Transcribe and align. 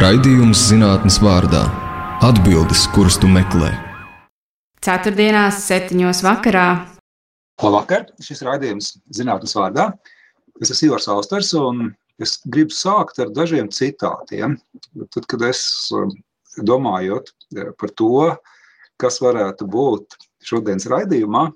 Raidījums 0.00 0.62
zinātnes 0.70 1.18
vārdā- 1.20 1.60
atbildes, 2.28 2.86
kuras 2.94 3.18
tu 3.20 3.28
meklē. 3.28 3.68
Ceturtdienās, 4.80 5.58
septiņos 5.66 6.22
vakarā. 6.24 6.68
Labvakar! 7.60 8.06
Šis 8.16 8.40
raidījums 8.46 8.88
zinātnes 9.12 9.52
vārdā. 9.52 9.90
Es 10.62 10.72
esmu 10.72 10.88
Ivars 10.88 11.10
Austers, 11.12 11.52
un 11.52 11.92
es 12.18 12.38
gribu 12.48 12.72
sākt 12.72 13.20
ar 13.20 13.28
dažiem 13.28 13.68
citātiem. 13.68 14.56
Tad, 15.12 15.28
kad 15.28 15.44
es 15.50 15.92
um, 15.92 16.08
domājot 16.56 17.28
eh, 17.58 17.68
par 17.76 17.92
to, 17.92 18.24
kas 18.96 19.20
varētu 19.20 19.68
būt 19.68 20.16
šodienas 20.40 20.88
raidījumā, 20.88 21.50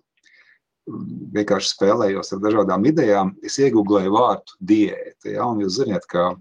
vienkārši 1.32 1.79
spēlējos 1.79 2.36
ar 2.36 2.45
dažādām 2.45 2.84
idejām, 2.92 3.38
es 3.40 3.56
iegūlēju 3.56 4.18
vārdu 4.20 4.61
diēta. 4.61 5.32
Ja? 5.32 5.48
Un 5.48 5.64
jūs 5.64 5.80
zināt, 5.80 6.04
ka 6.12 6.34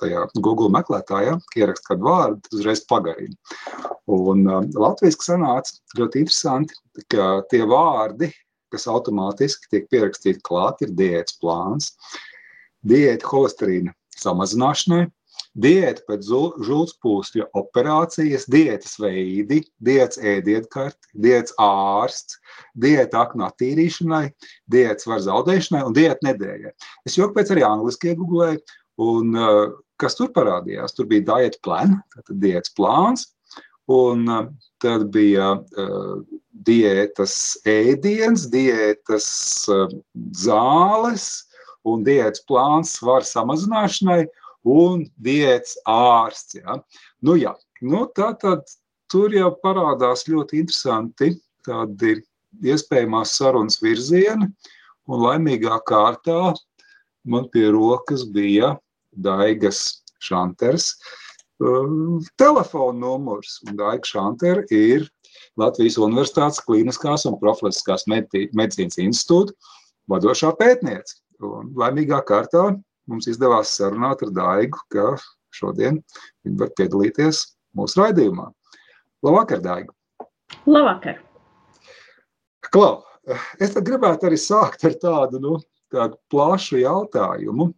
tajā 0.00 0.26
Google 0.40 0.70
meklētājā, 0.74 1.36
ierakst 1.58 1.86
kādu 1.86 2.08
vārdu, 2.08 2.40
uzreiz 2.56 2.82
pagarina. 2.88 3.36
Un 4.10 4.46
uh, 4.48 4.62
Latvijas 4.74 5.20
sanāca 5.22 5.76
ļoti 5.98 6.24
interesanti, 6.24 6.78
ka 7.12 7.42
tie 7.52 7.62
vārdi, 7.68 8.32
kas 8.72 8.88
automātiski 8.90 9.70
tiek 9.70 9.88
pierakstīti 9.92 10.42
klāt, 10.46 10.82
ir 10.82 10.94
diētas 10.98 11.38
plāns, 11.42 11.92
diēta 12.88 13.28
holesterīna 13.28 13.92
samazināšanai, 14.18 15.06
diēta 15.62 16.04
pēc 16.08 16.28
žultspūsļa 16.66 17.48
operācijas, 17.58 18.46
diētas 18.50 18.96
veidi, 19.02 19.60
diētas 19.84 20.20
ēdienkarti, 20.32 21.10
diētas 21.26 21.54
ārsts, 21.60 22.38
diēta 22.80 23.26
aknu 23.26 23.46
attīrīšanai, 23.48 24.24
diētas 24.72 25.08
var 25.10 25.24
zaudēšanai 25.26 25.82
un 25.88 25.96
diēta 25.96 26.30
nedēļai. 26.30 26.72
Es 27.08 27.18
joku 27.18 27.36
pēc 27.38 27.52
arī 27.54 27.66
angliski 27.68 28.12
iegūlēju, 28.12 28.62
Un, 29.00 29.36
uh, 29.36 29.70
kas 30.00 30.18
tur 30.18 30.32
parādījās? 30.34 30.96
Tur 30.96 31.08
bija 31.10 31.24
diet 31.30 31.60
plan, 31.64 31.96
tātad 32.14 32.40
diētas 32.42 32.74
plāns, 32.76 33.26
un 33.92 34.26
uh, 34.28 34.50
tad 34.82 35.08
bija 35.14 35.54
uh, 35.56 36.20
diētas 36.66 37.36
ēdiens, 37.68 38.48
diētas 38.52 39.30
zāles 40.38 41.26
un 41.88 42.04
diētas 42.06 42.44
plāns 42.46 42.96
svaru 42.98 43.26
samazināšanai 43.26 44.26
un 44.68 45.06
diētas 45.24 45.78
ārsts. 45.88 46.60
Ja? 46.60 46.78
Nu, 47.24 47.36
jā, 47.40 47.54
nu, 47.82 48.04
tā 48.14 48.32
tad 48.42 48.68
tur 49.12 49.34
jau 49.34 49.50
parādās 49.64 50.28
ļoti 50.30 50.62
interesanti 50.62 51.34
tādi 51.66 52.20
iespējamās 52.62 53.34
sarunas 53.38 53.80
virzieni, 53.82 54.48
un 55.10 55.24
laimīgā 55.24 55.80
kārtā 55.88 56.52
man 57.24 57.48
pie 57.52 57.68
rokas 57.74 58.24
bija 58.32 58.76
Daigas 59.12 60.02
Šanters 60.22 60.92
um, 61.62 62.20
telefona 62.40 62.98
numurs. 62.98 63.58
Daiga 63.72 64.06
Šantera 64.06 64.64
ir 64.70 65.08
Latvijas 65.60 65.98
Universitātes 66.00 66.62
Kliniskās 66.64 67.26
un 67.28 67.38
Profilaktiskās 67.40 68.06
medicīnas 68.08 68.98
institūta 69.02 69.54
vadošā 70.10 70.52
pētniece. 70.58 71.18
Un 71.42 71.72
laimīgā 71.78 72.22
kārtā 72.26 72.70
mums 73.10 73.26
izdevās 73.30 73.74
sarunāt 73.76 74.22
ar 74.24 74.32
Daigu, 74.34 74.78
ka 74.92 75.16
šodien 75.52 76.00
viņa 76.46 76.60
var 76.62 76.72
piedalīties 76.78 77.42
mūsu 77.76 78.00
raidījumā. 78.02 78.48
Labvakar, 79.26 79.62
Daiga! 79.62 79.92
Labvakar! 80.66 81.20
Klau, 82.72 83.02
es 83.60 83.74
gribētu 83.74 84.28
arī 84.28 84.38
sākt 84.40 84.86
ar 84.88 84.94
tādu, 85.02 85.40
nu, 85.42 85.58
tādu 85.92 86.18
plašu 86.32 86.80
jautājumu. 86.82 87.70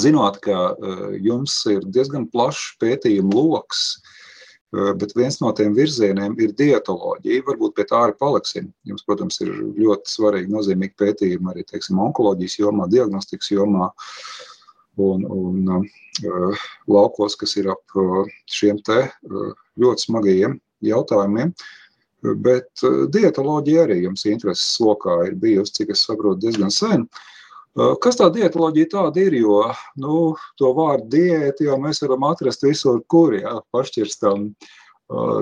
Zinot, 0.00 0.40
ka 0.42 0.74
eh, 0.74 1.02
jums 1.22 1.54
ir 1.70 1.84
diezgan 1.94 2.26
plašs 2.32 2.74
pētījumu 2.82 3.44
lokus, 3.46 3.82
eh, 4.74 4.90
bet 4.98 5.14
viens 5.14 5.38
no 5.42 5.52
tiem 5.54 5.76
virzieniem 5.76 6.34
ir 6.42 6.54
dietoloģija. 6.58 7.44
Varbūt 7.46 7.76
pie 7.76 7.86
tā 7.90 8.00
arī 8.08 8.16
paliksim. 8.18 8.72
Jums, 8.90 9.04
protams, 9.06 9.38
ir 9.44 9.52
ļoti 9.78 10.16
svarīgi, 10.16 10.50
nozīmīgi 10.54 10.98
pētījumi 10.98 11.54
arī 11.54 11.66
teiksim, 11.70 12.02
onkoloģijas 12.08 12.58
jomā, 12.64 12.88
diagnostikas 12.90 13.52
jomā 13.54 13.92
un, 14.98 15.24
un 15.26 15.70
uh, 15.74 16.66
laukos, 16.90 17.34
kas 17.38 17.56
ir 17.58 17.66
ap 17.72 17.96
šiem 18.50 18.78
te 18.86 19.00
uh, 19.08 19.48
ļoti 19.82 20.06
smagajiem 20.06 20.58
jautājumiem. 20.86 21.54
Bet 22.24 22.84
uh, 22.86 23.04
dietoloģija 23.12 23.86
arī 23.88 24.00
jums 24.06 24.24
intereses 24.30 24.80
lokā 24.80 25.20
ir 25.28 25.38
bijusi, 25.40 25.80
cik 25.80 25.94
es 25.96 26.06
saprotu, 26.06 26.46
diezgan 26.46 26.72
sen. 26.72 27.08
Uh, 27.08 27.32
Kas 27.74 28.14
tā 28.14 28.28
dietoloģija 28.30 28.86
tāda 28.92 29.18
ir? 29.24 29.34
Jo 29.40 29.64
nu, 29.98 30.36
to 30.60 30.70
vārdu 30.76 31.08
diēta 31.16 31.66
jau 31.66 31.78
mēs 31.82 32.04
varam 32.04 32.26
atrast 32.28 32.62
visur, 32.62 33.00
kur 33.10 33.34
jā, 33.34 33.56
pašķirstam 33.74 34.52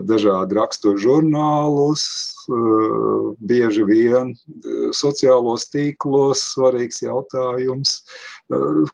dažādi 0.08 0.56
raksturu 0.56 0.98
žurnālus, 0.98 2.04
bieži 3.46 3.84
vien 3.86 4.32
sociālos 4.96 5.68
tīklos 5.70 6.42
svarīgs 6.56 7.04
jautājums. 7.04 8.00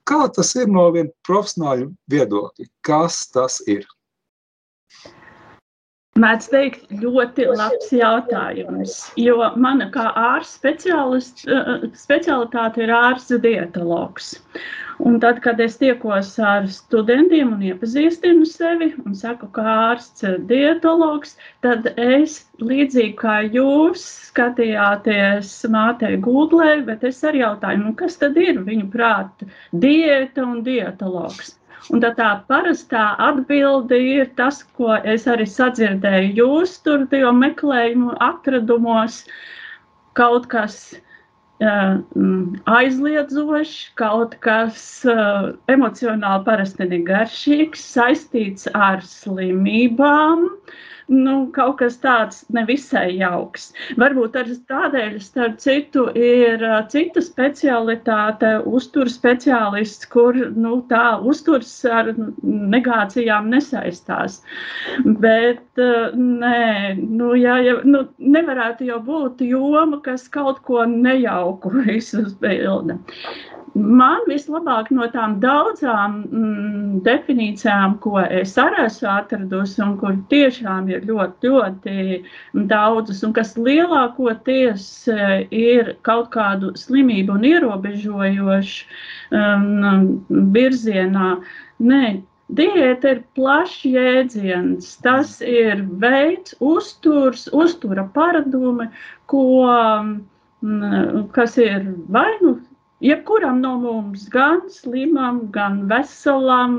Kā 0.04 0.26
tas 0.34 0.52
ir 0.58 0.68
no 0.68 0.90
viena 0.92 1.14
profesionāļa 1.26 1.88
viedokļa? 2.10 2.68
Kas 2.84 3.22
tas 3.32 3.62
ir? 3.70 3.86
Mēdz 6.18 6.48
teikt, 6.50 6.86
ļoti 7.02 7.44
labs 7.46 7.92
jautājums. 7.94 8.94
Jo 9.20 9.52
mana 9.60 9.86
kā 9.94 10.08
ārsta 10.18 10.72
eh, 10.74 11.84
specialitāte 11.94 12.82
ir 12.82 12.92
ārsts 12.96 13.38
dietologs. 13.44 14.32
Un 14.98 15.20
tad, 15.22 15.38
kad 15.44 15.60
es 15.62 15.76
tiekos 15.78 16.32
ar 16.42 16.66
studentiem 16.74 17.52
un 17.54 17.62
iepazīstinu 17.68 18.48
sevi 18.50 18.88
un 19.04 19.14
saku, 19.14 19.46
ka 19.54 19.62
ārsts 19.92 20.26
ir 20.26 20.40
dietologs, 20.50 21.36
tad 21.62 21.86
es 21.94 22.40
līdzīgi 22.58 23.14
kā 23.20 23.36
jūs 23.46 24.02
skatījāties 24.32 25.52
mātei 25.70 26.18
Google, 26.24 26.80
bet 26.88 27.06
es 27.06 27.22
arī 27.30 27.44
jautāju, 27.44 27.84
nu, 27.84 27.94
kas 28.02 28.18
tad 28.18 28.42
ir 28.42 28.58
viņu 28.66 28.90
prāta 28.96 29.46
diēta 29.86 30.42
un 30.48 30.66
dietologs. 30.66 31.54
Un 31.94 32.02
tā, 32.02 32.10
tā 32.18 32.28
parastā 32.50 33.04
atbilde 33.22 33.96
ir 33.96 34.30
tas, 34.38 34.60
ko 34.76 34.96
es 35.14 35.26
arī 35.30 35.46
sadzirdēju 35.48 36.34
jūs 36.40 36.78
tur 36.84 37.06
tajā 37.12 37.30
meklējumu 37.36 38.16
atradumos. 38.24 39.22
Kaut 40.18 40.48
kas 40.52 40.76
uh, 41.62 42.00
aizliedzošs, 42.78 43.76
kaut 44.00 44.34
kas 44.44 44.82
uh, 45.08 45.52
emocionāli 45.70 46.44
parasti 46.48 46.88
negaršīgs, 46.92 47.86
saistīts 47.96 48.68
ar 48.74 49.04
slimībām. 49.06 50.48
Nu, 51.08 51.34
kaut 51.56 51.78
kas 51.80 51.96
tāds 52.02 52.42
nevisai 52.52 53.14
jauks. 53.16 53.70
Varbūt 54.00 54.34
arī 54.36 54.56
tādēļ, 54.68 55.14
starp 55.24 55.56
citu, 55.62 56.04
ir 56.12 56.60
cita 56.92 57.22
specialitāte, 57.24 58.50
uzturs 58.68 59.16
speciālists, 59.16 60.04
kur 60.12 60.36
nu, 60.36 60.82
tā 60.92 61.16
uzturs 61.24 61.72
ar 61.88 62.12
negācijām 62.44 63.48
nesaistās. 63.54 64.42
Bet 65.24 65.80
nē, 65.80 66.98
nu, 67.00 67.32
jā, 67.40 67.56
ja, 67.64 67.78
nu, 67.88 68.04
nevarētu 68.18 68.90
jau 68.92 69.00
būt 69.04 69.40
joma, 69.48 70.02
kas 70.04 70.28
kaut 70.28 70.60
ko 70.68 70.84
nejauku 70.88 71.72
visu 71.86 72.26
spilda. 72.28 73.00
Man 73.78 74.24
vislabāk 74.26 74.88
no 74.94 75.06
tām 75.12 75.36
daudzām 75.42 76.14
mm, 76.24 77.00
definīcijām, 77.06 77.98
ko 78.02 78.18
es 78.22 78.56
arī 78.58 78.86
esmu 78.86 79.10
atradusi, 79.12 79.80
un 79.84 79.96
kur 80.00 80.16
tiešām 80.32 80.88
ir 80.90 80.97
ļoti, 81.06 81.52
ļoti 81.52 81.96
daudzas, 82.70 83.22
un 83.26 83.34
kas 83.36 83.54
lielākoties 83.58 84.86
eh, 85.12 85.46
ir 85.54 85.94
kaut 86.08 86.32
kādu 86.34 86.72
slimību 86.78 87.36
un 87.38 87.46
ierobežojošu 87.48 88.88
um, 89.36 90.18
virzienā. 90.56 91.36
Nē, 91.78 92.02
Diēta 92.48 93.10
ir 93.12 93.18
plašs 93.36 93.82
jēdziens. 93.84 94.94
Tas 95.04 95.34
ir 95.44 95.82
veids, 96.00 96.54
uzturs, 96.64 97.44
uztura 97.52 98.06
paradumi, 98.14 98.86
ko, 99.28 99.42
mm, 100.64 101.26
kas 101.36 101.58
ir 101.60 101.84
vai 102.08 102.30
nu 102.40 102.54
Jebkuram 102.98 103.60
no 103.62 103.76
mums, 103.78 104.24
gan 104.28 104.64
slimam, 104.74 105.36
gan 105.54 105.84
veselam, 105.86 106.72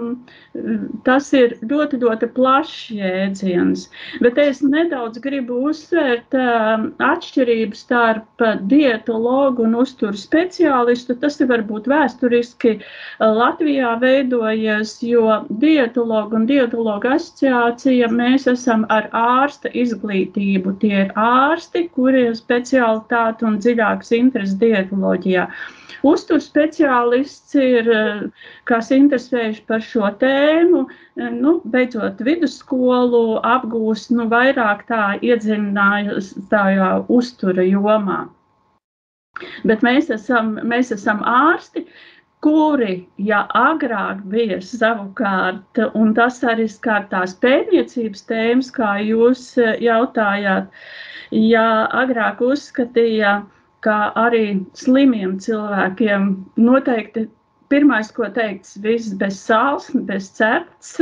tas 1.06 1.30
ir 1.32 1.54
ļoti, 1.64 2.00
ļoti 2.02 2.28
plašs 2.36 2.90
jēdziens. 2.98 3.86
Bet 4.26 4.42
es 4.44 4.60
nedaudz 4.60 5.22
gribu 5.24 5.62
uzsvērt 5.70 6.36
uh, 6.36 6.84
atšķirību 7.08 7.80
starp 7.80 8.44
dietologu 8.74 9.64
un 9.70 9.80
uzturu 9.80 10.20
speciālistu. 10.20 11.16
Tas 11.24 11.40
ir 11.40 11.48
varbūt 11.54 11.88
vēsturiski 11.88 12.76
Latvijā 13.24 13.96
veidojies, 14.04 14.98
jo 15.08 15.40
dietologu 15.64 16.36
un 16.42 16.52
dietologu 16.52 17.14
asociācija 17.16 18.12
mēs 18.12 18.52
esam 18.58 18.84
ar 18.92 19.08
ārsta 19.16 19.72
izglītību. 19.72 20.76
Tie 20.84 20.96
ir 21.08 21.16
ārsti, 21.16 21.88
kuriem 21.96 22.36
speciālitāte 22.36 23.48
un 23.48 23.62
dziļāks 23.64 24.18
interesi 24.20 24.60
dietoloģijā. 24.68 25.48
Uztur 26.08 26.40
speciālists 26.40 27.56
ir, 27.60 27.90
kas 28.70 28.92
interesējuši 28.96 29.64
par 29.68 29.84
šo 29.84 30.12
tēmu, 30.22 30.86
nu, 31.36 31.56
beidzot 31.74 32.22
vidusskolu 32.24 33.40
apgūst, 33.44 34.14
nu, 34.16 34.30
vairāk 34.32 34.86
tā 34.88 35.18
iedziļinājās 35.20 36.34
tajā 36.54 36.92
uztura 37.20 37.66
jomā. 37.68 38.22
Bet 39.68 39.84
mēs 39.86 40.10
esam, 40.12 40.56
mēs 40.68 40.92
esam 40.96 41.20
ārsti, 41.28 41.86
kuri, 42.44 42.96
ja 43.20 43.44
agrāk 43.60 44.24
bija 44.32 44.60
savukārt, 44.64 45.80
un 46.00 46.14
tas 46.16 46.40
arī 46.48 46.68
skar 46.72 47.08
tās 47.12 47.36
pētniecības 47.44 48.26
tēmas, 48.32 48.72
kā 48.76 48.96
jūs 49.04 49.46
eh, 49.60 49.76
jautājāt, 49.84 50.70
ja 51.36 51.68
agrāk 52.04 52.44
uzskatīja, 52.44 53.40
ka 53.86 53.98
arī 54.20 54.46
slimiem 54.78 55.38
cilvēkiem 55.44 56.32
noteikti 56.60 57.28
pirmais, 57.70 58.10
ko 58.12 58.28
teikts, 58.34 58.78
viss 58.82 59.14
bez 59.18 59.38
sāls, 59.38 59.90
bez 60.10 60.30
cepts, 60.34 60.96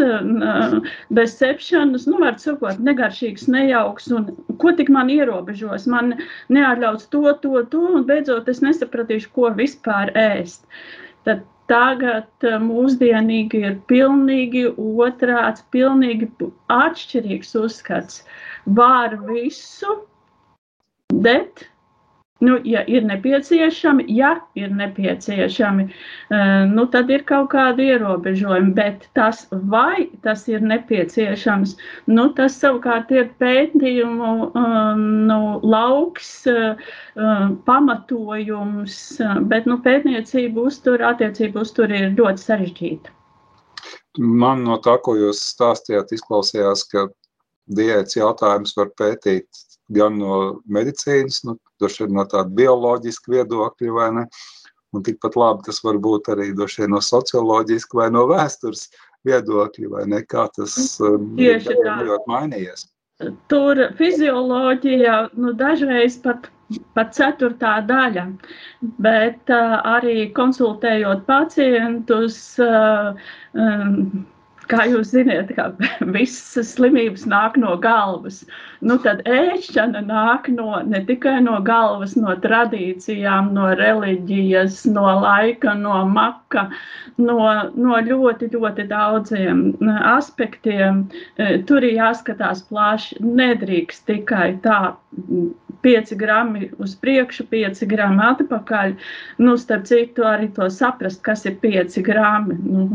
bez 1.16 1.36
cepšanas, 1.40 2.08
nu, 2.12 2.20
var 2.24 2.36
sakot, 2.42 2.82
negaršīgs, 2.84 3.48
nejauks, 3.52 4.10
un 4.12 4.32
ko 4.62 4.74
tik 4.76 4.92
man 4.94 5.12
ierobežos, 5.14 5.88
man 5.92 6.18
neatļauts 6.54 7.08
to, 7.14 7.24
to, 7.44 7.64
to, 7.72 7.84
un 8.00 8.08
beidzot 8.10 8.52
es 8.52 8.60
nesapratīšu, 8.66 9.32
ko 9.38 9.54
vispār 9.56 10.12
ēst. 10.20 10.68
Tad 11.28 11.46
tagad 11.72 12.48
eh, 12.48 12.60
mūsdienīgi 12.64 13.64
ir 13.70 13.80
pilnīgi 13.92 14.68
otrāds, 14.76 15.64
pilnīgi 15.76 16.30
atšķirīgs 16.72 17.56
uzskats. 17.60 18.22
Var 18.78 19.18
visu, 19.28 20.00
bet 21.24 21.68
Nu, 22.40 22.60
ja 22.64 22.84
ir 22.86 23.02
nepieciešami, 23.02 24.06
ja 24.14 24.36
ir 24.54 24.70
nepieciešami, 24.70 25.88
eh, 25.90 26.66
nu, 26.70 26.86
tad 26.94 27.10
ir 27.10 27.24
kaut 27.26 27.50
kādi 27.50 27.88
ierobežojumi, 27.96 28.76
bet 28.78 29.08
tas, 29.18 29.48
vai 29.72 30.06
tas 30.22 30.46
ir 30.48 30.62
nepieciešams, 30.62 31.74
nu, 32.14 32.28
tas 32.38 32.60
savukārt 32.62 33.10
ir 33.12 33.32
pētījumu 33.42 34.32
um, 34.54 35.04
nu, 35.26 35.42
lauks, 35.66 36.32
um, 36.54 37.58
pamatojums, 37.66 39.00
bet 39.50 39.66
nu, 39.66 39.82
pētniecība 39.82 40.70
uztur, 40.70 41.02
attiecība 41.02 41.66
uztur 41.66 41.90
ir 41.90 42.12
ļoti 42.20 42.46
sarežģīta. 42.46 43.16
Man 44.18 44.62
no 44.66 44.78
tā, 44.82 45.00
ko 45.02 45.18
jūs 45.18 45.42
stāstījāt, 45.56 46.14
izklausījās, 46.14 46.86
ka 46.94 47.08
diētas 47.66 48.18
jautājums 48.18 48.78
var 48.78 48.94
pētīt 48.98 49.66
gan 49.94 50.18
no 50.20 50.38
medicīnas, 50.72 51.44
nu, 51.48 51.58
no 51.84 52.26
tāda 52.28 52.50
bioloģiska 52.58 53.34
viedokļa, 53.38 53.94
vai 53.96 54.10
ne? 54.20 54.26
Un 54.96 55.04
tikpat 55.04 55.36
labi 55.36 55.66
tas 55.68 55.82
var 55.84 55.98
būt 56.00 56.30
arī 56.32 56.54
no 56.56 57.02
socioloģiska 57.04 57.98
vai 58.00 58.10
no 58.12 58.26
vēstures 58.30 58.88
viedokļa, 59.28 59.90
vai 59.92 60.06
ne? 60.08 60.22
Kā 60.24 60.48
tas 60.56 61.00
um, 61.04 61.34
Tieši 61.38 61.76
ir 61.76 62.06
ļoti 62.08 62.32
mainījies. 62.32 62.88
Tur 63.50 63.82
fizioloģija 63.98 65.18
nu, 65.36 65.54
dažreiz 65.58 66.20
pat 66.22 66.52
pat 66.96 67.14
ceturtā 67.16 67.78
daļa. 67.88 68.26
Bet 69.04 69.52
uh, 69.54 69.78
arī 69.88 70.30
konsultējot 70.36 71.24
pacientus, 71.28 72.40
uh, 72.60 73.16
um, 73.54 74.26
kā 74.72 74.86
jūs 74.92 75.12
zināt, 75.16 75.52
visas 76.16 76.74
slimības 76.76 77.26
nāk 77.30 77.58
no 77.62 77.76
galvas. 77.82 78.44
Nu, 78.86 78.98
tad 79.02 79.24
ēšana 79.26 80.04
nāk 80.06 80.50
no, 80.54 80.78
ne 80.86 81.02
tikai 81.08 81.40
no 81.46 81.58
galvas, 81.66 82.16
no 82.20 82.36
tradīcijām, 82.44 83.52
no 83.58 83.72
reliģijas, 83.80 84.84
no 84.92 85.08
laika, 85.24 85.74
no 85.80 86.04
maka, 86.12 86.68
no, 87.18 87.40
no 87.74 88.02
ļoti, 88.10 88.52
ļoti 88.54 88.88
daudziem 88.92 89.66
aspektiem. 90.14 91.06
E, 91.38 91.58
tur 91.68 91.88
ir 91.88 91.98
jāskatās 91.98 92.64
plaši. 92.70 93.22
Nedrīkst 93.24 94.06
tikai 94.12 94.52
tā 94.66 94.80
5 95.88 96.16
grami 96.20 96.72
uz 96.84 96.96
priekšu, 97.02 97.48
5 97.52 97.86
grami 97.90 98.24
atpakaļ. 98.30 98.96
Nu, 99.42 99.58
starp 99.58 99.90
citu, 99.90 100.26
arī 100.28 100.52
to 100.54 100.70
saprast, 100.74 101.24
kas 101.26 101.46
ir 101.50 101.58
5 101.64 102.02
grami. 102.06 102.58
Nu, 102.64 102.88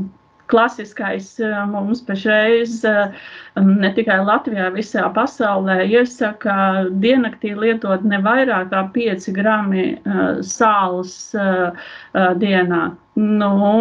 klasiskais 0.52 1.28
eh, 1.40 1.58
mums 1.70 2.02
pašreiz 2.06 2.82
eh, 2.88 3.26
ne 3.64 3.90
tikai 3.96 4.20
Latvijā, 4.26 4.69
visā 4.76 5.08
pasaulē 5.16 5.82
iesaka 5.88 6.56
diennaktī 7.02 7.54
lietot 7.58 8.04
ne 8.08 8.20
vairāk 8.22 8.70
kā 8.72 8.87
5 8.96 9.28
grami 9.37 9.87
eh, 9.93 10.25
sāls 10.46 11.16
dienā. 12.43 12.82
Nu, 13.16 13.76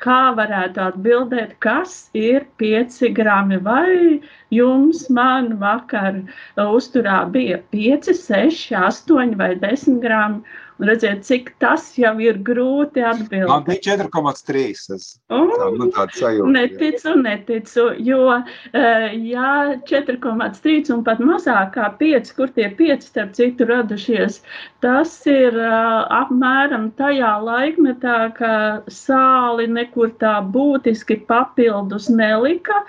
kā 0.00 0.20
varētu 0.36 0.80
atbildēt, 0.86 1.56
kas 1.64 2.08
ir 2.16 2.46
5 2.62 3.10
grami, 3.16 3.58
vai 3.66 4.20
jums 4.54 5.04
man 5.12 5.52
vakar 5.60 6.22
uzturā 6.64 7.22
bija 7.34 7.60
5, 7.74 8.14
6, 8.22 8.70
8 8.80 9.36
vai 9.40 9.52
10 9.60 10.00
grami. 10.04 10.58
Un 10.80 10.88
redziet, 10.88 11.26
cik 11.28 11.50
tas 11.60 11.90
jau 12.00 12.14
ir 12.24 12.38
grūti 12.40 13.02
atbildēt. 13.04 13.50
Man 13.50 13.64
bija 13.66 13.98
4,3. 14.00 14.60
Es 14.94 15.08
oh, 15.28 15.50
tā, 15.52 15.66
nu, 15.76 15.88
sajūta, 15.92 16.46
neticu, 16.54 17.12
neticu, 17.20 17.84
jo 18.00 18.22
eh, 18.32 19.10
ja 19.28 19.50
4,3 19.90 20.88
un 20.94 21.02
pat 21.04 21.20
mazāk 21.20 21.74
kā 21.74 21.90
5, 22.00 22.30
kur 22.38 22.52
tie 22.56 22.70
5 22.78 23.04
starp 23.10 23.34
citu 23.36 23.66
radušies, 23.68 24.38
tas 24.80 25.12
ir 25.28 25.58
eh, 25.60 25.98
apmēram 26.16 26.88
tajā 26.96 27.34
laikmetā, 27.44 28.16
ka 28.40 28.54
sāli 28.88 29.68
nekur 29.68 30.14
tā 30.22 30.38
būtiski 30.56 31.18
papildus 31.28 32.08
nelika, 32.08 32.86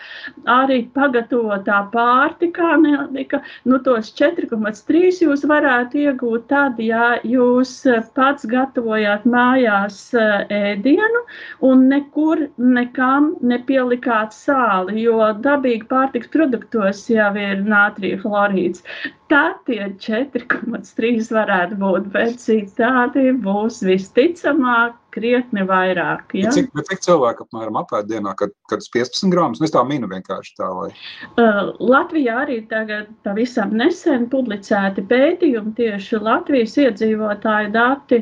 arī 0.47 0.85
pagatavotā 0.95 1.81
pārtikā 1.91 2.71
nelika. 2.87 3.43
Nu, 3.67 3.83
tos 3.83 4.15
4,3 4.15 5.23
jūs 5.27 5.43
varētu 5.51 6.05
iegūt 6.07 6.47
tad, 6.55 6.79
ja 6.79 7.17
jūs 7.27 7.80
pats 8.17 8.45
gatavojāt 8.51 9.25
mājās 9.33 9.97
eh, 10.17 10.45
ēdienu 10.57 11.23
un 11.69 11.85
nekur 11.91 12.45
nekam 12.77 13.31
nepielikāt 13.53 14.35
sāli, 14.37 15.03
jo 15.05 15.31
dabīgi 15.45 15.87
pārtiks 15.91 16.31
produktos 16.35 17.03
jau 17.11 17.31
ir 17.39 17.65
nātrija 17.73 18.21
chlorīds. 18.23 18.85
Tad 19.31 19.61
tie 19.67 19.83
4,3 20.07 21.29
varētu 21.37 21.79
būt, 21.81 22.09
bet 22.15 22.41
citādi 22.43 23.31
būs 23.45 23.79
visticamāk 23.87 25.00
krietni 25.13 25.65
vairāk. 25.67 26.33
Ja? 26.37 26.49
Bet 26.49 26.57
cik, 26.57 26.69
bet 26.77 26.89
cik 26.89 27.03
cilvēku 27.05 27.45
apmēram 27.45 27.79
apēd 27.81 28.09
dienā, 28.09 28.33
kad, 28.39 28.53
kad 28.71 28.83
15 28.95 29.31
grāmas? 29.33 29.61
Nu, 29.61 29.67
es 29.67 29.73
tā 29.73 29.83
minu 29.87 30.09
vienkārši 30.11 30.55
tā, 30.59 30.69
lai. 30.77 30.89
Uh, 31.35 31.71
Latvijā 31.83 32.39
arī 32.45 32.61
tagad 32.71 33.09
pavisam 33.25 33.75
nesen 33.77 34.27
publicēti 34.31 35.03
pētījumi 35.09 35.75
tieši 35.77 36.21
Latvijas 36.23 36.77
iedzīvotāju 36.81 37.71
dati, 37.75 38.21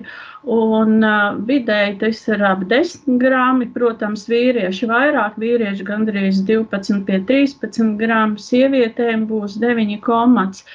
un 0.50 1.00
uh, 1.06 1.40
vidēji 1.50 1.98
tas 2.04 2.22
ir 2.32 2.46
ap 2.48 2.66
10 2.72 3.20
grāmi, 3.22 3.70
protams, 3.76 4.28
vīrieši 4.32 4.90
vairāk, 4.90 5.40
vīrieši 5.42 5.88
gandrīz 5.88 6.44
12 6.50 7.04
pie 7.08 7.22
13 7.32 7.98
grāmu, 8.00 8.40
sievietēm 8.42 9.28
būs 9.30 9.60
9 9.62 10.00
komats, 10.06 10.66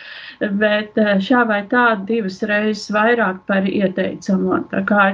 bet 0.40 0.98
uh, 1.00 1.16
šā 1.22 1.46
vai 1.50 1.62
tā 1.70 1.86
divas 2.08 2.42
reizes 2.46 2.90
vairāk 2.94 3.44
par 3.48 3.66
ieteicamo. 3.70 4.64
Tā 4.72 4.84
kā 4.88 5.08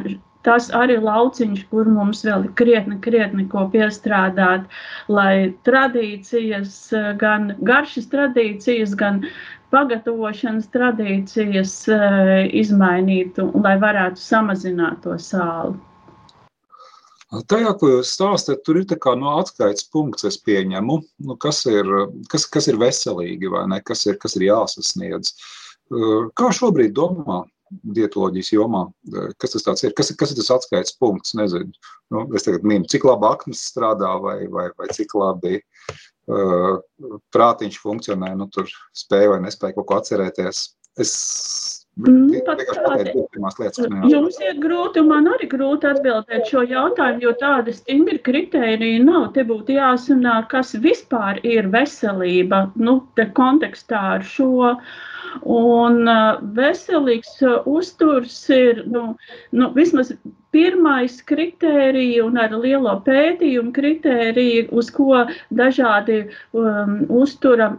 tas 0.46 0.70
arī 0.76 0.96
ir 0.98 1.04
lauciņš, 1.04 1.62
kur 1.72 1.88
mums 1.90 2.24
vēl 2.26 2.48
ir 2.48 2.54
krietni, 2.58 2.98
krietni 3.04 3.46
ko 3.52 3.66
piestrādāt, 3.72 4.66
lai 5.12 5.52
tradīcijas, 5.68 6.76
gan 7.20 7.54
garšas 7.66 8.08
tradīcijas, 8.12 8.96
gan 8.98 9.22
pagatavošanas 9.74 10.70
tradīcijas 10.74 11.76
eh, 11.92 12.48
izmainītu, 12.62 13.50
lai 13.62 13.76
varētu 13.82 14.22
samazināt 14.22 15.04
to 15.04 15.16
sāli. 15.20 15.78
Tajā, 17.30 17.76
ko 17.78 17.92
jūs 17.92 18.10
stāstāt, 18.16 18.64
tur 18.66 18.80
ir 18.80 18.88
tā 18.90 19.12
no 19.14 19.36
atskaites 19.38 19.84
punkts, 19.92 20.26
es 20.26 20.34
pieņemu, 20.42 20.96
nu, 21.28 21.36
kas, 21.38 21.62
ir, 21.70 21.86
kas, 22.32 22.48
kas 22.50 22.66
ir 22.66 22.80
veselīgi 22.80 23.52
vai 23.52 23.68
ne, 23.70 23.78
kas 23.86 24.02
ir, 24.10 24.18
kas 24.18 24.34
ir 24.34 24.48
jāsasniedz. 24.48 25.36
Kā 26.34 26.50
šobrīd 26.54 26.90
domā 26.98 27.44
dietoloģijas 27.70 28.52
jomā. 28.54 28.84
Kas 29.40 29.54
tas 29.54 29.84
ir? 29.86 29.94
Kas, 29.96 30.12
kas 30.18 30.32
ir 30.32 30.40
tas 30.40 30.52
atskaites 30.56 30.96
punkts? 31.00 31.34
Nezinu. 31.38 31.70
Nu, 32.10 32.24
es 32.36 32.46
tagad 32.46 32.66
minu, 32.66 32.88
cik 32.90 33.06
labi 33.06 33.28
aknas 33.30 33.62
strādā 33.70 34.12
vai, 34.22 34.38
vai, 34.50 34.68
vai 34.78 34.88
cik 34.94 35.14
labi 35.18 35.60
uh, 35.60 36.80
prātiņš 37.34 37.78
funkcionē. 37.82 38.32
Nu, 38.38 38.48
tur 38.52 38.70
spēja 38.96 39.34
vai 39.34 39.42
nespēja 39.46 39.78
kaut 39.78 39.88
ko 39.90 40.00
atcerēties. 40.00 40.64
Es 41.00 41.14
Mm, 41.98 42.30
Jums 44.08 44.36
ir 44.40 44.60
grūti, 44.62 45.02
un 45.02 45.08
man 45.10 45.26
arī 45.28 45.48
grūti 45.50 45.88
atbildēt 45.90 46.48
šo 46.48 46.62
jautājumu, 46.70 47.24
jo 47.26 47.32
tāda 47.40 47.74
stingri 47.74 48.20
kriterija 48.24 49.02
nav. 49.04 49.32
Te 49.34 49.44
būtu 49.44 49.74
jāsanā, 49.76 50.36
kas 50.52 50.72
vispār 50.86 51.42
ir 51.44 51.68
veselība, 51.74 52.68
nu, 52.80 53.00
te 53.18 53.26
kontekstā 53.36 54.02
ar 54.16 54.24
šo. 54.24 54.76
Un 55.44 56.08
uh, 56.10 56.40
veselīgs 56.56 57.36
uh, 57.44 57.60
uzturs 57.68 58.38
ir, 58.54 58.84
nu, 58.90 59.02
nu, 59.54 59.68
vismaz 59.76 60.14
pirmais 60.50 61.20
kritērija 61.26 62.24
un 62.26 62.38
ar 62.42 62.54
lielo 62.58 62.96
pētījumu 63.06 63.70
kritēriju, 63.76 64.66
uz 64.74 64.90
ko 64.94 65.22
dažādi 65.60 66.18
um, 66.26 66.96
uztura 67.20 67.70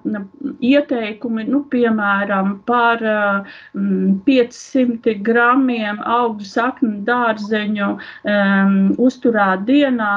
ieteikumi, 0.64 1.48
nu, 1.52 1.66
piemēram, 1.74 2.54
par 2.68 3.04
um, 3.04 4.01
500 4.28 5.18
gramiem 5.26 6.00
augļu 6.06 6.48
saknu 6.48 7.02
dārzeņu 7.08 7.90
um, 7.96 8.80
uzturā 9.02 9.54
dienā, 9.68 10.14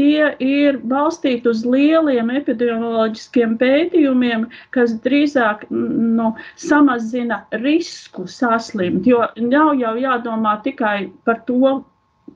tie 0.00 0.30
ir 0.40 0.78
balstīti 0.90 1.50
uz 1.50 1.62
lieliem 1.66 2.30
epidemioloģiskiem 2.40 3.56
pētījumiem, 3.60 4.46
kas 4.74 4.94
drīzāk 5.04 5.66
nu, 5.70 6.32
samazina 6.60 7.42
risku 7.64 8.26
saslimt. 8.30 9.06
Jo 9.06 9.26
nav 9.42 9.74
jau 9.80 9.94
jādomā 10.00 10.56
tikai 10.64 11.10
par 11.28 11.42
to, 11.50 11.80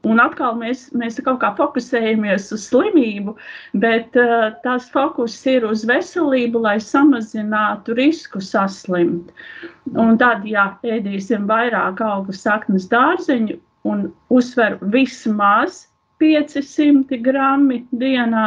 Un 0.05 0.21
atkal 0.21 0.57
mēs, 0.61 0.89
mēs 0.93 1.17
kaut 1.25 1.39
kā 1.41 1.51
fokusējamies 1.57 2.51
uz 2.53 2.67
slimību, 2.69 3.35
bet 3.81 4.17
uh, 4.21 4.51
tās 4.65 4.91
fokus 4.93 5.37
ir 5.49 5.65
uz 5.69 5.85
veselību, 5.89 6.61
lai 6.67 6.77
samazinātu 6.83 7.97
risku 7.97 8.43
saslimt. 8.45 9.33
Un 9.97 10.19
tad, 10.21 10.45
ja 10.49 10.75
ēdīsim 10.85 11.49
vairāk 11.49 12.05
augu 12.05 12.37
saknes 12.37 12.89
dārzeņu 12.93 13.57
un 13.89 14.07
uzsver 14.33 14.77
vismaz 14.93 15.87
500 16.21 17.21
grammi 17.25 17.83
dienā, 18.05 18.47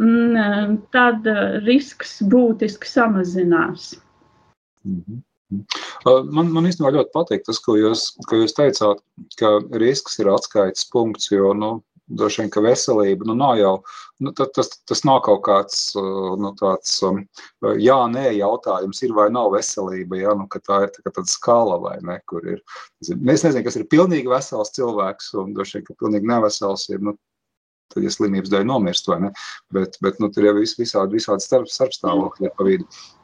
mm, 0.00 0.82
tad 0.96 1.28
uh, 1.28 1.60
risks 1.68 2.18
būtiski 2.32 2.88
samazinās. 2.96 3.94
Mm 4.88 5.02
-hmm. 5.04 5.24
Man, 5.48 6.50
man 6.52 6.68
īstenībā 6.68 6.92
ļoti 6.92 7.12
patīk 7.14 7.44
tas, 7.46 7.60
ko 7.64 7.78
jūs, 7.78 8.10
ko 8.28 8.42
jūs 8.42 8.56
teicāt, 8.56 9.00
ka 9.40 9.54
risks 9.80 10.18
ir 10.20 10.28
atskaites 10.32 10.84
punkts, 10.92 11.30
jo, 11.32 11.54
nu, 11.56 11.70
droši 12.08 12.42
vien, 12.42 12.50
ka 12.52 12.62
veselība, 12.64 13.26
nu, 13.28 13.36
nav 13.38 13.56
jau, 13.60 13.72
nu, 14.24 14.32
tas, 14.36 14.50
tas, 14.56 14.70
tas 14.88 15.04
nav 15.08 15.20
kaut 15.26 15.42
kāds, 15.46 15.80
nu, 15.96 16.52
tāds 16.60 16.98
jā, 17.80 17.98
nē 18.12 18.26
jautājums, 18.38 19.02
ir 19.04 19.14
vai 19.16 19.28
nav 19.32 19.52
veselība, 19.56 20.20
ja, 20.20 20.34
nu, 20.38 20.48
tā 20.52 20.82
ir 20.86 20.92
tā, 20.94 21.04
tāda 21.10 21.26
skala 21.28 21.78
vai 21.84 21.96
ne, 22.04 22.18
kur 22.30 22.44
ir, 22.56 22.62
es 23.04 23.12
nezinu, 23.12 23.64
kas 23.66 23.80
ir 23.80 23.88
pilnīgi 23.92 24.32
vesels 24.32 24.72
cilvēks, 24.76 25.32
un 25.42 25.56
droši 25.56 25.78
vien, 25.78 25.88
ka 25.88 25.98
pilnīgi 26.04 26.32
nevesels 26.32 26.88
ir, 26.92 27.04
nu, 27.04 27.16
tad, 27.92 28.02
ja 28.04 28.12
slimības 28.12 28.52
dēļ 28.52 28.66
nomirst, 28.68 29.08
vai 29.08 29.22
ne, 29.26 29.36
bet, 29.76 30.00
bet, 30.04 30.20
nu, 30.20 30.32
tur 30.32 30.48
jau 30.48 30.56
vis, 30.60 30.76
visādi, 30.80 31.20
visādi 31.20 31.44
starp, 31.44 31.72
starpstāvokļi 31.72 32.56
pa 32.56 32.68
vidu. 32.68 32.88
Mediķi 32.88 33.17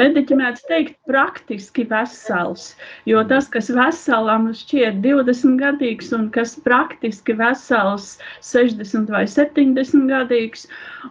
mēdz 0.00 0.62
teikt, 0.68 0.96
praktiski 1.08 1.84
vesels, 1.90 2.74
jo 3.08 3.22
tas, 3.28 3.48
kas 3.52 3.70
veselam 3.74 4.48
šķiet 4.56 5.00
20 5.04 5.58
gadīgs 5.60 6.12
un 6.16 6.28
kas 6.34 6.56
praktiski 6.64 7.36
vesels 7.36 8.18
60 8.40 9.12
vai 9.12 9.26
70 9.28 10.08
gadīgs, 10.10 10.66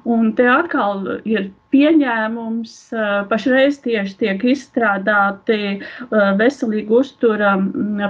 un 0.05 0.33
te 0.33 0.47
atkal 0.49 1.05
ir 1.25 1.51
pieņēmums. 1.73 2.75
Pašreiz 3.29 3.79
tieši 3.83 4.15
tiek 4.23 4.43
izstrādāti 4.53 5.79
veselīgi 6.39 6.95
uztura 6.99 7.55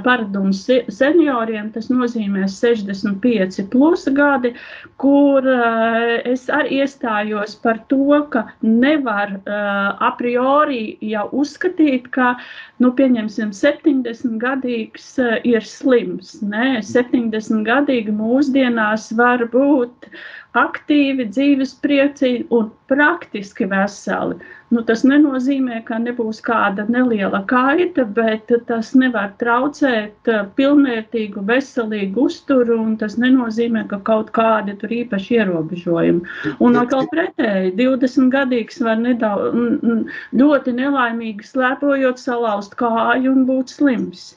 paradumi 0.06 0.54
senioriem. 0.56 1.72
Tas 1.76 1.90
nozīmē 1.92 2.48
65 2.50 3.66
plus 3.74 4.08
gadi, 4.16 4.54
kur 5.02 5.46
es 5.50 6.48
arī 6.54 6.82
iestājos 6.84 7.58
par 7.64 7.82
to, 7.92 8.22
ka 8.34 8.46
nevar 8.64 9.36
a 9.50 10.12
priori 10.20 10.98
jau 11.04 11.28
uzskatīt, 11.42 12.10
ka, 12.16 12.34
nu, 12.80 12.94
pieņemsim, 12.96 13.52
70 13.56 14.40
gadīgs 14.42 15.12
ir 15.48 15.66
slims. 15.66 16.38
Nē, 16.46 16.80
70 16.86 17.66
gadīgi 17.68 18.16
mūsdienās 18.16 19.12
var 19.20 19.44
būt 19.52 20.10
aktīvi, 20.58 21.28
dzīvespriecīgi 21.30 22.48
un 22.56 22.70
praktiski 22.90 23.68
veseli. 23.70 24.40
Nu, 24.74 24.82
tas 24.86 25.02
nenozīmē, 25.06 25.80
ka 25.86 25.98
nebūs 26.02 26.40
kāda 26.46 26.86
neliela 26.90 27.42
kaita, 27.50 28.06
bet 28.18 28.50
tas 28.70 28.92
nevar 28.98 29.32
traucēt 29.42 30.30
uh, 30.30 30.44
pilnvērtīgu, 30.58 31.44
veselīgu 31.46 32.26
uzturu, 32.30 32.80
un 32.82 32.96
tas 33.02 33.18
nenozīmē, 33.22 33.86
ka 33.90 34.02
kaut 34.10 34.30
kādi 34.34 34.78
tur 34.82 34.94
īpaši 34.94 35.40
ierobežojumi. 35.40 36.56
Un 36.66 36.78
atkal 36.82 37.10
pretēji, 37.14 37.76
20 37.82 38.34
gadīgs 38.34 38.82
var 38.86 39.02
nedaudz, 39.02 40.10
ļoti 40.38 40.76
nelaimīgi 40.82 41.50
slēpojot, 41.50 42.22
salauzt 42.22 42.78
kāju 42.78 43.34
un 43.34 43.46
būt 43.50 43.74
slims. 43.78 44.32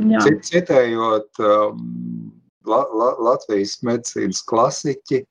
Jā. 0.00 0.24
Citējot, 0.48 1.36
um 1.44 2.32
La, 2.68 2.82
La, 2.92 3.12
Latvijas 3.30 3.78
medicīnas 3.86 4.42
klasiķi. 4.48 5.22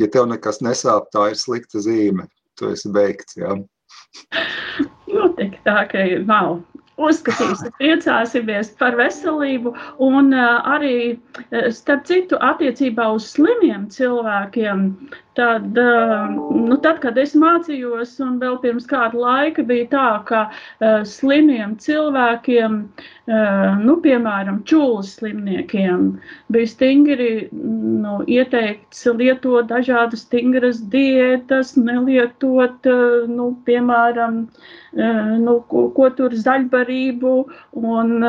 Ja 0.00 0.08
tev 0.08 0.30
nekas 0.30 0.62
nesāp, 0.64 1.10
tā 1.14 1.30
ir 1.32 1.38
slikta 1.38 1.82
zīme. 1.84 2.26
Tu 2.58 2.72
esi 2.72 2.90
beigts. 2.92 3.36
Jā. 3.40 3.56
Noteikti 5.14 5.60
tā, 5.66 5.84
ka 5.90 6.06
nav. 6.28 6.60
Uzskatīsim, 7.00 7.72
priecāsimies 7.78 8.74
par 8.80 8.96
veselību 8.98 9.72
un 10.04 10.34
arī, 10.36 11.16
starp 11.72 12.04
citu, 12.08 12.36
attiecībā 12.44 13.06
uz 13.16 13.30
slimiem 13.32 13.86
cilvēkiem. 13.94 14.82
Tad, 15.38 15.78
nu, 15.78 16.76
tad, 16.84 16.98
kad 17.00 17.16
es 17.22 17.32
mācījos, 17.38 18.18
un 18.20 18.36
vēl 18.42 18.58
pirms 18.60 18.88
kāda 18.90 19.16
laika 19.16 19.64
bija 19.64 19.86
tā, 19.94 20.08
ka 20.28 20.42
slimiem 21.08 21.78
cilvēkiem, 21.80 22.82
nu, 23.30 23.96
piemēram, 24.02 24.62
čūlas 24.66 25.14
slimniekiem, 25.18 26.06
bija 26.50 26.70
stingri 26.70 27.48
nu, 27.52 28.18
ieteikts 28.26 29.04
lietot 29.18 29.68
dažādas 29.70 30.24
stingras 30.26 30.80
diētas, 30.92 31.76
nelietot, 31.78 32.86
uh, 32.90 33.28
nu, 33.30 33.52
piemēram, 33.68 34.42
uh, 34.46 34.80
nu, 35.38 35.60
ko, 35.70 35.86
ko 35.94 36.08
tur 36.16 36.34
zaļbarību 36.34 37.34
un 37.80 38.26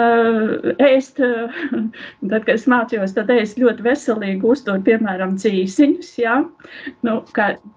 ēst. 0.78 1.22
Tad, 2.32 2.44
kad 2.46 2.54
es 2.54 2.68
mācījos, 2.70 3.14
tad 3.16 3.32
ēst 3.34 3.58
ļoti 3.60 3.84
veselīgi 3.86 4.46
uztur, 4.48 4.80
piemēram, 4.86 5.34
cīsiņus. 5.42 6.12
Ja? 6.22 6.38
nu, 7.06 7.16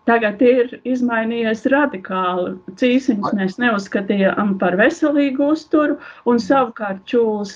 tagad 0.08 0.42
ir 0.44 0.76
izmainījies 0.86 1.64
radikāli. 1.72 2.54
Cīsiņus 2.80 3.34
mēs 3.38 3.58
neuzskatījām 3.62 4.56
par 4.60 4.76
veselīgu 4.80 5.50
uzturu, 5.54 5.98
un 6.28 6.40
savukārt 6.42 7.02
čūlas 7.14 7.52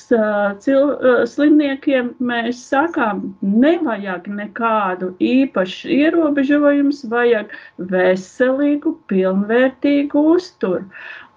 cil, 0.63 0.93
slimniekiem 1.27 2.13
mēs 2.23 2.61
sakām, 2.71 3.23
nevajag 3.43 4.29
nekādu 4.41 5.11
īpašu 5.19 5.91
ierobežojumus, 5.97 7.05
vajag 7.11 7.55
veselīgu, 7.93 8.95
pilnvērtīgu 9.11 10.25
uzturu. 10.37 10.87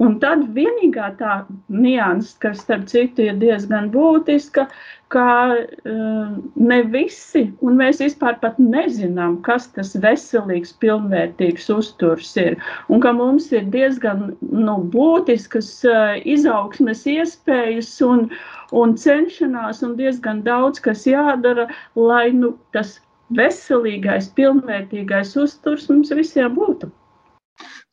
Un 0.02 0.18
tad 0.22 0.48
vienīgā 0.56 1.12
tā 1.20 1.42
nianses, 1.70 2.38
kas 2.42 2.64
starp 2.64 2.88
citu 2.90 3.28
ir 3.28 3.38
diezgan 3.42 3.92
būtiska, 3.94 4.68
ka 5.12 5.52
uh, 5.52 6.32
ne 6.56 6.80
visi, 6.94 7.44
un 7.66 7.76
mēs 7.80 8.00
vispār 8.04 8.38
nezinām, 8.58 9.42
kas 9.46 9.68
tas 9.76 9.92
veselīgs, 10.04 10.72
pilnvērtīgs 10.84 11.68
uzturs 11.74 12.32
ir, 12.40 12.56
un 12.88 13.04
ka 13.04 13.12
mums 13.18 13.50
ir 13.52 13.68
diezgan 13.74 14.38
nu, 14.40 14.78
būtiskas 14.94 15.70
uh, 15.90 16.16
izaugsmes 16.24 17.04
iespējas 17.12 17.92
un, 18.08 18.30
un 18.72 18.96
cenšanās, 18.96 19.84
un 19.84 19.98
diezgan 20.00 20.44
daudz, 20.48 20.80
kas 20.80 21.04
jādara, 21.10 21.68
lai 21.96 22.32
nu, 22.32 22.56
tas 22.72 23.00
veselīgais, 23.36 24.32
pilnvērtīgais 24.40 25.36
uzturs 25.40 25.90
mums 25.92 26.12
visiem 26.16 26.56
būtu. 26.56 26.92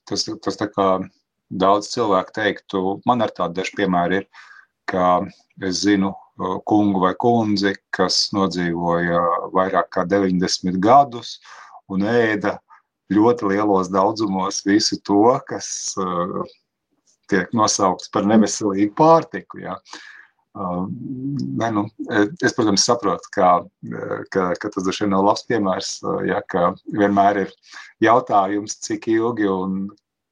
Tas, 0.08 0.24
tas 0.24 0.56
tā 0.56 0.70
kā 0.70 0.88
daudz 1.50 1.90
cilvēku 1.92 2.34
teiktu, 2.38 2.86
man 3.06 3.26
ar 3.26 3.34
tādu 3.34 3.60
dažu 3.60 3.76
piemēru 3.78 4.22
ir, 4.22 4.30
ka 4.88 5.20
es 5.66 5.82
zinu 5.84 6.14
kungu 6.38 7.02
vai 7.02 7.14
kundzi, 7.18 7.74
kas 7.94 8.28
nodzīvoja 8.36 9.22
vairāk 9.54 9.90
kā 9.96 10.04
90 10.06 10.78
gadus 10.82 11.38
un 11.90 12.04
ēda 12.06 12.58
ļoti 13.12 13.48
lielos 13.54 13.90
daudzumos 13.90 14.62
visu 14.66 15.00
to, 15.06 15.24
kas 15.48 15.68
uh, 16.00 16.44
tiek 17.30 17.50
nosaukts 17.56 18.12
par 18.12 18.28
neveselīgu 18.28 18.94
pārtiku. 18.98 19.62
Ja. 19.64 19.78
Uh, 20.58 20.86
ne, 20.90 21.70
nu, 21.74 21.84
es, 22.42 22.54
protams, 22.56 22.84
saprotu, 22.88 23.30
ka, 23.34 23.50
ka, 24.32 24.50
ka 24.58 24.70
tas 24.74 24.84
droši 24.84 25.04
vien 25.04 25.14
nav 25.14 25.26
labs 25.28 25.46
piemērs, 25.48 25.92
ja, 26.28 26.42
ka 26.50 26.72
vienmēr 26.92 27.44
ir 27.44 27.54
jautājums, 28.04 28.78
cik 28.84 29.10
ilgi 29.12 29.48
un 29.52 29.84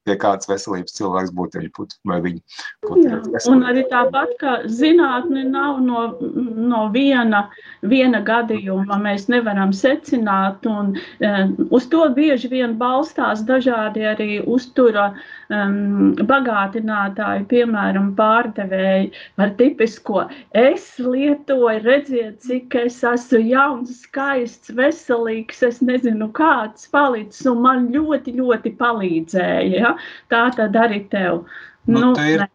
pie 0.07 0.17
kādas 0.21 0.49
veselības 0.49 0.95
cilvēks 0.97 1.33
būtu, 1.37 1.61
ja 1.63 1.71
būtu 1.77 1.99
vai 2.07 2.19
viņi 2.23 2.41
būtu. 2.87 3.43
Un 3.51 3.65
arī 3.67 3.85
tāpat, 3.91 4.33
ka 4.41 4.55
zinātne 4.71 5.45
nav 5.51 5.81
no, 5.83 6.07
no 6.21 6.87
viena, 6.93 7.45
viena 7.85 8.23
gadījuma, 8.25 8.99
mēs 9.03 9.27
nevaram 9.31 9.73
secināt, 9.75 10.65
un 10.67 10.95
um, 10.95 11.55
uz 11.69 11.89
to 11.91 12.05
bieži 12.15 12.51
vien 12.51 12.77
balstās 12.79 13.43
dažādi 13.47 14.07
arī 14.07 14.29
uztura 14.45 15.11
um, 15.51 16.15
bagātinātāji, 16.17 17.47
piemēram, 17.51 18.13
pārdevēji 18.17 19.11
ar 19.37 19.53
tipisko 19.59 20.25
es 20.57 20.85
lietoju, 20.99 21.81
redziet, 21.83 22.39
cik 22.45 22.75
es 22.79 22.99
esmu 23.05 23.41
jauns, 23.43 23.93
skaists, 24.05 24.71
veselīgs, 24.77 25.63
es 25.67 25.81
nezinu 25.85 26.29
kāds 26.37 26.87
palicis, 26.93 27.45
un 27.49 27.61
man 27.65 27.87
ļoti, 27.93 28.35
ļoti 28.37 28.73
palīdzēja. 28.79 29.81
Ja? 29.81 29.93
Tā 30.31 30.43
tad 30.55 30.77
arī 30.79 31.03
tev. 31.11 31.43
Nu, 31.87 31.99
nu, 31.99 32.11
te 32.17 32.27
ir, 32.33 32.43
ne. 32.43 32.49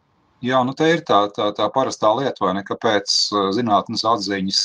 jā, 0.45 0.61
nu 0.69 0.75
te 0.79 0.91
ir 0.93 1.05
tā, 1.09 1.25
tā, 1.35 1.51
tā 1.57 1.69
parastā 1.75 2.13
lieta, 2.19 2.45
vai 2.45 2.55
ne, 2.59 2.65
kāpēc 2.69 3.17
zinātnes 3.57 4.05
atziņas 4.09 4.63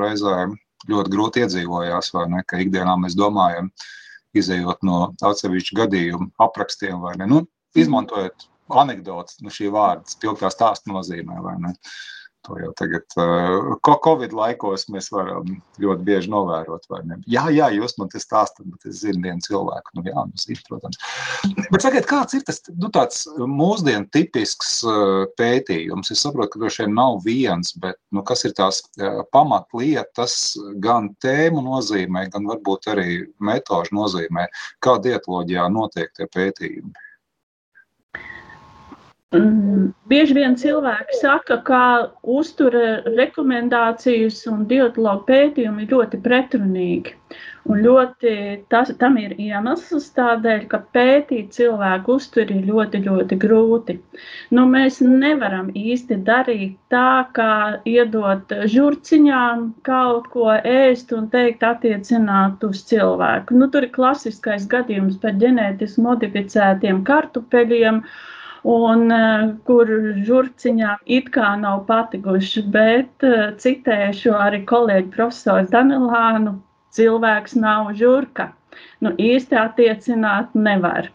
reizēm 0.00 0.56
ļoti 0.90 1.12
grūti 1.14 1.44
iedzīvojās, 1.44 2.12
vai 2.16 2.28
ne, 2.32 2.44
ka 2.46 2.62
ikdienā 2.62 2.96
mēs 2.98 3.18
domājam, 3.18 3.70
izējot 4.34 4.80
no 4.88 5.04
atsevišķu 5.22 5.76
gadījumu 5.82 6.32
aprakstiem, 6.42 6.98
vai 7.04 7.14
ne, 7.20 7.28
nu, 7.30 7.44
izmantojot 7.78 8.48
anekdotas, 8.72 9.36
nu 9.44 9.52
šī 9.52 9.68
vārda 9.74 10.08
spilgtā 10.08 10.48
stāsta 10.50 10.90
nozīmē, 10.90 11.38
vai 11.44 11.58
ne. 11.60 11.74
Uh, 11.76 12.21
To 12.46 12.56
jau 12.58 12.72
tagad, 12.74 13.04
uh, 13.22 13.76
Covid 14.02 14.32
laikos, 14.34 14.88
mēs 14.90 15.12
varam 15.14 15.46
ļoti 15.82 16.06
bieži 16.08 16.30
novērot. 16.32 16.88
Jā, 17.30 17.44
jā, 17.54 17.68
jūs 17.76 17.94
man 18.00 18.10
te 18.10 18.18
stāstāt, 18.18 18.66
bet 18.66 18.88
es 18.90 19.04
zinu 19.04 19.22
vienu 19.28 19.44
cilvēku. 19.44 19.94
Nu, 19.94 20.02
jā, 20.08 20.24
nu, 20.26 20.40
zinu, 20.42 20.58
protams. 20.66 20.98
Bet 21.70 21.84
sakiet, 21.84 22.08
kāds 22.10 22.34
ir 22.34 22.42
tas 22.48 22.58
nu, 22.74 22.90
mūsdienu 23.46 24.10
tipisks 24.10 24.72
uh, 24.88 25.28
pētījums? 25.38 26.10
Es 26.10 26.24
saprotu, 26.26 26.56
ka 26.56 26.64
droši 26.64 26.82
vien 26.82 26.98
nav 26.98 27.20
viens, 27.22 27.76
bet 27.78 28.00
nu, 28.10 28.24
kas 28.26 28.42
ir 28.48 28.56
tās 28.58 28.82
uh, 28.98 29.22
pamatlietas 29.30 30.36
gan 30.82 31.12
tēmu 31.22 31.62
nozīmē, 31.68 32.26
gan 32.34 32.50
varbūt 32.50 32.90
arī 32.90 33.08
metožu 33.38 33.94
nozīmē, 34.00 34.48
kā 34.82 34.98
dietoloģijā 35.06 35.70
notiek 35.78 36.10
tie 36.18 36.26
pētījumi? 36.26 37.08
Mm, 39.32 39.94
bieži 40.12 40.34
vien 40.36 40.54
cilvēki 40.60 41.16
saka, 41.16 41.56
ka 41.64 41.82
uztura 42.38 42.98
rekomendācijas 43.06 44.42
un 44.50 44.66
dietologu 44.68 45.24
pētījumi 45.30 45.86
ir 45.86 45.94
ļoti 45.94 46.18
pretrunīgi. 46.26 47.14
Un 47.72 47.78
ļoti, 47.86 48.32
tas, 48.74 48.90
tam 49.00 49.16
ir 49.22 49.32
iemesls 49.40 50.10
tādēļ, 50.18 50.66
ka 50.68 50.82
pētīt 50.96 51.54
cilvēku 51.56 52.18
uzturi 52.18 52.58
ir 52.58 52.66
ļoti, 52.68 53.00
ļoti 53.06 53.38
grūti. 53.44 53.96
Nu, 54.52 54.66
mēs 54.74 54.98
nevaram 55.00 55.70
īsti 55.80 56.18
darīt 56.26 56.74
tā, 56.92 57.24
kā 57.38 57.54
iedot 57.88 58.52
žurciņām 58.74 59.64
kaut 59.88 60.28
ko 60.34 60.50
ēst 60.58 61.16
un 61.16 61.30
teikt 61.32 61.64
attiecināt 61.70 62.68
uz 62.68 62.84
cilvēku. 62.92 63.56
Nu, 63.56 63.70
tur 63.72 63.88
ir 63.88 63.94
klasiskais 63.96 64.68
gadījums 64.76 65.16
par 65.24 65.40
ģenētiski 65.40 66.04
modificētiem 66.10 67.00
kartupeļiem. 67.08 68.04
Uh, 68.04 68.28
un 68.68 69.10
uh, 69.10 69.52
kur 69.66 69.90
žurciņām 70.26 71.02
it 71.06 71.30
kā 71.34 71.54
nav 71.60 71.84
patikuši, 71.88 72.64
bet 72.74 73.26
uh, 73.26 73.50
citēšu 73.62 74.34
arī 74.38 74.62
kolēģi 74.70 75.10
profesoru 75.16 75.70
Danilānu, 75.72 76.56
cilvēks 76.96 77.56
nav 77.58 77.92
žurka. 77.98 78.52
Nu, 79.04 79.12
īsti 79.18 79.58
attiecināt 79.58 80.54
nevar. 80.54 81.10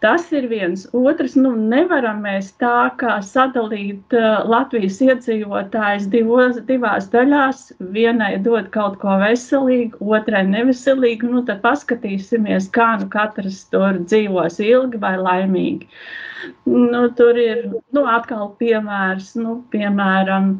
Tas 0.00 0.30
ir 0.32 0.46
viens. 0.48 0.86
Otrs, 0.96 1.34
nu, 1.36 1.50
nevaram 1.72 2.22
mēs 2.24 2.46
tā 2.62 2.88
kā 3.00 3.18
sadalīt 3.26 4.16
uh, 4.16 4.46
Latvijas 4.48 4.96
iedzīvotājus 5.04 6.06
divos, 6.14 6.62
divās 6.70 7.10
daļās. 7.12 7.66
Vienai 7.96 8.32
dot 8.46 8.70
kaut 8.76 8.96
ko 9.02 9.18
veselīgu, 9.20 10.00
otrai 10.16 10.46
neveselīgu. 10.48 11.28
Nu, 11.34 11.44
tad 11.50 11.60
paskatīsimies, 11.66 12.70
kā 12.72 12.94
nu 13.02 13.10
katrs 13.12 13.66
tur 13.74 14.00
dzīvos 14.06 14.58
ilgi 14.64 15.04
vai 15.04 15.18
laimīgi. 15.20 15.90
Uh, 15.90 16.26
Nu, 16.64 17.08
tur 17.16 17.38
ir 17.38 17.64
nu, 17.96 18.04
atkal 18.08 18.52
piemērs, 18.60 19.32
nu, 19.40 19.56
piemēram, 19.72 20.52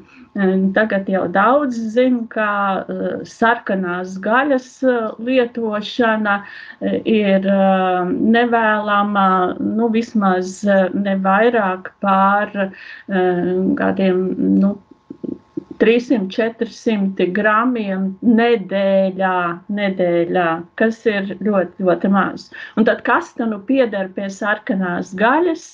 tagad 0.74 1.08
jau 1.10 1.24
daudz 1.28 1.74
zina, 1.94 2.22
ka 2.30 2.50
uh, 2.84 3.22
sarkanās 3.26 4.14
gaļas 4.22 4.68
uh, 4.86 5.16
lietošana 5.18 6.36
uh, 6.42 7.00
ir 7.04 7.48
nevēlama, 8.36 9.26
nu, 9.58 9.88
vismaz 9.90 10.62
ne 10.94 11.16
vairāk 11.24 11.90
pār 12.00 12.70
kādiem, 13.10 14.22
nu, 14.60 14.76
300-400 15.80 17.26
gramiem 17.32 18.10
nedēļā, 18.20 19.36
nedēļā, 19.72 20.48
kas 20.76 21.00
ir 21.08 21.32
ļoti, 21.40 21.86
ļoti 21.86 22.10
maz. 22.12 22.50
Un 22.76 22.86
tad 22.88 23.00
kas 23.06 23.32
tam 23.38 23.54
nu 23.54 23.60
pieder 23.64 24.10
pie 24.16 24.28
sarkanās 24.32 25.14
gaļas? 25.16 25.64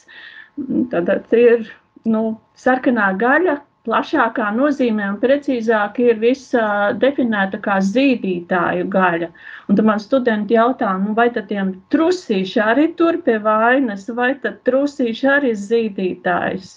Tad, 0.92 1.10
tad 1.10 1.34
ir 1.36 1.66
nu, 2.06 2.36
sarkanā 2.56 3.10
gaļa, 3.18 3.58
plašākā 3.86 4.50
nozīmē 4.56 5.10
un 5.12 5.18
precīzāk 5.22 6.00
ir 6.04 6.20
visa 6.22 6.66
definēta 7.02 7.60
kā 7.64 7.78
zīdītāju 7.90 8.88
gaļa. 8.92 9.30
Un 9.66 9.78
tad 9.78 9.88
man 9.88 10.02
studenti 10.02 10.58
jautā, 10.58 10.92
nu, 11.02 11.14
vai 11.18 11.28
tad 11.34 11.48
tiem 11.50 11.74
trusīši 11.94 12.62
arī 12.62 12.88
tur 12.98 13.20
pie 13.26 13.38
vainas, 13.42 14.08
vai 14.18 14.34
tad 14.42 14.60
trusīši 14.68 15.30
arī 15.36 15.54
zīdītājs. 15.62 16.76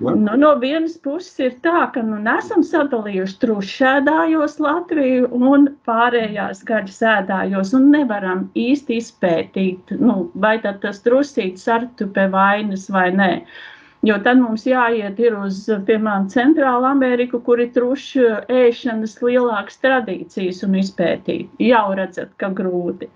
Nu, 0.00 0.36
no 0.38 0.50
vienas 0.62 0.94
puses 1.02 1.40
ir 1.42 1.56
tā, 1.64 1.88
ka 1.94 2.02
nu, 2.06 2.20
nesam 2.22 2.62
sadalījuši 2.66 3.38
trušēdājos 3.42 4.60
Latviju 4.62 5.30
un 5.50 5.66
pārējās 5.88 6.62
gaļas 6.68 7.00
ēdājos 7.14 7.74
un 7.78 7.90
nevaram 7.94 8.44
īsti 8.54 9.00
izpētīt, 9.02 9.96
nu, 9.98 10.30
vai 10.44 10.54
tad 10.62 10.78
tas 10.84 11.02
trusīts 11.06 11.66
ar 11.74 11.88
tu 11.98 12.06
pie 12.14 12.28
vainas 12.36 12.86
vai 12.94 13.08
nē. 13.16 13.32
Jo 14.08 14.14
tad 14.24 14.38
mums 14.40 14.62
jāiet 14.64 15.18
uz, 15.36 15.58
piemēram, 15.88 16.30
Centrālu 16.32 16.86
Ameriku, 16.88 17.42
kur 17.44 17.60
ir 17.60 17.68
trušu 17.74 18.30
ēšanas 18.48 19.18
lielākas 19.20 19.76
tradīcijas 19.82 20.62
un 20.64 20.78
izpētīt. 20.80 21.50
Jau 21.60 21.84
redzat, 21.98 22.30
ka 22.40 22.48
grūti. 22.48 23.10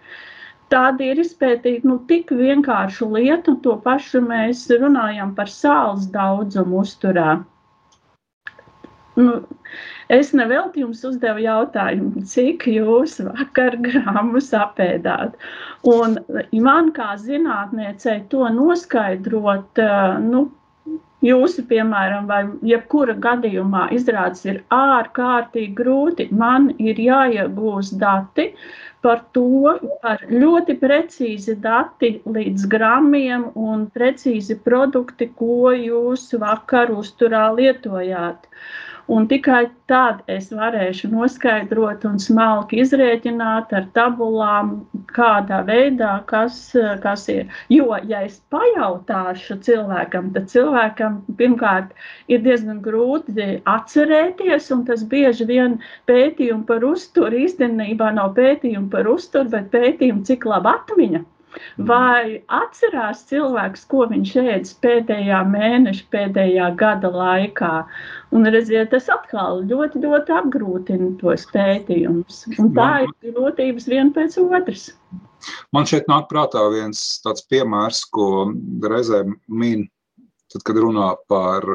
Tāda 0.74 1.06
ir 1.06 1.22
izpētīt 1.22 1.86
nu, 1.88 1.96
tik 2.10 2.32
vienkāršu 2.36 3.08
lietu, 3.14 3.54
un 3.54 3.62
to 3.64 3.78
pašu 3.80 4.20
mēs 4.26 4.66
runājam 4.82 5.32
par 5.38 5.48
sāls 5.52 6.04
daudzumu 6.12 6.82
uzturā. 6.82 7.38
Nu, 9.16 9.38
es 10.12 10.32
nevelti 10.36 10.82
jums 10.82 11.00
uzdevu 11.06 11.44
jautājumu, 11.46 12.24
cik 12.28 12.66
jūs 12.68 13.20
vakar 13.24 13.78
grāmatus 13.86 14.50
apēdāt. 14.58 15.38
Un 15.88 16.18
man 16.66 16.92
kā 16.96 17.14
zinātniecei 17.22 18.18
to 18.32 18.44
noskaidrot, 18.58 19.80
nu, 20.26 20.44
jūsu, 21.24 21.64
piemēram, 21.70 22.26
vai 22.30 22.42
jebkura 22.70 23.14
gadījumā 23.26 23.88
izrādes 23.96 24.44
ir 24.48 24.62
ārkārtīgi 24.74 25.74
grūti. 25.80 26.28
Man 26.44 26.70
ir 26.78 27.00
jāiegūst 27.00 27.96
dati 28.00 28.50
par 29.04 29.20
to, 29.36 29.74
par 30.04 30.22
ļoti 30.30 30.78
precīzi 30.80 31.56
dati 31.64 32.14
līdz 32.36 32.68
gramiem 32.72 33.50
un 33.54 33.86
precīzi 33.96 34.56
produkti, 34.68 35.28
ko 35.40 35.74
jūs 35.76 36.30
vakar 36.40 36.92
uzturā 36.94 37.50
lietojāt. 37.58 38.48
Un 39.12 39.26
tikai 39.28 39.66
tad 39.90 40.22
es 40.32 40.46
varēšu 40.56 41.10
noskaidrot 41.12 42.06
un 42.08 42.14
smalki 42.24 42.78
izrēķināt 42.80 43.74
ar 43.76 43.88
tabulām, 43.98 44.70
kādā 45.12 45.58
veidā 45.68 46.12
kas, 46.30 46.56
kas 47.02 47.26
ir. 47.34 47.52
Jo, 47.74 47.98
ja 48.08 48.22
es 48.28 48.38
pajautāšu 48.54 49.58
cilvēkam, 49.66 50.32
tad 50.36 50.48
cilvēkam 50.54 51.20
pirmkārt 51.40 51.92
ir 52.32 52.40
diezgan 52.48 52.80
grūti 52.86 53.50
atcerēties, 53.74 54.70
un 54.72 54.86
tas 54.88 55.04
bieži 55.12 55.50
vien 55.52 55.76
pētījumi 56.08 56.64
par 56.72 56.88
uzturu 56.94 57.44
īstenībā 57.44 58.14
nav 58.16 58.32
pētījumi 58.40 58.88
par 58.96 59.12
uzturu, 59.12 59.52
bet 59.58 59.68
pētījumi, 59.76 60.24
cik 60.30 60.48
laba 60.48 60.78
atmiņa. 60.80 61.20
Mm. 61.20 61.33
Vai 61.90 62.42
atcerās 62.52 63.24
cilvēks, 63.30 63.84
ko 63.90 64.06
viņš 64.10 64.34
ēdis 64.42 64.74
pēdējā 64.84 65.42
mēneša, 65.50 66.06
pēdējā 66.14 66.70
gada 66.80 67.10
laikā? 67.14 67.72
Un 68.34 68.48
redziet, 68.50 68.90
tas 68.94 69.10
atkal 69.12 69.62
ļoti, 69.70 70.02
ļoti 70.04 70.36
apgrūtina 70.38 71.12
tos 71.20 71.46
pētījumus. 71.54 72.44
Un 72.58 72.72
tā 72.76 72.90
ir 73.06 73.14
grūtības 73.30 73.88
viena 73.90 74.10
pēc 74.16 74.38
otras. 74.42 74.88
Man 75.76 75.86
šeit 75.88 76.08
nāk 76.08 76.28
prātā 76.30 76.62
viens 76.72 77.00
tāds 77.24 77.44
piemērs, 77.50 78.04
ko 78.14 78.50
reizēm 78.88 79.36
min, 79.48 79.86
tad, 80.52 80.64
kad 80.66 80.80
runā 80.80 81.12
par 81.28 81.66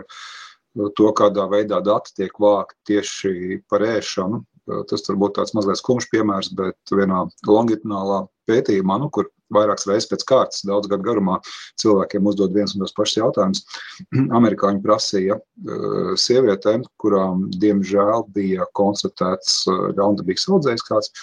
to, 0.97 1.09
kādā 1.17 1.45
veidā 1.51 1.81
dati 1.85 2.15
tiek 2.21 2.39
vākti 2.41 2.93
tieši 2.93 3.33
par 3.69 3.85
ēšanu. 3.85 4.43
Tas 4.89 5.05
varbūt 5.07 5.39
tāds 5.39 5.55
mazliet 5.57 5.79
skumjš 5.79 6.09
piemērs, 6.11 6.51
bet 6.57 6.93
vienā 6.93 7.23
longitudinālā 7.49 8.21
pētījumā, 8.49 8.99
nu, 9.01 9.09
kur 9.13 9.29
vairākas 9.53 9.87
reizes 9.89 10.09
pēc 10.09 10.25
kārtas, 10.29 10.63
daudz 10.67 10.89
gadu 10.91 11.05
garumā 11.05 11.39
cilvēkiem 11.81 12.27
uzdod 12.29 12.55
viens 12.55 12.75
un 12.75 12.83
tas 12.83 12.95
pašs 12.97 13.17
jautājums. 13.19 13.63
Amerikāņi 14.39 14.83
prasīja 14.85 15.39
uh, 15.39 16.11
sievietēm, 16.19 16.85
kurām 17.01 17.47
diemžēl 17.61 18.27
bija 18.35 18.67
konstatēts 18.79 19.63
uh, 19.69 19.89
ļaundabīgs 19.97 20.49
audzējs 20.49 20.85
kāds, 20.87 21.13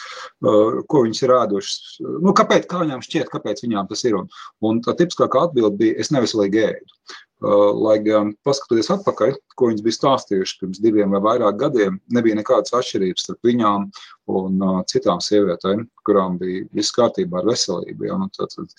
uh, 0.47 0.83
ko 0.91 1.05
viņas 1.07 1.23
ir 1.27 1.37
ēdušas. 1.41 1.79
Nu, 2.25 2.35
kāpēc, 2.37 2.69
kā 2.71 2.83
viņām 2.85 3.05
šķiet, 3.07 3.31
kāpēc 3.33 3.63
viņām 3.67 3.91
tas 3.93 4.05
ir? 4.09 4.19
Un, 4.19 4.31
un 4.67 4.83
tā 4.85 4.97
tipiskākā 4.99 5.49
atbilde 5.49 5.77
bija, 5.83 6.01
es 6.03 6.13
neveselīgi 6.15 6.67
ēdu. 6.67 7.17
Lai 7.45 7.99
gan, 8.01 8.31
paskatoties 8.49 8.89
atpakaļ, 8.95 9.35
ko 9.61 9.69
viņas 9.69 9.85
bija 9.85 9.97
stāstījušas 9.99 10.61
pirms 10.61 10.79
diviem 10.81 11.13
vai 11.13 11.21
vairāk 11.21 11.59
gadiem, 11.61 11.99
nebija 12.09 12.39
nekādas 12.39 12.73
atšķirības 12.79 13.27
starp 13.27 13.45
viņām 13.45 13.85
un 14.33 14.65
citām 14.89 15.21
sievietēm, 15.21 15.85
kurām 16.09 16.39
bija 16.41 16.65
viss 16.73 16.95
kārtībā 16.97 17.43
ar 17.43 17.51
veselību. 17.51 18.09
Ja? 18.09 18.17
Nu, 18.17 18.31
tad, 18.33 18.57
tad 18.57 18.73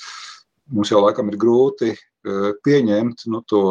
mums 0.74 0.90
jau 0.90 1.04
laikam 1.06 1.30
ir 1.30 1.38
grūti 1.38 1.94
pieņemt 2.66 3.28
nu, 3.30 3.44
to 3.46 3.64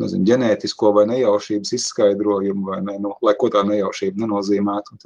nezinu, 0.00 0.24
ģenētisko 0.30 0.92
vai 0.96 1.04
nejaušības 1.10 1.74
izskaidrojumu, 1.76 2.68
vai 2.70 2.80
ne, 2.86 2.96
nu, 3.02 3.12
lai 3.26 3.34
ko 3.38 3.50
tā 3.52 3.64
nejaušība 3.66 4.24
nenozīmētu. 4.24 4.96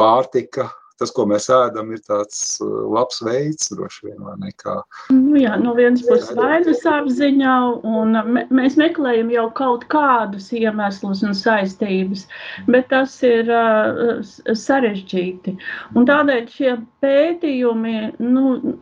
Pārtika, 0.00 0.68
tas, 1.00 1.12
ko 1.14 1.26
mēs 1.30 1.48
ēdam, 1.52 1.90
ir 1.94 2.02
tāds 2.06 2.40
uh, 2.62 2.68
labs 2.94 3.20
veids, 3.24 3.70
droši 3.74 4.08
vien, 4.08 4.18
vai 4.26 4.36
ne? 4.42 4.52
Kā... 4.60 4.76
Nu, 5.12 5.36
jā, 5.40 5.56
no 5.60 5.74
vienas 5.78 6.04
puses 6.06 6.30
vainas 6.38 6.84
apziņā, 6.88 7.56
un 7.88 8.18
mēs 8.54 8.78
meklējam 8.80 9.32
jau 9.34 9.48
kaut 9.58 9.86
kādus 9.92 10.50
iemeslus 10.54 11.24
un 11.26 11.34
saistības, 11.38 12.26
bet 12.70 12.90
tas 12.92 13.16
ir 13.26 13.50
uh, 13.50 14.22
sarežģīti. 14.64 15.56
Un 15.98 16.08
tādēļ 16.10 16.46
šie 16.54 16.76
pētījumi, 17.04 17.96
nu, 18.22 18.76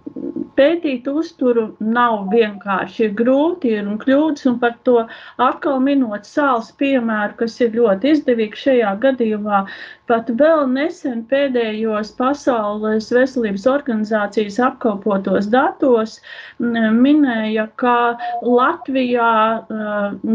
pētīt 0.58 1.08
uzturu 1.08 1.70
nav 1.80 2.28
vienkārši, 2.32 3.06
ir 3.08 3.16
grūti 3.18 3.72
ir 3.78 3.88
un 3.88 3.98
kļūdas, 4.02 4.46
un 4.50 4.58
par 4.62 4.76
to 4.86 4.98
atkal 5.42 5.80
minot 5.84 6.28
sāls 6.28 6.70
piemēru, 6.80 7.38
kas 7.40 7.58
ir 7.64 7.72
ļoti 7.78 8.12
izdevīgs 8.16 8.66
šajā 8.66 8.92
gadījumā, 9.02 9.64
pat 10.10 10.28
vēl 10.38 10.66
nesen 10.74 11.24
pēdējos 11.30 12.01
Pasaules 12.18 13.10
veselības 13.14 13.66
organizācijas 13.70 14.58
apkopotos 14.66 15.46
datos 15.52 16.18
minēja, 16.58 17.68
ka 17.78 18.16
Latvijā 18.42 19.30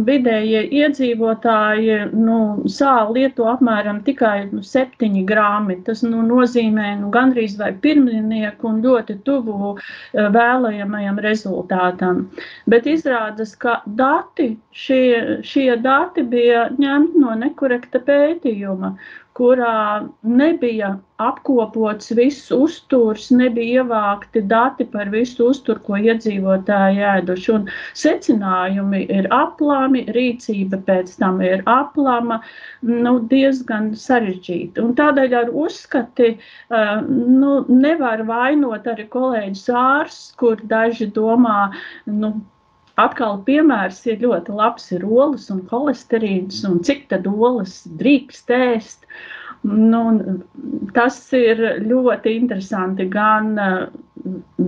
vidējie 0.08 0.63
iedzīvotāji 0.82 1.99
nu, 2.15 2.39
sāli 2.71 3.21
lieto 3.21 3.47
apmēram 3.51 4.01
tikai 4.08 4.47
nu, 4.51 4.63
7 4.63 5.25
grāmi. 5.27 5.82
Tas 5.84 6.03
nu, 6.06 6.23
nozīmē 6.23 6.95
nu, 7.01 7.12
gandrīz 7.13 7.58
vai 7.60 7.73
pirmnieku 7.84 8.71
un 8.71 8.82
ļoti 8.86 9.19
tuvu 9.27 9.73
uh, 9.73 9.82
vēlējamajam 10.13 11.19
rezultātam. 11.23 12.23
Bet 12.69 12.88
izrādās, 12.89 13.56
ka 13.60 13.82
dati, 13.99 14.51
šie, 14.71 15.41
šie 15.43 15.69
dati 15.84 16.23
bija 16.23 16.67
ņemti 16.77 17.23
no 17.23 17.36
nekorekta 17.38 18.01
pētījuma 18.08 18.95
kurā 19.38 20.08
nebija 20.23 20.95
apkopots 21.21 22.12
viss 22.17 22.50
uzturs, 22.54 23.28
nebija 23.34 23.84
ievākti 23.84 24.41
dati 24.50 24.86
par 24.93 25.10
visu 25.13 25.50
uzturu, 25.52 25.82
ko 25.86 26.00
iedzīvotāji 26.02 27.04
ēduši. 27.12 27.52
Un 27.56 27.67
secinājumi 28.02 29.04
ir 29.19 29.30
aplami, 29.34 30.04
rīcība 30.17 30.82
pēc 30.89 31.15
tam 31.21 31.41
ir 31.45 31.63
aplama, 31.73 32.39
nu, 32.89 33.15
diezgan 33.34 33.91
sarežģīta. 33.97 34.84
Un 34.86 34.93
tādēļ 34.97 35.38
ar 35.41 35.54
uzskati 35.65 36.34
nu, 37.08 37.54
nevar 37.69 38.26
vainot 38.30 38.89
arī 38.93 39.08
kolēģis 39.13 39.65
ārsts, 39.86 40.30
kur 40.41 40.62
daži 40.69 41.10
domā, 41.17 41.60
nu, 42.10 42.36
Atkal 42.97 43.43
piemērs 43.45 43.99
ir 44.10 44.23
ļoti 44.23 44.53
labs, 44.57 44.88
ir 44.95 45.03
olas 45.05 45.51
un 45.53 45.62
holesterīns, 45.69 46.63
un 46.65 46.79
cik 46.86 47.05
tad 47.12 47.27
olas 47.29 47.83
drīkst 47.99 48.49
ēst. 48.55 49.05
Nu, 49.67 50.01
tas 50.95 51.19
ir 51.38 51.62
ļoti 51.83 52.33
interesanti 52.39 53.05
gan 53.13 53.53
uh, 53.62 53.77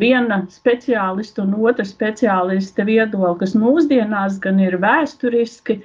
viena 0.01 0.43
speciālista 0.53 1.41
un 1.45 1.57
otra 1.57 1.85
speciālista 1.85 2.85
viedoklis 2.85 3.55
mūsdienās, 3.57 4.37
gan 4.43 4.61
ir 4.61 4.77
vēsturiski. 4.81 5.79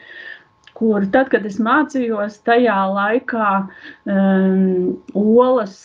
Kur 0.75 1.05
tad, 1.15 1.29
kad 1.31 1.45
es 1.47 1.61
mācījos, 1.63 2.41
tajā 2.43 2.81
laikā 2.91 3.51
um, 4.11 4.97
olas 5.15 5.77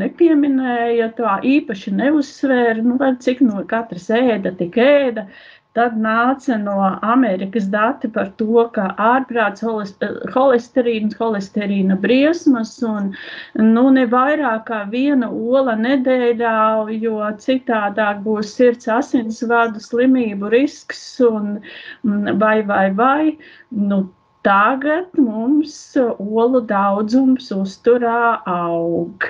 nepieminēja, 0.00 1.10
tā 1.18 1.34
īpaši 1.44 1.92
neuzsvēra, 1.98 2.80
nu, 2.80 2.96
cik 3.20 3.44
no 3.44 3.60
katras 3.68 4.08
ēda, 4.16 4.54
tik 4.56 4.80
ēda. 4.80 5.26
Uh, 5.28 5.57
Tad 5.78 5.94
nāca 6.02 6.56
no 6.58 6.76
Amerikas 7.06 7.68
dati 7.70 8.08
par 8.14 8.32
to, 8.40 8.64
ka 8.74 8.88
ārprāts 9.08 9.62
holesterīns, 10.34 11.14
holesterīna 11.20 11.94
briesmas 12.02 12.72
un 12.88 13.12
nu, 13.60 13.84
ne 13.94 14.08
vairāk 14.14 14.64
kā 14.72 14.80
viena 14.90 15.28
ola 15.30 15.76
nedēļā, 15.78 16.56
jo 17.04 17.30
citādāk 17.46 18.24
būs 18.26 18.56
sirds 18.58 18.90
asinsvadu 18.96 19.78
slimību 19.86 20.50
risks 20.56 21.04
un 21.30 21.60
vai, 22.42 22.56
vai, 22.72 22.86
vai. 22.98 23.36
Nu, 23.70 24.02
Tagad 24.46 25.16
mums 25.18 25.72
olu 25.98 26.60
daudzums 26.62 27.48
uzturā 27.50 28.38
aug. 28.46 29.24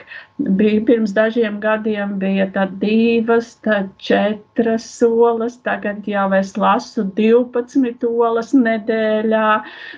Bija 0.58 0.82
pirms 0.90 1.14
dažiem 1.16 1.56
gadiem 1.62 2.12
bija 2.20 2.44
tad 2.52 2.74
divas, 2.82 3.54
tad 3.64 3.88
četras 4.04 4.86
olas, 5.06 5.56
tagad 5.64 6.04
jau 6.06 6.26
es 6.36 6.52
lasu 6.60 7.06
12 7.16 8.04
olas 8.28 8.52
nedēļā. 8.52 9.46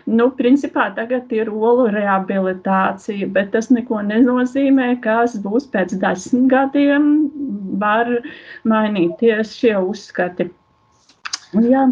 Nu, 0.07 0.29
principā 0.38 0.87
tagad 0.94 1.35
ir 1.35 1.51
olu 1.51 1.88
rehabilitācija, 1.96 3.33
bet 3.35 3.51
tas 3.57 3.68
neko 3.75 4.05
nenozīmē, 4.12 4.92
kas 5.03 5.35
būs 5.42 5.66
pēc 5.75 5.96
desmit 6.05 6.46
gadiem, 6.55 7.11
var 7.83 8.14
mainīties 8.62 9.59
šie 9.59 9.75
uzskati. 9.83 10.53
Jā. 11.66 11.88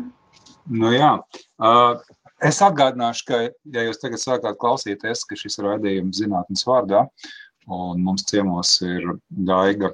Nu 0.68 0.92
jā. 0.92 1.16
Uh, 1.58 1.98
Es 2.44 2.60
atgādināšu, 2.62 3.24
ka, 3.26 3.38
ja 3.74 3.82
jūs 3.88 3.98
tagad 3.98 4.22
sākāt 4.22 4.58
klausīties, 4.62 5.24
ka 5.26 5.38
šis 5.38 5.58
raidījums 5.64 6.20
zinātnes 6.20 6.62
vārdā, 6.68 7.02
un 7.66 8.04
mums 8.04 8.22
ciemos 8.28 8.76
ir 8.86 9.08
Daiga 9.28 9.90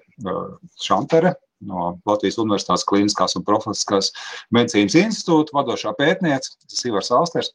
Šantere 0.85 1.33
no 1.65 1.95
Latvijas 2.05 2.37
Universitātes 2.43 2.85
Kliniskās 2.89 3.37
un 3.39 3.47
Profesiskās 3.47 4.11
medicīnas 4.53 4.99
institūta 5.01 5.57
vadošā 5.57 5.95
pētniece, 5.97 6.53
tas 6.69 6.85
Ivars 6.85 7.09
Alsters. 7.15 7.55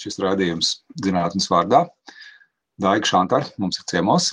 Šis 0.00 0.20
raidījums 0.22 0.76
zinātnes 1.02 1.50
vārdā. 1.50 1.82
Daiga 2.80 3.10
Šantere 3.10 3.50
mums 3.58 3.80
ir 3.82 3.88
ciemos. 3.90 4.30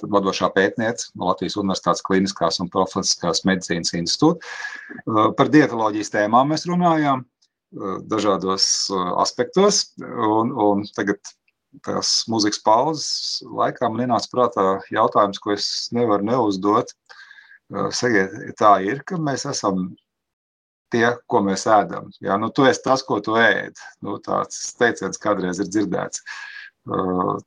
Tad 0.00 0.12
vadošā 0.12 0.50
pētniece 0.52 1.08
no 1.16 1.30
Latvijas 1.30 1.56
Universitātes 1.60 2.04
Kliniskās 2.04 2.60
un 2.60 2.68
Profesiskās 2.72 3.46
medicīnas 3.48 3.96
institūta. 3.96 4.44
Par 5.36 5.50
dietoloģijas 5.52 6.12
tēmām 6.12 6.52
mēs 6.52 6.68
runājām 6.68 7.24
dažādos 8.10 8.64
aspektos. 9.20 9.82
Un, 10.00 10.52
un 10.52 10.84
tagad 10.96 11.20
tās 11.86 12.24
mūzikas 12.30 12.62
pauzes 12.66 13.10
laikā 13.46 13.90
man 13.90 14.06
ienāca 14.06 14.30
prātā 14.32 14.66
jautājums, 14.90 15.38
ko 15.38 15.54
es 15.54 15.66
nevaru 15.94 16.26
neuzdot. 16.26 16.94
Sakiet, 17.94 18.34
tā 18.58 18.80
ir, 18.82 19.04
ka 19.06 19.20
mēs 19.22 19.46
esam 19.46 19.92
tie, 20.90 21.06
ko 21.30 21.42
mēs 21.46 21.68
ēdam. 21.70 22.10
Jā, 22.24 22.38
nu, 22.40 22.50
tu 22.54 22.66
esi 22.66 22.82
tas, 22.82 23.04
ko 23.06 23.20
tu 23.22 23.38
ēd. 23.38 23.78
Nu, 24.02 24.18
tāds 24.24 24.72
teiciens 24.80 25.20
kādreiz 25.22 25.62
ir 25.62 25.70
dzirdēts. 25.70 26.24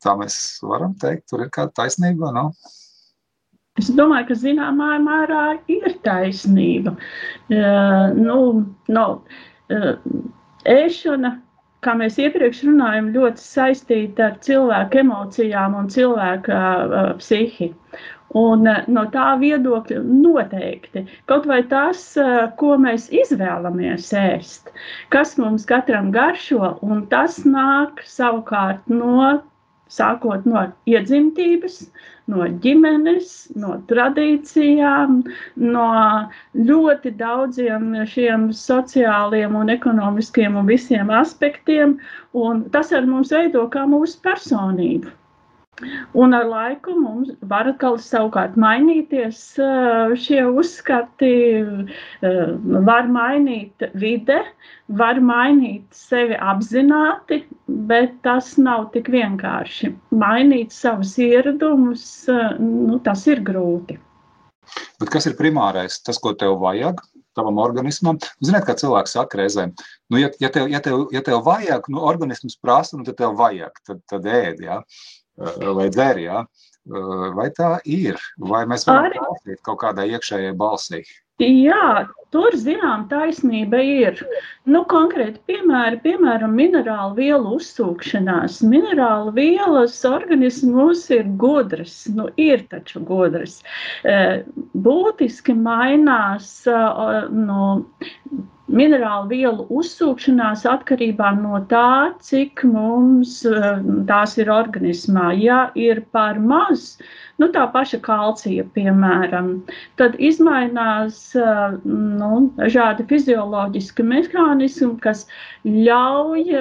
Tā 0.04 0.16
mēs 0.20 0.38
varam 0.64 0.96
teikt, 1.02 1.28
tur 1.32 1.44
ir 1.44 1.52
kāda 1.52 1.74
taisnība? 1.82 2.32
No? 2.36 2.52
Es 3.82 3.90
domāju, 3.90 4.30
ka 4.30 4.38
zināmā 4.38 4.94
mērā 5.02 5.44
ir 5.72 5.98
taisnība. 6.06 6.94
Uh, 7.50 8.14
nu, 8.14 8.38
no, 8.94 9.06
ēšana, 9.72 11.38
kā 11.84 11.94
mēs 12.00 12.18
iepriekš 12.22 12.64
runājam, 12.70 13.12
ļoti 13.16 13.44
saistīta 13.44 14.30
ar 14.30 14.36
cilvēku 14.46 15.02
emocijām 15.04 15.78
un 15.80 15.90
cilvēka 15.92 16.58
uh, 16.58 17.08
psihi. 17.20 17.74
Un 18.40 18.68
uh, 18.70 18.86
no 18.90 19.04
tā 19.14 19.34
viedokļa 19.42 20.00
noteikti 20.08 21.04
kaut 21.30 21.48
vai 21.50 21.62
tas, 21.70 22.06
uh, 22.18 22.48
ko 22.60 22.78
mēs 22.82 23.10
izvēlamies 23.14 24.10
ēst, 24.18 24.72
kas 25.14 25.36
mums 25.42 25.68
katram 25.70 26.12
garšo, 26.16 26.78
un 26.82 27.06
tas 27.12 27.44
nāk 27.46 28.02
savukārt 28.10 28.88
no 28.90 29.34
sākot 29.94 30.46
no 30.50 30.64
iedzimtības, 30.90 31.80
no 32.32 32.48
ģimenes, 32.66 33.32
no 33.60 33.78
tradīcijām, 33.90 35.20
no 35.76 35.88
ļoti 36.70 37.14
daudziem 37.20 37.90
šiem 38.14 38.48
sociāliem 38.60 39.58
un 39.60 39.74
ekonomiskiem 39.76 40.56
un 40.62 40.70
visiem 40.72 41.12
aspektiem, 41.24 41.98
un 42.46 42.64
tas 42.76 42.94
ar 42.96 43.10
mums 43.10 43.36
veido 43.36 43.68
kā 43.76 43.86
mūsu 43.96 44.22
personību. 44.30 45.12
Un 46.14 46.36
ar 46.38 46.46
laiku 46.46 46.94
mums 47.02 47.32
var 47.50 47.68
atkal 47.72 47.96
savukārt 47.98 48.54
mainīties 48.62 49.40
šie 50.22 50.44
uzskati, 50.46 51.32
var 52.90 53.10
mainīt 53.10 53.86
vide, 53.98 54.38
var 55.02 55.18
mainīt 55.18 55.88
sevi 55.98 56.38
apzināti, 56.38 57.42
bet 57.90 58.14
tas 58.28 58.54
nav 58.62 58.92
tik 58.94 59.10
vienkārši. 59.14 59.90
Mainīt 60.14 60.76
savus 60.76 61.16
ieradumus, 61.18 62.06
nu, 62.62 63.00
tas 63.08 63.26
ir 63.28 63.42
grūti. 63.42 63.98
Bet 65.02 65.10
kas 65.12 65.26
ir 65.28 65.36
primārais? 65.40 65.98
Tas, 66.06 66.22
ko 66.22 66.36
tev 66.38 66.62
vajag 66.62 67.02
tavam 67.34 67.58
organismam. 67.58 68.20
Ziniet, 68.46 68.66
kā 68.68 68.76
cilvēks 68.78 69.16
saka 69.18 69.40
reizēm, 69.42 69.74
nu, 70.14 70.20
ja, 70.22 70.30
ja, 70.38 70.52
tev, 70.54 70.70
ja, 70.70 70.80
tev, 70.86 71.08
ja 71.14 71.24
tev 71.26 71.42
vajag, 71.48 71.90
nu, 71.90 72.04
organisms 72.06 72.60
prasa, 72.62 72.98
nu, 72.98 73.08
tad 73.08 73.18
tev 73.18 73.34
vajag, 73.40 73.80
tad, 73.88 74.04
tad 74.12 74.30
ēd. 74.30 74.62
Ja? 74.62 74.80
Vai 75.38 75.90
dzēri. 75.90 76.28
Ja? 76.30 76.44
Vai 77.38 77.50
tā 77.56 77.78
ir? 77.88 78.20
Vai 78.38 78.66
mēs 78.70 78.88
varam 78.88 79.12
klausīt 79.16 79.62
kaut 79.64 79.80
kādai 79.86 80.10
iekšējai 80.12 80.56
balsī? 80.60 81.04
Jā, 81.44 82.06
tur 82.34 82.56
zinām 82.58 83.06
taisnība 83.12 83.82
ir. 83.86 84.22
Nu, 84.66 84.84
konkrēti 84.90 85.42
piemēri, 85.50 86.00
piemēram, 86.06 86.56
minerālu 86.58 87.18
vielu 87.20 87.58
uzsūkšanās. 87.58 88.62
Minerālu 88.66 89.34
vielas 89.36 90.00
organismos 90.10 91.06
ir 91.14 91.28
gudras, 91.42 92.04
nu, 92.16 92.30
ir 92.40 92.66
taču 92.72 93.04
gudras. 93.08 93.60
Būtiski 94.88 95.58
mainās 95.60 96.56
no 96.68 97.68
minerālu 98.72 99.30
vielu 99.32 99.66
uzsūkšanās 99.74 100.66
atkarībā 100.70 101.34
no 101.40 101.60
tā, 101.72 102.14
cik 102.24 102.64
mums 102.68 103.42
eh, 103.50 103.82
tās 104.10 104.38
ir 104.40 104.52
organismā. 104.54 105.32
Ja 105.40 105.66
ir 105.76 106.04
par 106.16 106.40
maz, 106.40 106.98
nu, 107.42 107.50
tā 107.54 107.66
paša 107.74 108.00
kalcija, 108.06 108.66
piemēram, 108.76 109.54
tad 110.02 110.18
izmainās 110.22 111.22
nu, 111.84 112.32
dažādi 112.60 113.08
fizioloģiski 113.10 114.06
mehānismi, 114.10 114.94
kas 115.04 115.26
ļauj 115.66 116.60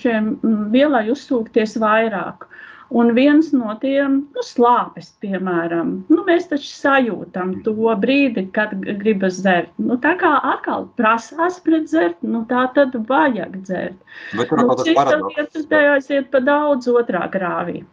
šiem 0.00 0.32
vielai 0.74 1.08
uzsūkties 1.12 1.76
vairāk. 1.82 2.46
Un 2.90 3.12
viens 3.14 3.52
no 3.54 3.70
tiem 3.78 4.16
nu, 4.34 4.42
slāpes, 4.42 5.12
piemēram, 5.22 5.92
nu, 6.10 6.22
mēs 6.26 6.48
taču 6.50 6.66
sajūtam 6.74 7.52
to 7.62 7.92
brīdi, 8.02 8.48
kad 8.56 8.72
gribas 8.82 9.38
dzert. 9.44 9.70
Nu, 9.78 9.94
tā 10.02 10.16
kā 10.18 10.32
atkal 10.48 10.88
prasās 10.98 11.60
pret 11.62 11.86
dzert, 11.86 12.18
nu, 12.26 12.42
tā 12.50 12.64
tad 12.74 12.98
vajag 13.06 13.60
dzert. 13.62 14.02
Bet 14.34 14.50
tur 14.50 14.64
nu, 14.64 14.74
tas 14.74 14.90
paradoks. 14.98 15.62
Tā 15.70 15.84
aiziet 15.92 16.32
pa 16.34 16.42
daudz 16.42 16.90
otrā 16.90 17.28
grāvī. 17.30 17.84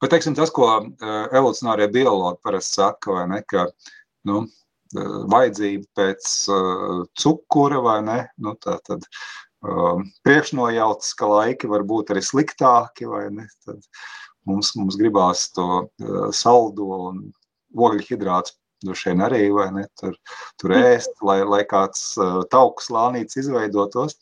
Bet, 0.00 0.10
teiksim, 0.12 0.36
tas, 0.38 0.52
ko 0.54 0.68
uh, 0.76 1.24
evolucionārie 1.30 1.88
biologi 1.92 2.40
parasti 2.44 2.80
saka, 2.80 3.16
vai 3.18 3.24
ne, 3.32 3.40
ka, 3.48 3.66
nu, 4.28 4.42
uh, 4.46 5.16
vajadzība 5.32 5.86
pēc 5.98 6.28
uh, 6.52 7.02
cukura 7.18 7.82
vai 7.84 7.98
ne, 8.06 8.20
nu, 8.42 8.54
tā 8.62 8.78
tad 8.86 9.06
uh, 9.06 10.04
priekšnojautas, 10.26 11.14
ka 11.18 11.30
laiki 11.32 11.70
var 11.72 11.86
būt 11.88 12.14
arī 12.14 12.24
sliktāki 12.24 13.08
vai 13.10 13.26
ne, 13.34 13.48
tad, 13.66 13.82
mums, 14.46 14.74
mums 14.78 14.98
gribās 15.00 15.48
to 15.56 15.66
uh, 15.86 16.28
saldo 16.34 17.02
un 17.10 17.26
ogļu 17.76 18.08
hidrāts. 18.10 18.56
Droši 18.84 19.08
vien 19.08 19.22
arī, 19.24 19.38
vai 19.56 19.70
ne, 19.72 19.86
tur, 19.96 20.12
tur 20.60 20.74
ēst, 20.76 21.14
lai, 21.24 21.38
lai 21.48 21.62
kāds 21.64 22.10
uh, 22.20 22.42
tauks 22.52 22.90
lānīts 22.92 23.38
izveidotos. 23.40 24.18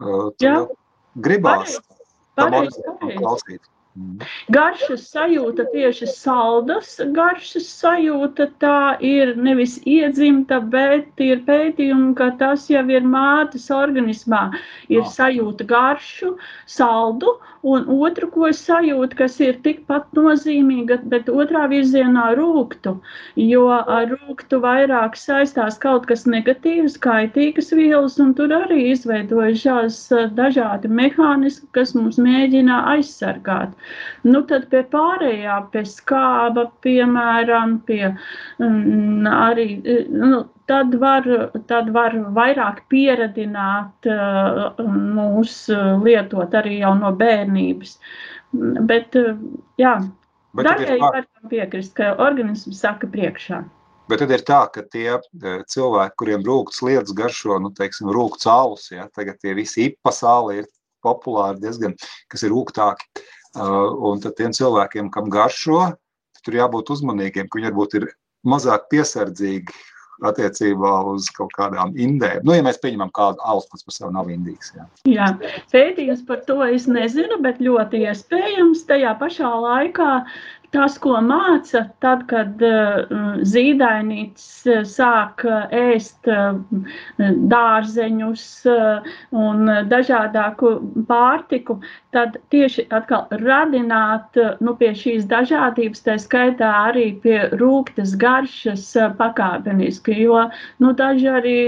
Uh, 0.00 0.30
Jā, 0.40 0.60
gribās 1.18 1.74
pareiz, 2.38 2.76
tam 2.78 3.00
pareiz. 3.00 3.18
klausīt. 3.18 3.66
Garšas 4.54 5.02
sajūta, 5.10 5.64
tieši 5.72 6.06
saldas 6.10 6.92
garšas 7.16 7.66
sajūta, 7.80 8.46
tā 8.62 8.94
ir 9.02 9.32
nevis 9.46 9.74
iedzimta, 9.82 10.60
bet 10.74 11.18
ir 11.26 11.42
pētījumi, 11.48 12.12
ka 12.20 12.30
tas 12.38 12.68
jau 12.70 12.84
ir 12.86 13.08
mātes 13.14 13.66
organismā. 13.74 14.44
Ir 14.94 15.02
sajūta 15.10 15.66
garšu, 15.72 16.36
saldu, 16.70 17.34
un 17.66 17.88
otru, 17.90 18.30
ko 18.32 18.46
es 18.48 18.62
sajūtu, 18.64 19.18
kas 19.18 19.40
ir 19.42 19.58
tikpat 19.66 20.06
nozīmīga, 20.16 21.00
bet 21.10 21.28
otrā 21.28 21.66
virzienā 21.72 22.30
rūktu. 22.38 22.94
Jo 23.42 23.66
ar 23.74 24.06
rūktu 24.14 24.62
vairāk 24.62 25.18
saistās 25.18 25.78
kaut 25.82 26.06
kas 26.10 26.24
negatīvs, 26.30 26.96
kaitīgas 27.02 27.74
vielas, 27.74 28.20
un 28.22 28.32
tur 28.38 28.54
arī 28.62 28.92
izveidojušās 28.94 30.00
dažādi 30.38 30.94
mehānismi, 31.02 31.68
kas 31.76 31.94
mums 31.98 32.22
mēģina 32.22 32.84
aizsargāt. 32.94 33.76
Nu, 34.26 34.42
tad 34.48 34.68
pie 34.72 34.82
pārējā, 34.92 35.56
pie 35.72 35.82
skāba, 35.88 36.66
piemēram, 36.84 37.78
pie 37.88 38.02
mm, 38.10 39.28
arī. 39.30 39.66
Nu, 40.10 40.44
tad 40.70 40.94
var, 41.02 41.26
tad 41.70 41.90
var 41.94 42.16
vairāk 42.36 42.84
pieradināt 42.92 44.10
uh, 44.10 44.78
mūs 45.16 45.64
lietot 46.04 46.54
arī 46.60 46.80
jau 46.84 46.94
no 47.00 47.12
bērnības. 47.16 47.98
Bet, 48.90 49.18
uh, 49.18 49.36
jā, 49.80 49.98
daļai 50.58 50.98
var 51.02 51.28
piekrist, 51.50 51.94
ka 51.98 52.14
organisms 52.18 52.82
saka 52.82 53.10
priekšā. 53.10 53.64
Bet 54.10 54.18
tad 54.18 54.32
ir 54.34 54.42
tā, 54.42 54.64
ka 54.74 54.82
tie 54.90 55.18
cilvēki, 55.70 56.16
kuriem 56.18 56.42
rūkts 56.42 56.80
lietas 56.82 57.14
garšo, 57.14 57.60
nu, 57.62 57.70
teiksim, 57.76 58.08
rūkts 58.10 58.48
alus, 58.50 58.88
ja, 58.90 59.06
tagad 59.14 59.38
tie 59.38 59.54
visi 59.54 59.86
ipa 59.86 60.10
sāli 60.14 60.62
ir 60.62 60.66
populāri 61.04 61.62
diezgan, 61.62 61.94
kas 62.32 62.42
ir 62.42 62.50
rūktāki. 62.54 63.06
Un 63.58 64.20
tad 64.22 64.36
tiem 64.38 64.52
cilvēkiem, 64.54 65.10
kam 65.10 65.30
garšo, 65.32 65.90
tur 66.44 66.58
jābūt 66.58 66.92
uzmanīgiem, 66.94 67.48
ka 67.48 67.58
viņi 67.58 67.70
varbūt 67.70 67.96
ir 67.98 68.10
mazāk 68.46 68.86
piesardzīgi 68.92 69.74
attiecībā 70.28 70.92
uz 71.08 71.30
kaut 71.32 71.52
kādām 71.56 71.94
indēm. 71.96 72.44
Nu, 72.44 72.52
ja 72.52 72.64
mēs 72.64 72.80
pieņemam, 72.82 73.10
ka 73.16 73.30
alus 73.48 73.68
pats 73.70 73.86
par 73.86 73.96
sevi 73.96 74.12
nav 74.16 74.30
indīgs. 74.32 74.74
Jā, 74.76 74.86
jā 75.08 75.28
pētījums 75.72 76.22
par 76.28 76.42
to 76.48 76.60
es 76.66 76.86
nezinu, 76.90 77.40
bet 77.44 77.62
ļoti 77.64 78.04
iespējams 78.10 78.84
tajā 78.88 79.14
pašā 79.20 79.50
laikā 79.64 80.10
tas, 80.74 80.96
ko 81.02 81.18
māca, 81.24 81.84
tad, 82.02 82.24
kad 82.30 82.62
uh, 82.64 83.40
zīdainītis 83.46 84.48
uh, 84.70 84.82
sāk 84.86 85.44
uh, 85.46 85.66
ēst 85.74 86.28
dārzeņus 87.50 88.44
un 89.36 89.70
dažādāku 89.90 90.72
pārtiku, 91.08 91.78
tad 92.14 92.36
tieši 92.52 92.86
atkal 92.94 93.26
radināt 93.42 94.38
nu, 94.60 94.74
pie 94.80 94.92
šīs 94.96 95.26
dažādības, 95.30 96.04
tā 96.06 96.16
skaitā 96.22 96.70
arī 96.90 97.06
pie 97.24 97.38
rūktas 97.60 98.14
garšas 98.20 98.86
pakāpeniski, 99.18 100.20
jo 100.24 100.44
nu, 100.82 100.92
daži 100.96 101.30
arī 101.30 101.58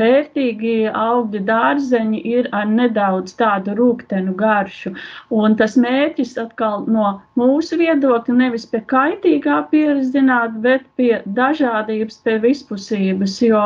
vērtīgi 0.00 0.74
augļi 0.92 1.42
dārzeņi 1.48 2.20
ir 2.32 2.48
ar 2.56 2.68
nedaudz 2.70 3.36
tādu 3.40 3.76
rūktenu 3.78 4.34
garšu. 4.38 4.92
Un 5.32 5.56
tas 5.60 5.76
mērķis 5.80 6.36
atkal 6.42 6.84
no 6.90 7.16
mūsu 7.40 7.78
viedokļa 7.80 8.36
nevis 8.46 8.66
pie 8.70 8.80
kaitīgā 8.90 9.60
pieredzināt, 9.70 10.58
bet 10.64 10.88
pie 10.98 11.20
dažādības, 11.36 12.20
pie 12.24 12.40
vispusības, 12.42 13.38
jo 13.44 13.62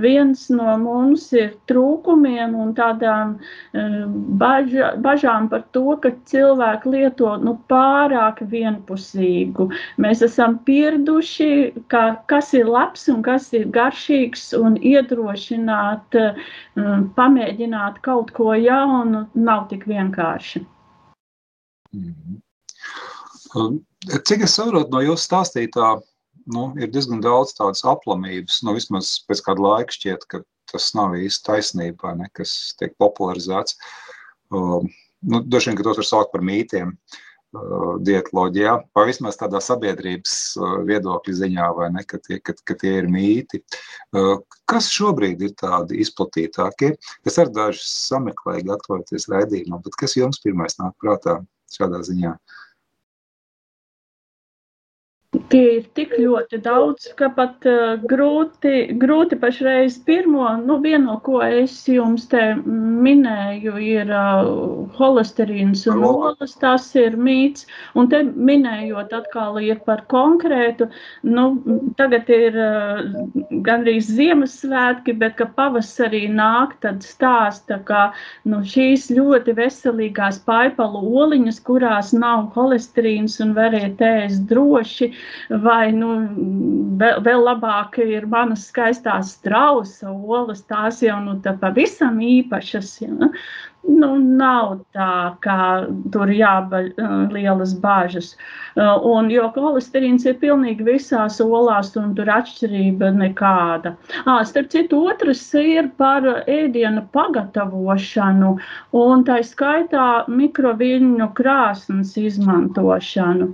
viens 0.00 0.46
no 0.50 0.76
mums 0.80 1.26
ir 1.36 1.54
trūkumiem 1.68 2.54
un 2.56 2.72
tādām 2.76 3.34
eh, 3.74 4.04
baža, 4.40 4.94
bažām 5.04 5.48
par 5.52 5.66
to, 5.76 5.96
ka 6.00 6.14
cilvēki 6.30 6.94
lieto 6.94 7.34
nu, 7.42 7.56
pārāk 7.68 8.40
vienpusīgu. 8.54 9.68
Mēs 10.00 10.22
esam 10.24 10.58
pieraduši, 10.68 11.50
ka, 11.92 12.04
kas 12.30 12.54
ir 12.54 12.70
labs 12.70 13.08
un 13.12 13.22
kas 13.26 13.50
ir 13.52 13.68
garšīgs 13.74 14.52
un 14.58 14.78
iedrošināt, 14.80 16.16
um, 16.20 17.10
pamēģināt 17.18 18.00
kaut 18.04 18.32
ko 18.36 18.54
jaunu 18.54 19.26
nav 19.34 19.68
tik 19.68 19.86
vienkārši. 19.90 20.64
Mm 21.94 22.08
-hmm. 22.10 22.43
Cik 23.54 24.44
es 24.44 24.56
saprotu 24.58 24.90
no 24.90 25.00
jūsu 25.04 25.22
stāstītā, 25.28 25.90
nu, 26.54 26.64
ir 26.80 26.90
diezgan 26.92 27.22
daudz 27.24 27.54
tādas 27.56 27.84
aplamības. 27.86 28.62
Nu, 28.66 28.74
vismaz 28.76 29.14
pēc 29.28 29.44
kāda 29.46 29.64
laika 29.64 29.94
šķiet, 29.94 30.26
ka 30.30 30.42
tas 30.72 30.90
nav 30.96 31.14
īsti 31.18 31.46
taisnība, 31.46 32.16
ne, 32.18 32.30
kas 32.34 32.74
tiek 32.80 32.96
popularizēts. 33.00 33.78
Uh, 34.54 34.82
nu, 35.22 35.44
vien, 35.46 35.78
ka 35.78 35.86
tos 35.86 36.00
var 36.00 36.08
saukt 36.08 36.32
par 36.34 36.42
mītiem 36.44 36.92
uh, 36.96 37.94
dietoloģijā, 38.04 38.74
vai 38.96 39.06
vismaz 39.08 39.38
tādā 39.40 39.62
sabiedrības 39.62 40.34
uh, 40.58 40.74
viedokļa 40.88 41.36
ziņā, 41.44 41.70
vai 41.78 41.92
ne, 41.94 42.04
ka 42.10 42.18
tie, 42.26 42.40
ka, 42.42 42.56
ka 42.66 42.76
tie 42.80 42.96
ir 43.02 43.08
mīti. 43.12 43.62
Uh, 44.16 44.42
kas 44.70 44.90
šobrīd 44.92 45.46
ir 45.46 45.54
tādi 45.60 46.02
izplatītākie? 46.04 46.94
Es 47.28 47.38
ar 47.40 47.52
dažus 47.54 47.86
sameklēju, 48.10 48.66
gatavoties 48.72 49.30
raidījumam, 49.32 49.84
bet 49.86 50.00
kas 50.02 50.18
jums 50.18 50.42
pirmais 50.44 50.80
nāk 50.82 50.98
prātā 51.02 51.38
šādā 51.76 52.02
ziņā? 52.10 52.34
Tie 55.50 55.62
ir 55.78 55.86
tik 55.98 56.12
ļoti 56.14 56.60
daudz, 56.62 57.08
ka 57.18 57.26
pat 57.34 57.64
uh, 57.66 57.96
grūti, 58.06 58.94
grūti 59.00 59.38
pašreiz 59.40 59.96
pirmo, 60.06 60.46
nu, 60.62 60.76
vienu, 60.82 61.08
no 61.08 61.16
ko 61.26 61.40
es 61.42 61.74
jums 61.90 62.28
te 62.30 62.42
minēju, 62.54 63.74
ir 63.82 64.12
uh, 64.14 64.86
holesterīns 64.94 65.82
un 65.90 66.04
olas, 66.06 66.54
tas 66.60 66.86
ir 66.98 67.16
mīts. 67.18 67.66
Un 67.98 68.10
te 68.12 68.22
minējot 68.22 69.14
atkal 69.18 69.58
ir 69.62 69.80
par 69.86 70.04
konkrētu, 70.12 70.88
nu, 71.26 71.46
tagad 71.98 72.30
ir 72.30 72.60
uh, 72.62 73.02
gandrīz 73.66 74.12
Ziemassvētki, 74.14 75.16
bet 75.18 75.36
ka 75.40 75.48
pavasarī 75.58 76.24
nāk, 76.30 76.78
tad 76.84 77.02
stāsta, 77.02 77.80
ka 77.90 78.04
nu, 78.46 78.62
šīs 78.62 79.10
ļoti 79.18 79.56
veselīgās 79.58 80.40
paipalu 80.46 81.02
oliņas, 81.24 81.60
kurās 81.66 82.14
nav 82.14 82.52
holesterīns 82.54 83.40
un 83.42 83.56
variet 83.58 84.02
ēst 84.04 84.46
droši, 84.50 85.10
vai 85.64 85.92
nu, 85.96 86.14
vēl, 87.00 87.20
vēl 87.26 87.44
labāk 87.48 87.98
ir 88.04 88.26
manas 88.30 88.68
skaistās 88.70 89.36
strausa 89.38 90.10
olas, 90.12 90.64
tās 90.70 91.02
jau 91.04 91.20
nu, 91.24 91.38
tā 91.44 91.56
pavisam 91.60 92.20
īpašas. 92.22 92.96
Ja? 93.04 93.32
Nu, 93.84 94.14
nav 94.16 94.78
tā, 94.96 95.36
kā 95.44 95.84
tur 96.12 96.30
jābaļ 96.32 96.86
lielas 97.34 97.74
bāžas. 97.82 98.30
Un, 98.80 99.28
jo 99.32 99.50
holesterīns 99.56 100.24
ir 100.24 100.38
pilnīgi 100.40 100.86
visās 100.86 101.36
olās, 101.44 101.92
un 102.00 102.14
tur 102.16 102.30
atšķirība 102.32 103.12
nekāda. 103.18 103.92
À, 104.24 104.38
starp 104.48 104.72
citu, 104.72 105.02
otrs 105.12 105.44
ir 105.60 105.90
par 106.00 106.24
ēdienu 106.48 107.04
pagatavošanu, 107.12 108.54
un 109.04 109.26
tā 109.28 109.42
skaitā 109.44 110.08
mikroviļņu 110.32 111.28
krāsnes 111.36 112.16
izmantošanu 112.24 113.52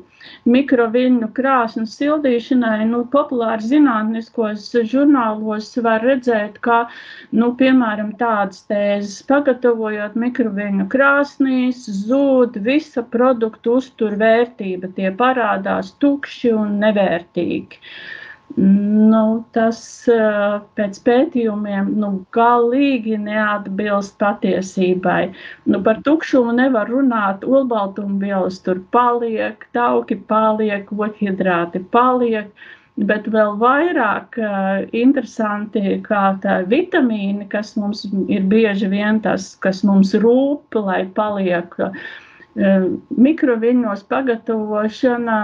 mikroviļņu 0.54 1.28
krāsnu 1.38 1.86
sildīšanai, 1.94 2.84
nu, 2.92 3.02
populāri 3.14 3.68
zinātniskos 3.72 4.68
žurnālos 4.92 5.72
var 5.86 6.06
redzēt, 6.06 6.60
ka, 6.66 6.78
nu, 7.40 7.50
piemēram, 7.62 8.14
tādas 8.22 8.64
tēzes 8.70 9.18
pagatavojot 9.32 10.16
mikroviļņu 10.24 10.88
krāsnīs, 10.96 11.84
zūd 12.04 12.60
visa 12.70 13.04
produktu 13.16 13.78
uzturvērtība, 13.80 14.94
tie 14.96 15.12
parādās 15.24 15.94
tukši 16.04 16.56
un 16.62 16.80
nevērtīgi. 16.84 17.80
Uh, 17.80 18.19
Nu, 18.58 19.44
tas 19.54 19.78
pēc 20.78 20.98
pētījumiem 21.06 21.92
nu, 22.02 22.08
galīgi 22.34 23.14
neatbilst 23.22 24.16
patiesībai. 24.18 25.30
Nu, 25.70 25.78
par 25.86 26.00
tukšumu 26.06 26.56
nevar 26.58 26.90
runāt. 26.90 27.46
Olbaltumvielas 27.46 28.58
tur 28.66 28.82
paliek, 28.96 29.62
tauki 29.76 30.18
paliek, 30.32 30.90
oķhidrāti 30.90 31.84
paliek. 31.94 32.50
Bet 33.10 33.28
vēl 33.32 33.54
vairāk 33.60 34.34
uh, 34.42 34.82
interesanti, 34.98 35.94
kā 36.04 36.34
tā 36.42 36.58
vitamīni, 36.68 37.46
kas 37.48 37.70
mums 37.78 38.02
ir 38.28 38.42
bieži 38.50 38.90
vien 38.92 39.22
tas, 39.24 39.54
kas 39.62 39.80
mums 39.86 40.10
rūp, 40.20 40.74
lai 40.74 41.04
paliek 41.16 41.78
uh, 41.78 41.94
Mikroviļņos 42.56 44.00
pagatavošana 44.10 45.36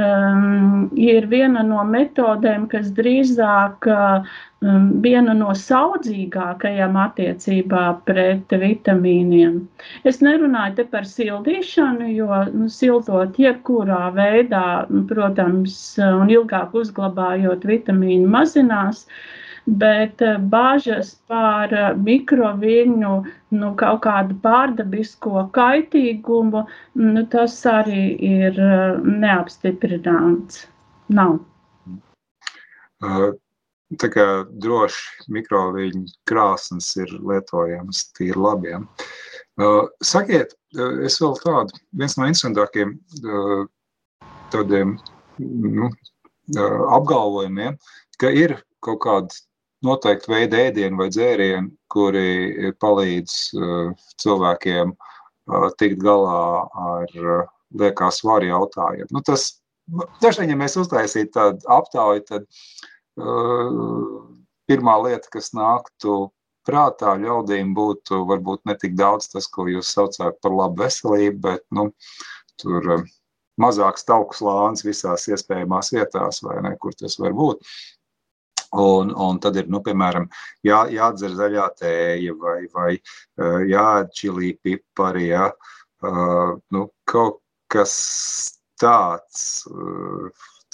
um, 0.00 0.86
ir 0.96 1.26
viena 1.28 1.62
no 1.62 1.82
metodēm, 1.84 2.64
kas 2.72 2.88
drīzāk 2.96 3.88
um, 3.90 4.88
viena 5.04 5.34
no 5.36 5.52
saudzīgākajām 5.52 6.96
attiecībā 7.04 7.84
pret 8.08 8.56
vitamīniem. 8.64 9.60
Es 10.08 10.22
nerunāju 10.24 10.80
te 10.80 10.88
par 10.88 11.04
sildīšanu, 11.04 12.08
jo 12.16 12.42
nu, 12.54 12.72
sildot 12.72 13.36
jebkurā 13.36 14.08
veidā, 14.16 14.66
protams, 15.12 15.78
un 16.00 16.32
ilgāk 16.32 16.72
uzglabājot 16.72 17.68
vitamīnu 17.68 18.30
mazinās. 18.38 19.04
Uh, 19.04 19.43
bet 19.66 20.22
eh, 20.22 20.36
bāžas 20.38 21.14
par 21.28 21.72
eh, 21.72 21.92
mikroviļņu 21.96 23.14
nu, 23.56 23.70
kaut 23.80 24.02
kādu 24.04 24.36
pārdabisko 24.44 25.46
kaitīgumu, 25.54 26.64
nu, 27.00 27.24
tas 27.32 27.56
arī 27.68 28.14
ir 28.20 28.60
eh, 28.60 29.00
neapstiprināts. 29.24 30.66
Nav. 31.14 31.36
Tā 34.00 34.08
kā 34.08 34.24
droši 34.64 35.32
mikroviļņu 35.36 36.06
krāsnes 36.30 36.86
ir 36.96 37.10
lietojams 37.20 38.06
tīri 38.16 38.40
labiem. 38.40 38.86
Sakiet, 40.00 40.54
es 41.04 41.18
vēl 41.20 41.36
tādu, 41.42 41.76
viens 41.92 42.16
no 42.16 42.30
interesantākiem 42.30 42.94
tādiem 44.54 44.96
nu, 45.36 45.90
apgalvojumiem, 46.56 47.76
ka 48.16 48.32
ir 48.32 48.56
kaut 48.80 49.02
kāda 49.04 49.44
noteikti 49.86 50.32
veidi 50.32 50.60
ēdienu 50.68 51.00
vai 51.00 51.08
dzērienu, 51.12 51.72
kuri 51.92 52.72
palīdz 52.82 53.34
uh, 53.58 54.06
cilvēkiem 54.22 54.94
uh, 54.94 55.68
tikt 55.80 56.02
galā 56.04 56.44
ar 56.84 57.18
uh, 57.20 57.44
liekā 57.80 58.10
svara 58.14 58.50
jautājumu. 58.50 59.10
Nu, 59.14 59.22
tas, 59.26 59.48
dažreiz, 60.22 60.50
ja 60.50 60.58
mēs 60.58 60.78
uztaisītu 60.80 61.34
tādu 61.36 61.72
aptauju, 61.78 62.24
tad 62.30 62.46
uh, 63.20 64.22
pirmā 64.70 64.96
lieta, 65.06 65.30
kas 65.32 65.52
nāktu 65.56 66.30
prātā 66.64 67.16
ļaudīm, 67.20 67.74
būtu 67.76 68.22
varbūt 68.30 68.64
ne 68.68 68.78
tik 68.80 68.96
daudz 68.96 69.28
tas, 69.32 69.50
ko 69.52 69.68
jūs 69.68 69.92
saucāt 69.92 70.40
par 70.42 70.54
labu 70.54 70.84
veselību, 70.84 71.42
bet 71.44 71.66
nu, 71.76 71.90
tur 72.62 72.96
uh, 72.98 73.04
mazāks 73.60 74.06
tauku 74.08 74.36
slānis 74.36 74.84
visās 74.86 75.28
iespējamās 75.30 75.92
vietās, 75.94 76.40
vai 76.44 76.60
ne, 76.64 76.74
kur 76.80 76.94
tas 76.98 77.18
var 77.20 77.34
būt. 77.36 77.62
Un, 78.74 79.12
un 79.14 79.38
tad 79.38 79.54
ir, 79.60 79.68
nu, 79.70 79.78
piemēram, 79.84 80.24
jā, 80.66 80.80
jādzer 80.90 81.36
zaļā 81.38 81.68
tēja 81.78 82.34
vai, 82.40 82.56
vai 82.74 82.90
jāēd 83.70 84.10
čilī 84.18 84.50
pipari, 84.58 85.28
jā, 85.28 85.44
uh, 85.52 86.56
nu, 86.74 86.88
kaut 87.06 87.38
kas 87.70 87.94
tāds, 88.80 89.64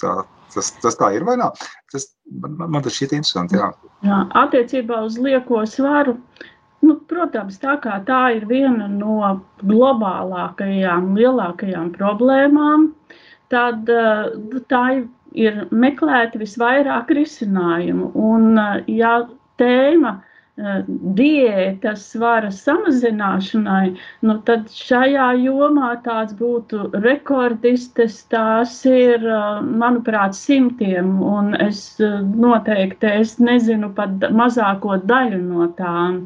tā, 0.01 0.15
tas, 0.53 0.71
tas 0.83 0.97
tā 0.99 1.11
ir 1.15 1.25
vai 1.27 1.37
nav? 1.39 1.59
Tas, 1.91 2.09
man, 2.41 2.57
man 2.59 2.81
tas 2.85 2.95
šķiet 2.97 3.15
interesanti, 3.17 3.59
jā. 3.59 3.71
jā. 4.05 4.23
Attiecībā 4.43 5.01
uz 5.05 5.17
lieko 5.21 5.63
svaru, 5.69 6.17
nu, 6.85 6.97
protams, 7.09 7.59
tā 7.61 7.77
kā 7.83 7.99
tā 8.07 8.23
ir 8.37 8.47
viena 8.49 8.89
no 8.91 9.35
globālākajām, 9.61 11.13
lielākajām 11.17 11.93
problēmām, 11.95 12.91
tad 13.51 13.89
tā 14.71 14.83
ir 14.97 15.09
ir 15.35 15.63
meklēti 15.71 16.41
visvairāk 16.41 17.13
risinājumu. 17.15 18.11
Un, 18.15 18.59
ja 18.91 19.15
tēma 19.61 20.19
diētas 21.17 22.03
svara 22.11 22.49
samazināšanai, 22.53 23.93
nu 24.27 24.35
tad 24.45 24.67
šajā 24.75 25.29
jomā 25.41 25.93
tāds 26.05 26.35
būtu 26.37 26.89
rekordistes, 27.05 28.19
tās 28.33 28.75
ir, 28.85 29.25
manuprāt, 29.83 30.35
simtiem, 30.37 31.15
un 31.23 31.55
es 31.55 31.81
noteikti 31.99 33.13
es 33.23 33.37
nezinu 33.39 33.93
pat 33.95 34.27
mazāko 34.41 34.99
daļu 35.07 35.41
no 35.47 35.71
tām. 35.79 36.25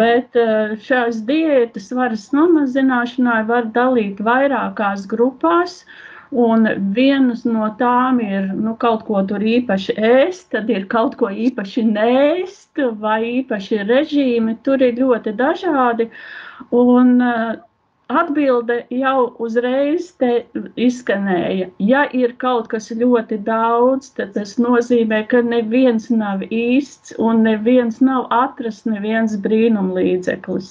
Bet 0.00 0.38
šās 0.86 1.24
diētas 1.28 1.90
svara 1.92 2.16
samazināšanai 2.16 3.42
var 3.50 3.72
dalīt 3.74 4.22
vairākās 4.22 5.06
grupās, 5.10 5.82
uh, 5.82 6.04
Un 6.30 6.68
vienas 6.92 7.44
no 7.48 7.70
tām 7.78 8.18
ir 8.20 8.50
nu, 8.52 8.74
kaut 8.76 9.06
ko 9.06 9.22
tur 9.28 9.40
īpaši 9.40 9.94
ēst, 9.96 10.50
tad 10.52 10.68
ir 10.68 10.84
kaut 10.92 11.16
ko 11.16 11.30
īpaši 11.32 11.84
nēst, 11.88 12.82
vai 13.00 13.40
īpaši 13.40 13.80
režīmi. 13.88 14.58
Tur 14.62 14.84
ir 14.84 15.00
ļoti 15.00 15.32
dažādi. 15.38 16.10
Un 16.74 17.16
Atbilde 18.08 18.86
jau 18.88 19.34
uzreiz 19.44 20.06
izskanēja. 20.80 21.66
Ja 21.76 22.06
ir 22.16 22.32
kaut 22.40 22.70
kas 22.72 22.86
ļoti 22.88 23.36
daudz, 23.44 24.14
tad 24.16 24.32
tas 24.32 24.54
nozīmē, 24.56 25.26
ka 25.28 25.42
neviens 25.44 26.08
nav 26.08 26.40
īsts 26.48 27.12
un 27.20 27.42
neviens 27.44 28.00
nav 28.00 28.24
atrasts, 28.32 28.86
neviens 28.88 29.36
brīnumlīdzeklis. 29.44 30.70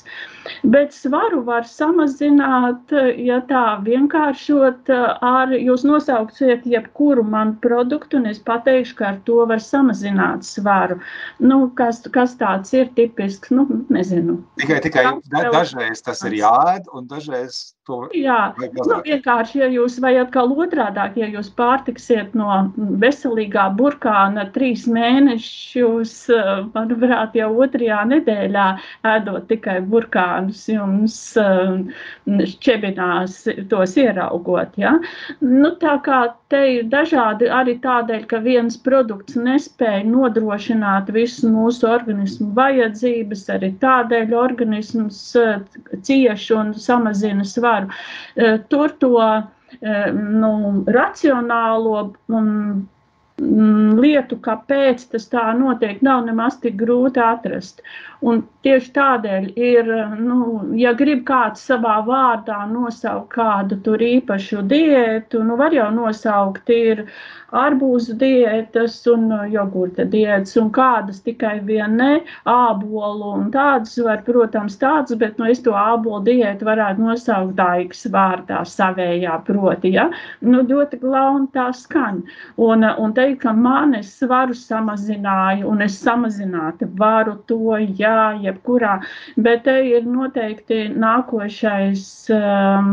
Bet 0.65 0.95
svaru 0.97 1.43
var 1.45 1.67
samazināt, 1.69 2.95
ja 3.21 3.38
tā 3.45 3.65
vienkāršot, 3.86 4.89
ar 5.30 5.54
jūs 5.54 5.86
nosauksiet 5.86 6.65
jebkuru 6.65 7.21
manu 7.21 7.54
produktu, 7.62 8.17
un 8.17 8.32
es 8.32 8.41
pateikšu, 8.41 8.97
ka 8.97 9.12
ar 9.12 9.21
to 9.30 9.45
var 9.45 9.62
samazināt 9.62 10.47
svaru. 10.47 10.97
Nu, 11.38 11.67
kas, 11.78 12.02
kas 12.10 12.34
tāds 12.41 12.73
ir 12.73 12.89
tipisks, 12.97 13.54
nu, 13.54 13.67
nezinu. 13.93 14.39
Tikai, 14.58 14.82
tikai 14.88 15.06
da, 15.30 15.45
dažreiz 15.54 16.02
tas 16.02 16.26
ir 16.26 16.39
jāēd, 16.41 16.89
un 16.97 17.06
dažreiz 17.06 17.26
dažreiz 17.27 17.76
to 17.88 18.00
Jā, 18.17 18.54
nu, 18.60 19.00
vienkārši, 19.06 19.62
ja 19.63 19.67
jūs 19.71 19.97
vai 20.04 20.13
atkal 20.21 20.52
otrādāk, 20.54 21.17
ja 21.19 21.30
jūs 21.32 21.50
pārtiksiet 21.58 22.36
no 22.38 22.67
veselīgā 23.02 23.67
burkāna 23.80 24.47
trīs 24.56 24.86
mēnešus, 24.91 26.15
manuprāt, 26.76 27.36
jau 27.39 27.50
otrajā 27.63 28.04
nedēļā 28.12 28.67
ēdot 29.13 29.47
tikai 29.52 29.80
burkānus, 29.91 30.65
jums 30.71 31.17
šķebinās 32.53 33.39
tos 33.72 33.95
ieraugot, 33.99 34.76
ja? 34.80 34.97
Nu, 35.41 35.74
tā 35.82 35.97
kā 36.05 36.22
te 36.51 36.61
ir 36.78 36.88
dažādi 36.91 37.49
arī 37.51 37.78
tādēļ, 37.84 38.26
ka 38.32 38.39
viens 38.43 38.78
produkts 38.80 39.36
nespēja 39.39 40.03
nodrošināt 40.07 41.11
visu 41.16 41.49
mūsu 41.51 41.88
organismu 41.89 42.53
vajadzības, 42.57 43.47
arī 43.57 43.74
tādēļ 43.82 44.36
organisms 44.38 45.20
uh, 45.39 45.59
cieš 46.07 46.49
un 46.55 46.74
samazina 46.80 47.45
svaru. 47.47 47.76
Uh, 47.86 48.57
tur 48.71 48.97
to 48.97 49.13
nu, 49.78 50.51
racionālo 50.88 51.97
um, 52.34 52.88
Mm, 53.38 53.99
lietu, 54.01 54.39
kāpēc 54.41 55.03
tas 55.11 55.28
tā 55.30 55.43
notiek, 55.53 55.99
nav 56.01 56.23
nemaz 56.25 56.55
tik 56.61 56.73
grūti 56.80 57.21
atrast. 57.21 57.84
Un 58.26 58.41
tieši 58.65 58.89
tādēļ 58.95 59.43
ir, 59.61 59.89
nu, 60.18 60.39
ja 60.80 60.95
grib 60.97 61.22
kāds 61.28 61.61
savā 61.70 61.99
vārdā 62.07 62.63
nosaukt 62.72 63.30
kādu 63.36 63.78
tur 63.86 64.01
īpašu 64.01 64.63
diētu, 64.65 65.43
nu, 65.45 65.57
var 65.59 65.76
jau 65.76 65.91
nosaukt, 65.93 66.72
ir 66.74 67.05
arbūzu 67.53 68.18
diētas 68.20 68.97
un 69.07 69.30
jogurta 69.53 70.03
diētas, 70.03 70.57
un 70.59 70.72
kādas 70.74 71.22
tikai 71.24 71.59
vien 71.63 71.93
ne, 72.01 72.09
ābolu, 72.49 73.36
un 73.38 73.51
tādas 73.53 73.93
var, 74.03 74.26
protams, 74.26 74.80
tādas, 74.82 75.13
bet, 75.22 75.38
nu, 75.38 75.45
es 75.53 75.61
to 75.63 75.78
ābolu 75.78 76.26
diētu 76.26 76.68
varētu 76.68 77.05
nosaukt 77.05 77.53
daigas 77.61 78.01
vārdā 78.11 78.63
savējā 78.68 79.38
proti, 79.45 79.93
ja, 79.93 80.09
nu, 80.41 80.65
ļoti 80.65 80.99
glauni 81.05 81.47
tā 81.53 81.70
skan. 81.78 82.24
Un, 82.57 82.84
un 82.84 83.13
te 83.13 83.28
teikt, 83.28 83.41
ka 83.43 83.53
man 83.53 83.95
es 83.97 84.11
svaru 84.20 84.55
samazināju, 84.55 85.68
un 85.68 85.84
es 85.86 85.97
samazināt 86.03 86.84
varu 86.99 87.36
to, 87.49 87.76
jā, 88.08 88.26
jebkurā, 88.47 88.97
bet 89.38 89.66
te 89.68 89.78
ir 89.91 90.08
noteikti 90.08 90.88
nākošais. 90.95 92.03
Um, 92.34 92.91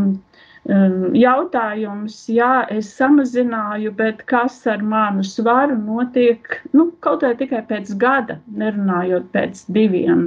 um 0.65 1.11
jautājums, 1.13 2.15
jā, 2.33 2.65
es 2.73 2.89
samazināju, 2.97 3.93
bet 3.99 4.23
kas 4.31 4.63
ar 4.71 4.81
manu 4.81 5.25
svaru 5.27 5.77
notiek 5.77 6.55
nu, 6.73 6.87
kaut 7.05 7.27
vai 7.27 7.35
tikai 7.37 7.61
pēc 7.69 7.93
gada, 8.01 8.39
nerunājot 8.63 9.29
pēc 9.35 9.61
diviem. 9.77 10.25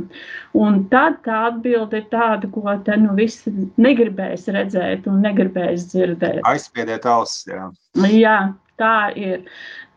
Un 0.53 0.83
tad 0.93 1.17
tā 1.25 1.41
atbilde 1.49 2.03
ir 2.03 2.07
tāda, 2.13 2.51
ko 2.53 2.77
te 2.85 2.99
nu 3.01 3.17
visi 3.17 3.53
negribēs 3.81 4.45
redzēt 4.53 5.09
un 5.09 5.25
negribēs 5.25 5.89
dzirdēt. 5.89 6.43
Aizspiediet 6.45 7.09
ausis, 7.09 7.49
jā. 7.49 7.71
Jā, 8.13 8.37
tā 8.77 8.95
ir. 9.17 9.45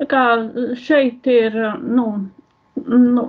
Tā 0.01 0.09
kā 0.09 0.25
šeit 0.81 1.27
ir, 1.29 1.57
nu, 1.85 2.07
nu, 2.87 3.25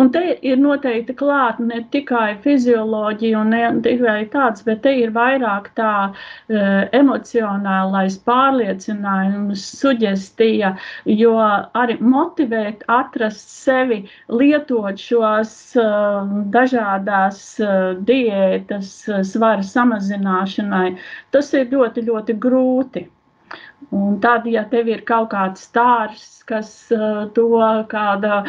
un 0.00 0.10
te 0.14 0.22
ir 0.50 0.58
noteikti 0.60 1.14
klāt 1.18 1.60
ne 1.64 1.80
tikai 1.94 2.36
fizioloģija 2.44 3.40
un 3.40 3.52
ne 3.54 3.62
tikai 3.86 4.24
tāds, 4.34 4.64
bet 4.66 4.82
te 4.86 4.94
ir 5.02 5.12
vairāk 5.16 5.70
tā 5.78 5.92
uh, 6.10 6.80
emocionālais 7.00 8.18
pārliecinājums, 8.28 9.66
suģestija, 9.80 10.74
jo 11.20 11.36
arī 11.40 11.98
motivēt 12.00 12.84
atrast 13.00 13.52
sevi, 13.54 14.02
lietot 14.42 15.00
šos 15.00 15.54
uh, 15.80 16.34
dažādās 16.56 17.44
uh, 17.64 17.94
diētas 18.10 18.92
svara 19.32 19.64
samazināšanai, 19.66 20.90
tas 21.34 21.54
ir 21.54 21.72
ļoti, 21.74 22.06
ļoti 22.10 22.38
grūti. 22.46 23.06
Un 23.90 24.18
tad, 24.20 24.44
ja 24.46 24.62
tev 24.70 24.88
ir 24.92 25.00
kaut 25.08 25.30
kāds 25.32 25.64
stāsts, 25.66 26.42
kas 26.46 26.68
uh, 26.94 27.24
to 27.34 27.46
kāda 27.90 28.42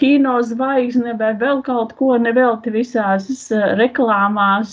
kino 0.00 0.38
zvaigzne 0.48 1.12
vai 1.20 1.34
vēl 1.38 1.60
kaut 1.66 1.92
ko 1.98 2.16
nevelti 2.18 2.72
visās 2.74 3.28
reklāmās 3.80 4.72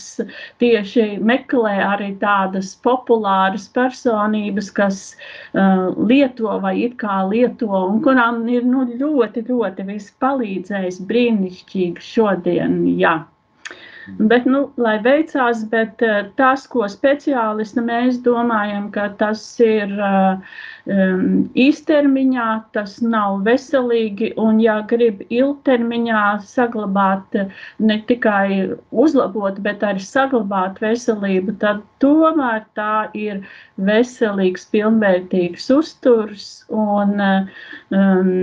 tieši 0.64 1.20
meklē 1.20 1.76
arī 1.90 2.14
tādas 2.24 2.72
populāras 2.88 3.68
personības, 3.76 4.72
kas 4.80 5.04
uh, 5.12 5.92
lieto 6.00 6.56
vai 6.64 6.78
it 6.88 6.96
kā 7.04 7.20
lieto 7.28 7.70
un 7.84 8.00
kurām 8.08 8.48
ir 8.50 8.64
nu, 8.64 8.88
ļoti, 9.04 9.46
ļoti 9.52 9.90
viss 9.92 10.16
palīdzējis 10.24 11.04
brīnišķīgi 11.12 12.10
šodien, 12.14 12.82
jā. 12.98 13.20
Bet, 14.20 14.46
nu, 14.50 14.66
lai 14.84 14.98
veicās, 15.04 15.64
bet 15.72 16.02
uh, 16.04 16.26
tas, 16.40 16.66
ko 16.68 16.88
speciālisti 16.92 17.84
mēs 17.86 18.20
domājam, 18.26 18.90
ka 18.92 19.06
tas 19.20 19.44
ir 19.64 19.94
um, 20.04 21.38
īstermiņā, 21.64 22.48
tas 22.76 22.98
nav 23.02 23.42
veselīgi. 23.48 24.34
Un, 24.44 24.60
ja 24.64 24.82
grib 24.90 25.24
ilgtermiņā 25.30 26.24
saglabāt, 26.50 27.38
ne 27.80 28.00
tikai 28.10 28.76
uzlabot, 28.92 29.62
bet 29.64 29.86
arī 29.88 30.04
saglabāt 30.04 30.82
veselību, 30.84 31.56
tad 31.64 31.80
tomēr 32.04 32.66
tā 32.80 33.08
ir 33.16 33.40
veselīgs, 33.80 34.68
pilnvērtīgs 34.74 35.70
uzturs 35.78 36.52
un 36.74 37.16
um, 37.24 38.36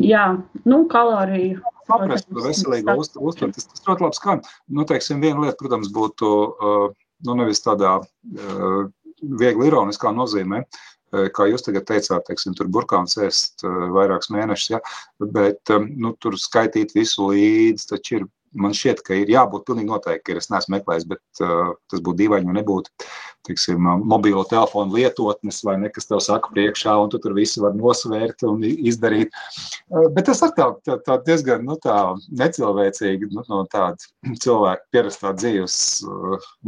jā, 0.00 0.26
nu, 0.64 0.82
kaloriju 0.92 1.71
saprast 1.88 2.28
par 2.30 2.46
veselīgu 2.46 2.96
uzturu. 3.00 3.52
Tas, 3.54 3.68
tas 3.70 3.84
ļoti 3.88 4.06
labi 4.06 4.18
skan. 4.18 4.42
Nu, 4.68 4.86
teiksim, 4.88 5.22
viena 5.24 5.44
lieta, 5.44 5.58
protams, 5.60 5.92
būtu 5.94 6.32
uh, 6.32 6.88
nu, 7.26 7.36
nevis 7.38 7.62
tādā 7.64 7.98
uh, 8.00 8.82
viegli 9.22 9.70
ironiskā 9.70 10.12
nozīmē, 10.16 10.62
uh, 10.64 10.92
kā 11.36 11.48
jūs 11.50 11.66
tagad 11.66 11.88
teicāt, 11.88 12.24
teiksim, 12.28 12.56
tur 12.58 12.70
burkāns 12.72 13.18
ēst 13.20 13.64
vairākus 13.64 14.32
mēnešus, 14.32 14.70
ja, 14.76 14.80
bet 15.34 15.72
um, 15.74 15.90
nu, 16.00 16.14
tur 16.22 16.38
skaitīt 16.40 16.94
visu 16.96 17.28
līdzi, 17.32 17.88
taču 17.90 18.20
ir, 18.20 18.30
man 18.56 18.74
šķiet, 18.76 19.02
ka 19.04 19.16
ir 19.16 19.32
jābūt 19.32 19.66
pilnīgi 19.68 19.88
noteikti, 19.88 20.24
ka 20.32 20.40
es 20.40 20.50
neesmu 20.52 20.76
meklējis, 20.76 21.08
bet 21.12 21.44
uh, 21.44 21.74
tas 21.92 22.00
būtu 22.04 22.24
dīvaini, 22.24 22.48
ja 22.48 22.58
nebūtu 22.60 23.10
tiksim, 23.46 23.82
mobilo 24.06 24.44
telefonu 24.48 24.96
lietotnes 24.96 25.62
vai 25.66 25.76
nekas 25.82 26.08
tev 26.08 26.20
saka 26.22 26.50
priekšā, 26.54 26.94
un 27.02 27.10
tu 27.12 27.18
tur 27.22 27.34
visu 27.36 27.62
var 27.64 27.74
nosvērt 27.76 28.44
un 28.48 28.62
izdarīt. 28.62 29.34
Bet 30.14 30.26
tas 30.28 30.42
ir 30.46 30.54
tā, 30.56 30.68
tā, 30.86 30.98
tā 31.06 31.18
diezgan 31.26 31.64
nu, 31.66 31.76
tā 31.82 31.96
necilvēcīgi 32.38 33.30
nu, 33.32 33.44
no 33.50 33.62
tāda 33.72 33.98
cilvēka 34.44 34.86
pierastā 34.94 35.32
dzīves 35.38 35.76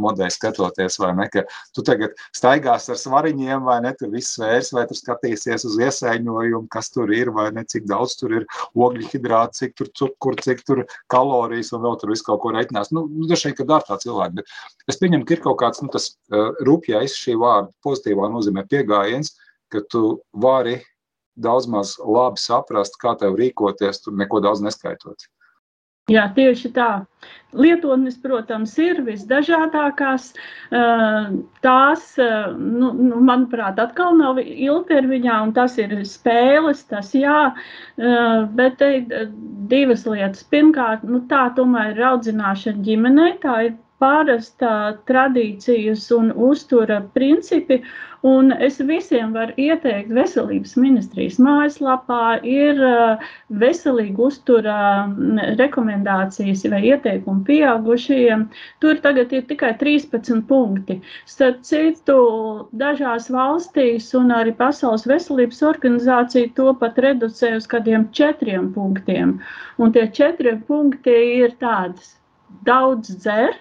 modeļa 0.01 0.33
skatoties, 0.35 0.99
vai 1.01 1.13
ne, 1.19 1.29
ka 1.31 1.45
tu 1.75 1.85
tagad 1.85 2.15
staigās 2.35 2.89
ar 2.91 2.99
svariņiem, 2.99 3.63
vai 3.67 3.79
ne, 3.85 3.93
tur 3.99 4.11
viss 4.13 4.35
svērs, 4.37 4.73
vai 4.75 4.85
tu 4.89 4.97
skatīsies 4.97 5.67
uz 5.69 5.79
iesaiņojumu, 5.79 6.67
kas 6.73 6.91
tur 6.93 7.11
ir, 7.15 7.31
vai 7.35 7.49
ne, 7.55 7.65
cik 7.71 7.87
daudz 7.89 8.17
tur 8.19 8.35
ir 8.41 8.47
ogļu 8.75 9.07
hidrāti, 9.13 9.61
cik 9.63 9.77
tur 9.79 9.91
cukur, 9.95 10.39
cik 10.43 10.65
tur 10.67 10.83
kalorijas, 11.11 11.71
un 11.75 11.85
vēl 11.85 11.99
tur 12.01 12.11
visu 12.11 12.27
kaut 12.27 12.43
ko 12.43 12.51
reiķinās. 12.55 12.91
Nu, 12.95 13.05
nu 13.11 13.29
dažreiz, 13.29 13.55
kad 13.57 13.69
dara 13.71 13.87
tā 13.87 13.99
cilvēki, 14.03 14.41
bet 14.41 14.91
es 14.91 14.99
pieņemu, 15.01 15.27
ka 15.27 15.37
ir 15.37 15.43
kaut 15.45 15.59
kāds, 15.61 15.81
nu, 15.83 15.91
tas 15.93 16.11
rupjais 16.67 17.15
šī 17.19 17.37
vārda 17.41 17.71
pozitīvā 17.85 18.29
nozīmē 18.33 18.65
pieejams, 18.71 19.33
ka 19.73 19.83
tu 19.91 20.03
vari 20.33 20.79
daudz 21.35 21.67
maz 21.67 21.95
labi 21.99 22.39
saprast, 22.39 22.99
kā 23.01 23.15
tev 23.19 23.39
rīkoties, 23.39 24.03
tur 24.03 24.15
neko 24.15 24.41
daudz 24.43 24.63
neskaitot. 24.63 25.27
Jā, 26.05 26.27
tieši 26.35 26.69
tā. 26.69 26.89
Lietotnes, 27.57 28.19
protams, 28.21 28.75
ir 28.77 28.99
visdažādākās. 29.07 30.27
Tās, 31.65 32.03
nu, 32.59 32.91
nu, 32.93 33.21
manuprāt, 33.25 33.81
atkal 33.81 34.13
nav 34.19 34.37
ilgtermiņā, 34.43 35.39
un 35.47 35.53
tas 35.55 35.79
ir 35.81 35.95
spēles, 36.05 36.83
tas 36.91 37.09
jā, 37.17 37.39
bet 38.59 38.77
te 38.83 38.91
divas 39.71 40.05
lietas. 40.05 40.45
Pirmkārt, 40.53 41.07
nu, 41.09 41.23
tā 41.31 41.47
tomēr 41.57 41.95
ir 41.95 42.05
audzināšana 42.11 42.85
ģimenē, 42.85 43.27
tā 43.41 43.57
ir 43.71 43.73
pārasta 44.03 44.71
tradīcijas 45.09 46.09
un 46.15 46.31
uztura 46.49 46.99
principi. 47.15 47.81
Un 48.25 48.49
es 48.65 48.79
visiem 48.81 49.35
varu 49.35 49.53
ieteikt, 49.61 50.09
veselības 50.17 50.71
ministrijas 50.81 51.35
mājaslapā 51.45 52.39
ir 52.49 52.79
veselīga 53.61 54.23
uztura 54.27 54.77
rekomendācijas 55.59 56.63
vai 56.73 56.79
ieteikumi 56.89 57.45
pieaugušajiem. 57.49 58.47
Tur 58.81 59.01
tagad 59.03 59.35
ir 59.37 59.45
tikai 59.51 59.75
13 59.83 60.41
punkti. 60.49 60.97
Starp 61.29 61.61
citu, 61.69 62.17
dažās 62.81 63.29
valstīs 63.35 64.09
un 64.17 64.33
arī 64.33 64.55
Pasaules 64.57 65.05
veselības 65.11 65.61
organizācija 65.69 66.49
to 66.57 66.73
pat 66.81 66.97
reducē 67.05 67.53
uz 67.59 67.69
kādiem 67.69 68.09
četriem 68.09 68.71
punktiem. 68.73 69.37
Un 69.77 69.93
tie 69.93 70.09
četri 70.09 70.57
punkti 70.65 71.13
ir 71.43 71.53
tādas. 71.61 72.15
Daudz 72.65 73.13
dzer, 73.21 73.59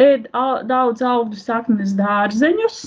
ēd 0.00 0.28
daudz 0.68 1.02
augļu 1.02 1.40
saknes 1.40 1.96
dārzeņus, 1.98 2.78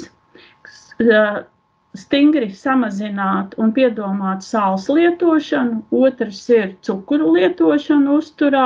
stingri 1.95 2.49
samazināt 2.51 3.53
un 3.61 3.71
piedomāt 3.75 4.43
sāls 4.43 4.87
lietošanu, 4.91 5.79
otrs 5.95 6.41
ir 6.51 6.73
cukuru 6.87 7.31
lietošanu 7.37 8.17
uzturā. 8.21 8.65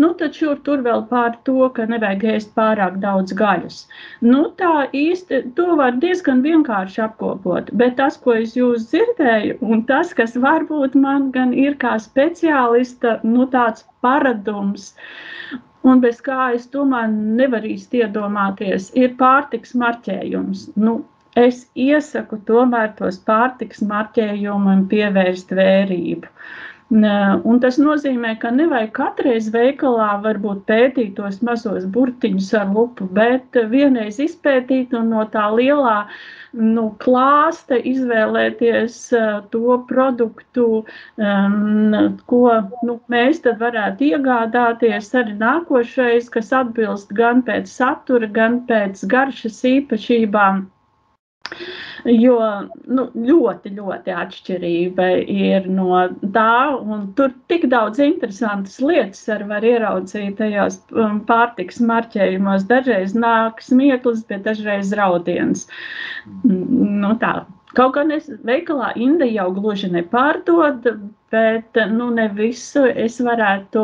Nu, 0.00 0.08
tad 0.20 0.36
šur 0.38 0.58
tur 0.66 0.82
vēl 0.86 1.04
pār 1.10 1.36
to, 1.48 1.68
ka 1.76 1.86
nevajag 1.90 2.24
ēst 2.32 2.52
pārāk 2.56 2.96
daudz 3.02 3.36
gaļas. 3.36 3.82
Nu, 4.24 4.46
tā 4.60 4.86
īsti, 5.00 5.42
to 5.58 5.76
var 5.80 5.98
diezgan 6.02 6.42
vienkārši 6.46 7.02
apkopot, 7.06 7.70
bet 7.82 7.98
tas, 8.00 8.16
ko 8.24 8.38
es 8.40 8.56
jūs 8.56 8.88
dzirdēju, 8.92 9.58
un 9.60 9.84
tas, 9.90 10.14
kas 10.16 10.36
varbūt 10.46 10.96
man 11.06 11.30
gan 11.36 11.52
ir 11.66 11.76
kā 11.82 11.96
speciālista, 12.02 13.18
nu, 13.24 13.46
tāds 13.52 13.84
paradums, 14.04 14.94
un 15.90 16.00
bez 16.04 16.22
kā 16.28 16.50
es 16.58 16.66
tomēr 16.74 17.10
nevaru 17.40 17.72
īsti 17.74 18.02
iedomāties, 18.04 18.88
ir 19.02 19.14
pārtiks 19.20 19.74
marķējums. 19.82 20.64
Nu, 20.86 20.96
es 21.42 21.64
iesaku 21.86 22.40
tomēr 22.50 22.94
tos 23.00 23.18
pārtiks 23.30 23.84
marķējumam 23.90 24.86
pievērst 24.92 25.52
vērību. 25.58 26.32
Un 26.94 27.56
tas 27.62 27.80
nozīmē, 27.82 28.36
ka 28.38 28.52
nevajag 28.54 28.92
katreiz 28.94 29.48
veikalā 29.50 30.20
varbūt 30.22 30.60
pētīt 30.68 31.16
tos 31.16 31.40
mazos 31.42 31.82
burtiņus 31.96 32.50
ar 32.60 32.68
lupu, 32.70 33.08
bet 33.16 33.58
vienreiz 33.72 34.20
izpētīt 34.22 34.94
un 34.94 35.10
no 35.10 35.24
tā 35.32 35.48
lielā 35.50 35.96
nu, 36.54 36.84
klāsta 37.02 37.80
izvēlēties 37.92 39.00
uh, 39.18 39.42
to 39.50 39.80
produktu, 39.90 40.84
um, 41.18 42.14
ko 42.30 42.44
nu, 42.86 43.00
mēs 43.10 43.42
tad 43.42 43.58
varētu 43.64 44.12
iegādāties 44.12 45.10
arī 45.18 45.34
nākošais, 45.42 46.30
kas 46.30 46.54
atbilst 46.54 47.10
gan 47.18 47.42
pēc 47.50 47.66
satura, 47.66 48.30
gan 48.30 48.62
pēc 48.70 49.02
garšas 49.10 49.58
īpašībām. 49.74 50.68
Jo 52.06 52.36
nu, 52.86 53.06
ļoti, 53.28 53.72
ļoti 53.74 54.12
atšķirība 54.14 55.06
ir 55.32 55.66
no 55.72 56.04
tā, 56.34 56.76
un 56.78 57.08
tur 57.18 57.32
tik 57.50 57.66
daudz 57.72 57.98
interesantas 58.04 58.78
lietas 58.82 59.24
arī 59.34 59.48
var 59.50 59.66
ieraudzīt 59.66 60.36
tajos 60.38 60.78
um, 60.94 61.18
pārtiks 61.26 61.80
marķējumos. 61.82 62.68
Dažreiz 62.70 63.16
nāk 63.18 63.62
smieklis, 63.64 64.22
bet 64.30 64.46
dažreiz 64.46 64.94
raudiens. 64.94 65.66
Nu, 66.46 67.16
tā. 67.22 67.40
Kaut 67.76 67.92
gan 67.92 68.12
es 68.14 68.30
veikalā 68.48 68.94
Inda 68.96 69.26
jau 69.28 69.50
gluži 69.52 69.90
nepārdod, 69.92 70.86
bet 71.34 71.76
nu, 71.90 72.06
ne 72.14 72.24
visu 72.32 72.84
es 73.02 73.18
varētu 73.20 73.82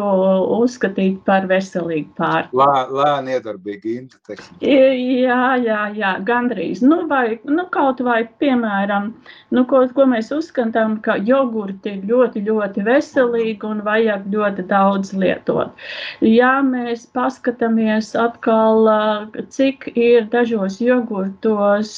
uzskatīt 0.57 1.19
par 1.27 1.45
veselīgu 1.51 2.15
pārtiku. 2.17 2.61
Lē, 2.63 2.85
lēni 2.97 3.35
iedarbīgi 3.37 3.97
Inda. 3.99 4.37
Jā, 4.65 5.41
jā, 5.61 5.81
jā, 5.99 6.13
gandrīz. 6.29 6.81
Nu, 6.87 7.03
vai, 7.11 7.37
nu, 7.45 7.67
kaut 7.75 8.01
vai, 8.07 8.23
piemēram, 8.41 9.11
nu, 9.53 9.65
ko, 9.69 9.83
ko 9.97 10.07
mēs 10.09 10.33
uzskatām, 10.33 10.97
ka 11.05 11.19
jogurti 11.29 11.97
ir 11.97 12.07
ļoti, 12.09 12.45
ļoti 12.49 12.87
veselīgi 12.89 13.69
un 13.69 13.83
vajag 13.85 14.25
ļoti 14.33 14.65
daudz 14.71 15.13
lietot. 15.13 15.75
Ja 16.25 16.55
mēs 16.65 17.05
paskatāmies 17.13 18.15
atkal, 18.17 18.89
cik 19.53 19.91
ir 19.93 20.31
dažos 20.33 20.81
jogurtos 20.81 21.93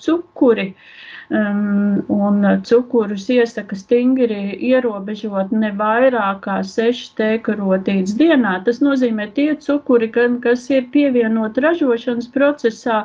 cukuri, 0.00 0.72
uh, 0.72 0.96
um, 1.30 2.04
un 2.08 2.46
cukurus 2.66 3.28
iesaka 3.30 3.76
stingri 3.78 4.56
ierobežot 4.70 5.52
ne 5.52 5.70
vairāk 5.80 6.42
kā 6.46 6.58
6 6.66 7.12
tēkarotītes 7.20 8.16
dienā. 8.20 8.56
Tas 8.66 8.82
nozīmē 8.84 9.30
tie 9.36 9.54
cukuri, 9.66 10.10
kas 10.14 10.66
ir 10.70 10.88
pievienot 10.94 11.58
ražošanas 11.66 12.30
procesā, 12.34 13.04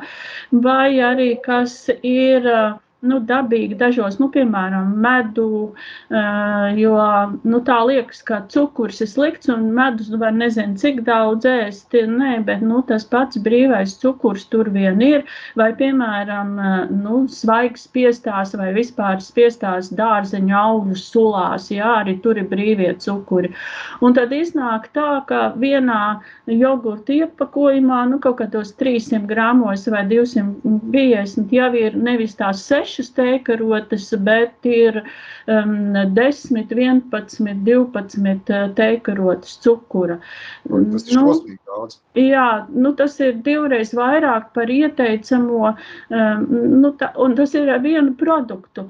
vai 0.52 0.98
arī 1.12 1.36
kas 1.46 1.78
ir 2.02 2.50
uh, 2.50 2.80
nu, 3.06 3.20
dabīgi 3.30 3.78
dažos, 3.80 4.18
nu, 4.22 4.30
piemēram, 4.34 4.94
medu, 5.02 5.48
jo 6.80 6.96
nu, 7.46 7.62
tā 7.68 7.78
liekas, 7.88 8.22
ka 8.26 8.42
cukurs 8.52 9.02
ir 9.04 9.10
slikts 9.12 9.52
un 9.52 9.68
medus 9.76 10.12
var 10.22 10.34
nezinu, 10.36 10.78
cik 10.80 11.04
daudz 11.08 11.48
ēst. 11.50 11.96
Nē, 12.16 12.40
bet 12.48 12.64
nu, 12.66 12.82
tas 12.88 13.06
pats 13.08 13.40
brīvais 13.42 13.96
cukurs 14.02 14.46
tur 14.52 14.70
vien 14.74 15.02
ir. 15.04 15.26
Vai, 15.60 15.72
piemēram, 15.78 16.56
nu, 17.04 17.22
svaigs 17.32 17.86
spiestās 17.90 18.56
vai 18.58 18.72
vispār 18.76 19.22
spiestās 19.24 19.92
dārzeņu 19.96 20.56
augļu 20.60 21.00
sulās, 21.00 21.70
jā, 21.74 21.92
arī 22.02 22.18
tur 22.24 22.40
ir 22.42 22.50
brīvie 22.52 22.94
cukuri. 23.02 23.54
Un 24.06 24.16
tad 24.18 24.34
iznāk 24.36 24.90
tā, 24.96 25.22
ka 25.30 25.52
vienā 25.60 26.20
jogurta 26.52 27.14
iepakojumā, 27.16 28.06
nu, 28.12 28.20
kaut 28.24 28.40
kādos 28.42 28.74
300 28.80 29.26
gramos 29.30 29.86
vai 29.92 30.06
250 30.10 31.54
jau 31.56 31.72
ir 31.80 31.98
nevis 32.00 32.36
tās 32.40 32.64
6 32.66 32.95
sešas 32.96 33.12
teikarotes, 33.16 34.14
bet 34.24 34.66
ir 34.66 35.02
um, 35.48 35.94
10, 36.16 36.68
11, 36.70 37.64
12 37.66 38.74
teikarotes 38.76 39.60
cukura. 39.64 40.20
Tas 40.70 41.08
ir 41.10 41.20
nu, 41.20 41.36
daudz. 41.66 42.00
Jā, 42.16 42.66
nu, 42.70 42.94
tas 42.96 43.20
ir 43.20 43.36
divreiz 43.44 43.94
vairāk 43.94 44.52
par 44.54 44.72
ieteicamo, 44.72 45.76
um, 46.10 46.46
nu, 46.82 46.94
tā, 47.00 47.12
un 47.18 47.36
tas 47.36 47.54
ir 47.56 47.72
vienu 47.84 48.16
produktu. 48.20 48.90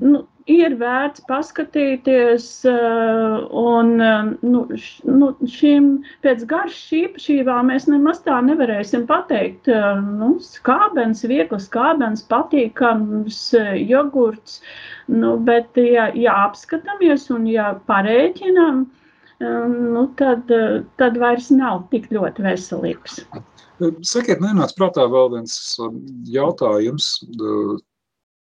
Nu, 0.00 0.26
ir 0.50 0.76
vērts 0.78 1.24
paskatīties, 1.26 2.46
uh, 2.70 3.46
un 3.50 3.96
um, 4.02 4.28
nu, 4.46 4.62
š, 4.74 4.90
nu, 5.10 5.30
šīm 5.50 5.88
pēc 6.24 6.44
garšas 6.50 6.92
īpašībām 7.00 7.72
mēs 7.72 7.88
nemaz 7.90 8.22
tā 8.26 8.38
nevarēsim 8.46 9.06
pateikt. 9.08 9.70
Uh, 9.70 9.98
nu, 10.20 10.36
skābens, 10.42 11.24
viegls 11.26 11.66
skābens, 11.70 12.22
patīkams 12.30 13.40
jogurts, 13.90 14.60
nu, 15.10 15.34
bet 15.48 15.78
ja, 15.82 16.10
ja 16.14 16.36
apskatāmies 16.46 17.26
un 17.34 17.50
ja 17.50 17.72
parēķinam, 17.90 18.86
nu, 19.36 20.02
tad, 20.16 20.48
tad 20.96 21.18
vairs 21.20 21.50
nav 21.52 21.82
tik 21.90 22.06
ļoti 22.14 22.46
veselīgs. 22.46 23.18
Sakiet, 24.08 24.40
nenāc 24.40 24.72
prātā 24.78 25.04
vēl 25.12 25.34
viens 25.34 25.58
jautājums 26.32 27.10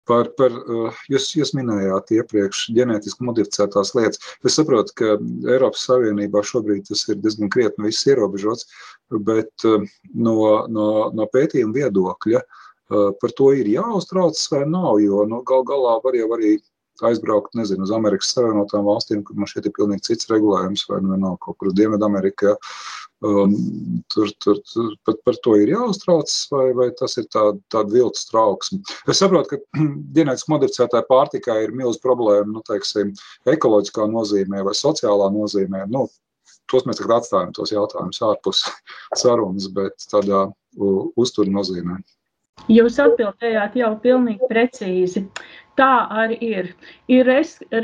Par, 0.06 0.28
par, 0.38 0.52
eh, 0.54 0.98
jūs, 1.10 1.32
jūs 1.34 1.50
minējāt 1.58 2.12
iepriekš 2.14 2.66
ģenētiski 2.76 3.26
modificētās 3.26 3.90
lietas. 3.98 4.20
Es 4.46 4.54
saprotu, 4.58 4.94
ka 5.00 5.16
Eiropas 5.50 5.82
Savienībā 5.88 6.44
šobrīd 6.46 6.86
tas 6.86 7.02
ir 7.10 7.18
diezgan 7.24 7.50
krietni 7.50 7.90
ierobežots, 7.90 8.68
bet 9.26 9.66
eh, 9.66 9.88
no, 10.14 10.36
no, 10.70 10.86
no 11.10 11.26
pētījuma 11.34 11.74
viedokļa 11.80 12.38
eh, 12.38 13.10
par 13.18 13.34
to 13.40 13.50
ir 13.58 13.72
jāuztraucas 13.74 14.46
vai 14.54 14.62
nav, 14.70 15.00
jo 15.02 15.26
nu, 15.26 15.42
gal 15.46 15.66
galā 15.66 15.98
var 16.04 16.18
jau 16.18 16.30
arī 16.38 16.54
aizbraukt, 17.04 17.54
nezinu, 17.58 17.84
uz 17.86 17.92
Amerikas 17.94 18.32
Savienotām 18.34 18.86
valstīm, 18.86 19.22
kur 19.26 19.38
man 19.38 19.50
šeit 19.50 19.68
ir 19.68 19.74
pilnīgi 19.76 20.08
cits 20.08 20.30
regulējums, 20.30 20.86
vai 20.90 21.02
nu 21.04 21.18
nav 21.20 21.36
kaut 21.44 21.58
kur 21.60 21.70
uz 21.70 21.76
Dienvidamerikā. 21.78 22.56
Um, 23.24 23.54
tur, 24.12 24.28
tur, 24.44 24.58
tur 24.68 24.90
pat 25.08 25.22
par 25.24 25.38
to 25.44 25.54
ir 25.56 25.70
jāuztraucas, 25.72 26.34
vai, 26.52 26.66
vai 26.76 26.90
tas 26.98 27.16
ir 27.16 27.24
tāda 27.32 27.56
tā 27.72 27.80
viltus 27.88 28.28
trauksme. 28.28 28.82
Es 29.08 29.22
saprotu, 29.22 29.56
ka 29.56 29.82
ģenētiski 30.18 30.52
modificētāja 30.52 31.08
pārtikā 31.08 31.56
ir 31.64 31.72
milz 31.76 31.96
problēma, 32.02 32.50
nu, 32.52 32.64
teiksim, 32.68 33.14
ekoloģiskā 33.48 34.08
nozīmē 34.12 34.60
vai 34.68 34.76
sociālā 34.76 35.30
nozīmē. 35.32 35.86
Nu, 35.92 36.04
tos 36.70 36.84
mēs 36.86 37.00
tagad 37.00 37.22
atstājam, 37.22 37.56
tos 37.56 37.72
jautājumus 37.72 38.22
ārpus 38.28 38.62
sarunas, 39.22 39.70
bet 39.72 40.08
tādā 40.12 40.46
uzturu 40.76 41.56
nozīmē. 41.56 42.00
Jūs 42.72 42.96
atbildējāt 43.02 43.76
jau 43.78 43.92
pilnīgi 44.02 44.48
precīzi. 44.50 45.26
Tā 45.76 46.08
arī 46.22 46.36
ir. 46.40 46.68
Ir 47.12 47.28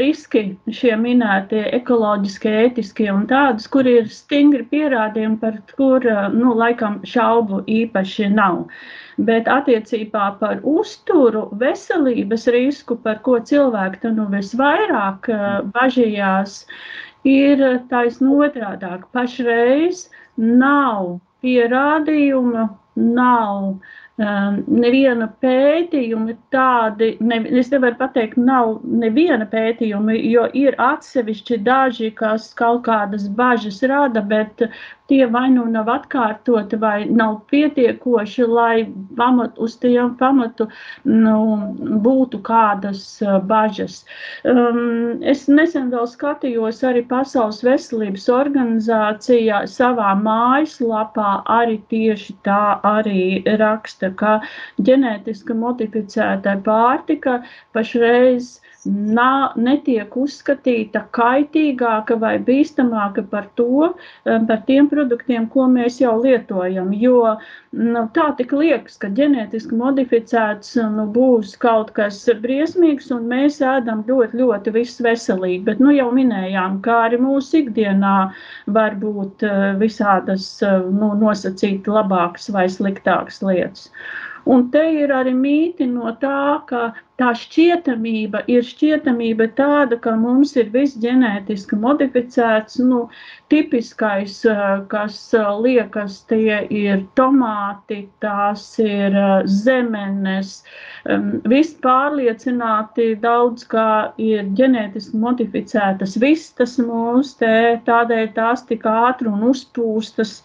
riski 0.00 0.42
šie 0.78 0.92
minētie 0.96 1.60
ekoloģiskie, 1.76 2.52
ētiskie 2.66 3.10
un 3.12 3.26
tādas, 3.28 3.66
kur 3.74 3.88
ir 3.90 4.08
stingri 4.08 4.64
pierādījumi, 4.70 5.36
par 5.42 5.58
kur, 5.76 6.06
nu, 6.32 6.54
laikam 6.62 7.02
šaubu 7.04 7.60
īpaši 7.68 8.30
nav. 8.32 8.62
Bet 9.28 9.50
attiecībā 9.56 10.30
par 10.40 10.64
uzturu, 10.76 11.44
veselības 11.60 12.48
risku, 12.56 12.96
par 12.96 13.20
ko 13.28 13.36
cilvēki 13.52 14.14
nu 14.16 14.24
visvairāk 14.32 15.28
bažījās, 15.76 16.62
ir 17.28 17.66
taisn 17.92 18.32
otrādāk. 18.38 19.04
Pašreiz 19.12 20.06
nav 20.40 21.18
pierādījumu, 21.44 22.70
nav 22.96 23.52
Um, 23.62 23.80
neviena 24.22 25.28
pētījuma 25.42 26.36
tādi, 26.54 27.12
ne, 27.20 27.40
es 27.60 27.70
nevaru 27.72 27.98
pateikt, 28.00 28.38
nav 28.38 28.78
neviena 28.84 29.46
pētījuma, 29.50 30.16
jo 30.16 30.46
ir 30.58 30.76
atsevišķi 30.78 31.60
daži, 31.66 32.10
kas 32.18 32.50
kaut 32.58 32.84
kādas 32.88 33.28
bažas 33.28 33.82
rada, 33.82 34.22
bet 34.22 34.66
tie 35.12 35.26
vai 35.28 35.48
nu 35.52 35.64
nav 35.68 35.90
atkārtoti, 35.92 36.78
vai 36.80 37.04
nav 37.10 37.42
pietiekoši, 37.52 38.46
lai 38.48 38.86
pamat, 39.18 39.58
uz 39.60 39.74
tiem 39.82 40.14
pamatu 40.20 40.68
nu, 41.04 41.36
būtu 42.04 42.40
kādas 42.46 43.02
uh, 43.24 43.36
bažas. 43.50 44.02
Um, 44.48 45.20
es 45.32 45.44
nesen 45.50 45.90
vēl 45.92 46.08
skatījos 46.08 46.80
arī 46.88 47.04
Pasaules 47.10 47.60
veselības 47.66 48.28
organizācijā 48.32 49.64
savā 49.68 50.14
mājaslapā, 50.22 51.42
arī 51.58 51.80
tieši 51.92 52.38
tā 52.46 52.78
arī 52.94 53.42
raksta, 53.60 54.11
ka 54.20 54.32
ģenētiski 54.88 55.56
modificēta 55.62 56.56
pārtika 56.68 57.38
pašreiz 57.78 58.50
nā, 58.86 59.52
netiek 59.56 60.14
uzskatīta 60.18 61.04
kaitīgāka 61.14 62.16
vai 62.18 62.34
bīstamāka 62.42 63.24
par, 63.30 63.46
to, 63.58 63.92
eh, 64.26 64.38
par 64.48 64.62
tiem 64.66 64.88
produktiem, 64.90 65.48
ko 65.50 65.66
mēs 65.70 66.00
jau 66.00 66.16
lietojam. 66.22 66.90
Jo 66.98 67.36
nu, 67.72 68.08
tā 68.14 68.36
tik 68.36 68.52
liekas, 68.52 68.98
ka 68.98 69.08
ģenētiski 69.08 69.78
modificēts 69.78 70.74
nu, 70.96 71.06
būs 71.14 71.54
kaut 71.62 71.92
kas 71.94 72.24
briesmīgs, 72.42 73.12
un 73.14 73.28
mēs 73.30 73.60
ēdam 73.60 74.02
ļoti, 74.08 74.40
ļoti 74.42 74.74
viss 74.74 75.00
veselīgi. 75.00 75.64
Bet 75.64 75.80
nu, 75.80 75.94
jau 75.94 76.10
minējām, 76.12 76.80
kā 76.82 77.06
arī 77.06 77.22
mūsu 77.22 77.62
ikdienā 77.62 78.32
var 78.66 78.98
būt 78.98 79.46
eh, 79.46 79.62
visādas 79.78 80.48
eh, 80.62 80.82
nu, 80.90 81.14
nosacīti 81.22 81.86
labākas 81.86 82.50
vai 82.50 82.66
sliktākas 82.66 83.42
lietas. 83.46 83.90
Un 84.50 84.70
te 84.74 84.82
ir 84.98 85.12
arī 85.14 85.32
mīti 85.38 85.86
no 85.86 86.10
tā, 86.18 86.58
ka 86.66 86.90
tā 87.22 87.30
šķietamība 87.38 88.42
ir 88.50 88.64
šķietamība 88.66 89.46
tāda, 89.58 89.98
ka 90.02 90.16
mums 90.18 90.56
ir 90.58 90.72
viss 90.74 90.98
ģenētiski 91.02 91.78
modificēts, 91.78 92.80
nu, 92.82 93.04
tipiskais, 93.52 94.40
kas 94.90 95.18
liekas, 95.62 96.22
tie 96.30 96.62
ir 96.72 97.04
tomāti, 97.18 98.06
tās 98.24 98.64
ir 98.82 99.14
zemenes, 99.46 100.62
viss 101.52 101.76
pārliecināti 101.84 103.12
daudz, 103.22 103.66
kā 103.70 104.12
ir 104.18 104.48
ģenētiski 104.58 105.20
modificētas 105.22 106.16
vistas 106.22 106.78
mūs, 106.82 107.36
te 107.38 107.78
tādēļ 107.86 108.32
tās 108.34 108.64
tik 108.66 108.88
ātri 108.88 109.30
un 109.30 109.46
uzpūstas, 109.52 110.40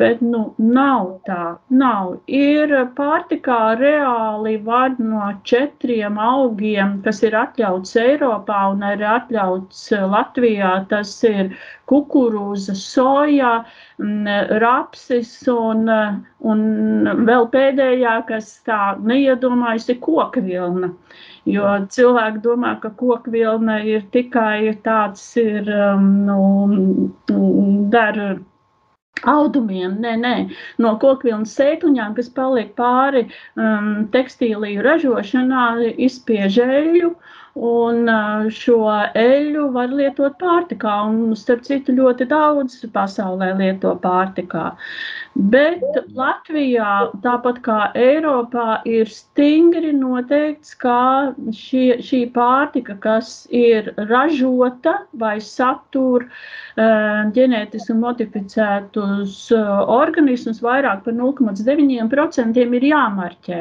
bet, 0.00 0.22
nu, 0.24 0.46
nav 0.62 1.18
tā, 1.28 1.56
nav. 1.68 2.16
Ir 2.30 2.72
pārtikā 2.96 3.60
reāli 3.80 4.56
var 4.64 4.96
no 5.02 5.34
četriem 5.44 6.05
tiem 6.06 6.18
augiem, 6.22 7.00
kas 7.02 7.22
ir 7.26 7.34
atļauts 7.34 7.96
Eiropā 7.98 8.58
un 8.72 8.82
arī 8.86 9.06
atļauts 9.10 9.92
eh, 9.92 10.04
Latvijā. 10.06 10.86
Tas 10.88 11.10
ir 11.26 11.50
kukurūza, 11.90 12.74
soja, 12.78 13.64
mm, 13.98 14.52
rapsis 14.62 15.32
un, 15.50 15.88
eh, 15.88 16.14
un 16.40 16.62
vēl 17.26 17.48
pēdējā, 17.50 18.26
kas 18.28 18.62
tā 18.66 18.96
neiedomājas, 19.02 19.88
ir 19.90 19.98
kokvilna. 20.00 20.92
Jo 21.46 21.76
cilvēki 21.90 22.42
domā, 22.42 22.76
ka 22.80 22.90
kokvilna 22.90 23.80
ir 23.84 24.06
tikai 24.12 24.74
tāds, 24.82 25.36
ir, 25.38 25.68
um, 25.70 26.26
nu, 26.26 27.10
dara 27.90 28.36
audumiem, 29.24 29.96
nē, 30.04 30.16
nē, 30.22 30.34
no 30.82 30.96
kokvilnas 31.02 31.54
sēkliņām, 31.58 32.14
kas 32.18 32.28
paliek 32.36 32.74
pāri 32.78 33.24
um, 33.26 34.06
tekstīliju 34.12 34.84
ražošanā, 34.86 35.66
izspiež 36.08 36.60
eļļu, 36.66 37.14
Un 37.56 38.04
šo 38.52 38.78
eļļu 39.16 39.62
var 39.72 39.92
lietot 39.98 40.34
pārtikā, 40.42 40.96
un 41.08 41.32
starp 41.40 41.62
citu 41.64 41.94
ļoti 41.96 42.26
daudz 42.28 42.82
pasaulē 42.92 43.54
lieto 43.56 43.94
pārtikā. 44.02 44.74
Bet 45.36 45.82
Latvijā, 46.16 47.10
tāpat 47.20 47.58
kā 47.64 47.78
Eiropā, 47.92 48.78
ir 48.88 49.10
stingri 49.12 49.90
noteikts, 49.92 50.72
ka 50.80 51.34
šie, 51.52 51.98
šī 52.00 52.22
pārtika, 52.32 52.96
kas 53.04 53.44
ir 53.52 53.90
ražota 54.08 54.94
vai 55.12 55.36
satur 55.44 56.24
ģenētiski 56.80 57.98
modificētus 58.00 59.36
organismus, 59.52 60.62
vairāk 60.64 61.04
par 61.04 61.18
0,9% 61.20 62.64
ir 62.64 62.88
jāmarķē. 62.94 63.60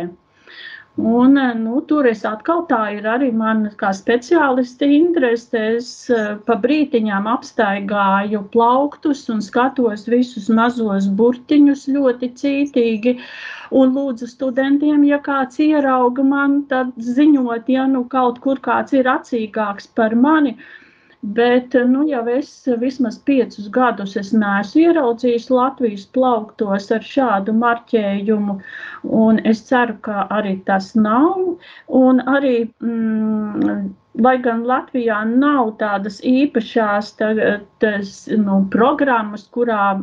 Un, 0.97 1.37
eh, 1.37 1.53
nu, 1.53 1.81
tur 1.87 2.07
es 2.07 2.21
atkal 2.23 2.61
tā 2.69 2.79
ir 2.97 3.07
arī 3.13 3.27
man 3.35 3.65
kā 3.81 3.89
speciālisti 3.97 4.87
interese. 4.97 5.63
Es 5.79 5.89
eh, 6.09 6.37
pa 6.47 6.55
brītiņām 6.65 7.27
apstaigāju 7.27 8.41
plauktus 8.53 9.25
un 9.33 9.43
skatos 9.43 10.07
visus 10.13 10.47
mazos 10.47 11.09
burtiņus 11.19 11.83
ļoti 11.97 12.31
cītīgi. 12.39 13.17
Un 13.75 13.91
lūdzu 13.97 14.29
studentiem, 14.31 15.03
ja 15.09 15.19
kāds 15.19 15.59
ierauga 15.59 16.23
man, 16.23 16.61
tad 16.71 16.95
ziņot, 16.95 17.67
ja 17.75 17.85
nu 17.91 18.05
kaut 18.15 18.39
kur 18.39 18.63
kāds 18.63 18.95
ir 18.95 19.11
acīgāks 19.17 19.91
par 19.99 20.15
mani. 20.15 20.55
Uh, 20.55 20.84
Bet 21.33 21.73
nu, 21.89 22.03
jau 22.05 22.21
es 22.29 22.49
vismaz 22.77 23.15
piecus 23.25 23.69
gadus 23.73 24.13
neesmu 24.13 24.81
ieraudzījis 24.83 25.47
Latvijas 25.49 26.03
plauktos 26.13 26.91
ar 26.93 27.07
šādu 27.11 27.55
marķējumu. 27.61 28.55
Es 29.51 29.63
ceru, 29.69 29.95
ka 30.05 30.27
arī 30.35 30.59
tas 30.67 30.91
nav. 30.93 31.39
Un 32.01 32.21
arī, 32.29 32.67
mm, 32.77 33.87
lai 34.27 34.35
gan 34.45 34.61
Latvijā 34.69 35.23
nav 35.31 35.73
tādas 35.81 36.19
īpašās 36.21 37.15
tas, 37.17 38.13
nu, 38.45 38.59
programmas, 38.77 39.47
kurā 39.57 39.95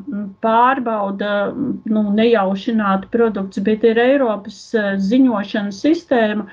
pārbauda 0.43 1.37
nu, 1.55 2.05
nejaušinātu 2.19 3.15
produktus, 3.15 3.63
bet 3.71 3.87
ir 3.87 4.03
Eiropas 4.09 4.59
eh, 4.75 4.93
ziņošanas 4.99 5.81
sistēma. 5.87 6.51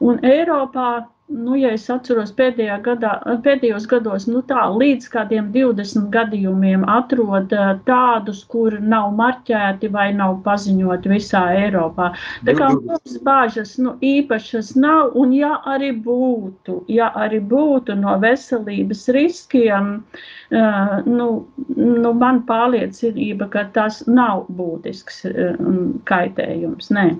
Un 0.00 0.18
Eiropā 0.24 0.90
nu, 1.30 1.54
ja 1.58 1.70
es 1.74 1.86
atceros 1.92 2.32
pēdējā 2.36 2.76
gadā, 2.84 3.12
pēdējos 3.44 3.86
gados, 3.90 4.26
nu 4.30 4.42
tā, 4.48 4.64
līdz 4.74 5.08
kādiem 5.12 5.50
20 5.54 6.08
gadījumiem 6.14 6.84
atrod 6.90 7.54
tādus, 7.86 8.42
kuri 8.50 8.80
nav 8.82 9.12
marķēti 9.18 9.90
vai 9.94 10.08
nav 10.16 10.40
paziņoti 10.46 11.12
visā 11.12 11.44
Eiropā. 11.60 12.10
Tā 12.46 12.56
kā 12.58 12.72
mums 12.74 13.16
bāžas 13.26 13.76
nu, 13.82 13.94
īpašas 14.02 14.74
nav, 14.80 15.14
un 15.20 15.34
ja 15.36 15.56
arī 15.70 15.92
būtu, 16.04 16.82
ja 16.90 17.10
arī 17.14 17.40
būtu 17.52 17.96
no 18.00 18.16
veselības 18.22 19.06
riskiem, 19.14 19.96
uh, 20.02 20.94
nu, 21.06 21.30
nu, 21.78 22.14
man 22.24 22.44
pārliecinība, 22.50 23.50
ka 23.54 23.66
tas 23.74 24.02
nav 24.10 24.46
būtisks 24.58 25.24
uh, 25.30 25.66
kaitējums. 26.10 26.94
Nē. 26.94 27.10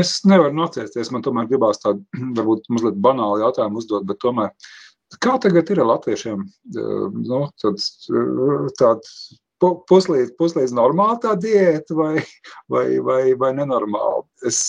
Es 0.00 0.16
nevaru 0.26 0.54
nocēsties, 0.56 1.12
man 1.14 1.22
tomēr 1.22 1.50
gribās 1.50 1.82
tādu, 1.82 2.02
varbūt 2.38 2.70
mazliet 2.72 2.98
banālu 3.02 3.44
jautājumu 3.44 3.82
uzdot, 3.82 4.06
bet 4.08 4.20
tomēr, 4.24 4.50
kā 5.22 5.36
tagad 5.42 5.70
ir 5.70 5.82
ar 5.84 5.92
latviešiem? 5.94 6.42
Nu, 6.74 7.44
tāds, 7.62 7.92
tāds 8.80 9.14
puslīdz, 9.60 10.34
puslīdz 10.40 10.74
normāla 10.76 11.20
tā 11.22 11.36
diēta 11.38 11.94
vai, 11.96 12.14
vai, 12.72 12.86
vai, 13.04 13.22
vai 13.38 13.52
nenormāla? 13.58 14.24
Es 14.48 14.60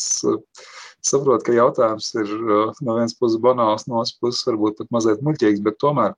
saprotu, 1.02 1.48
ka 1.48 1.56
jautājums 1.56 2.12
ir 2.20 2.30
no 2.38 2.98
vienas 2.98 3.16
puses 3.18 3.40
banāls, 3.42 3.88
no 3.90 4.02
otras 4.02 4.14
puses 4.22 4.46
varbūt 4.48 4.82
pat 4.82 4.92
mazliet 4.94 5.24
muļķīgs, 5.26 5.64
bet 5.66 5.80
tomēr 5.82 6.14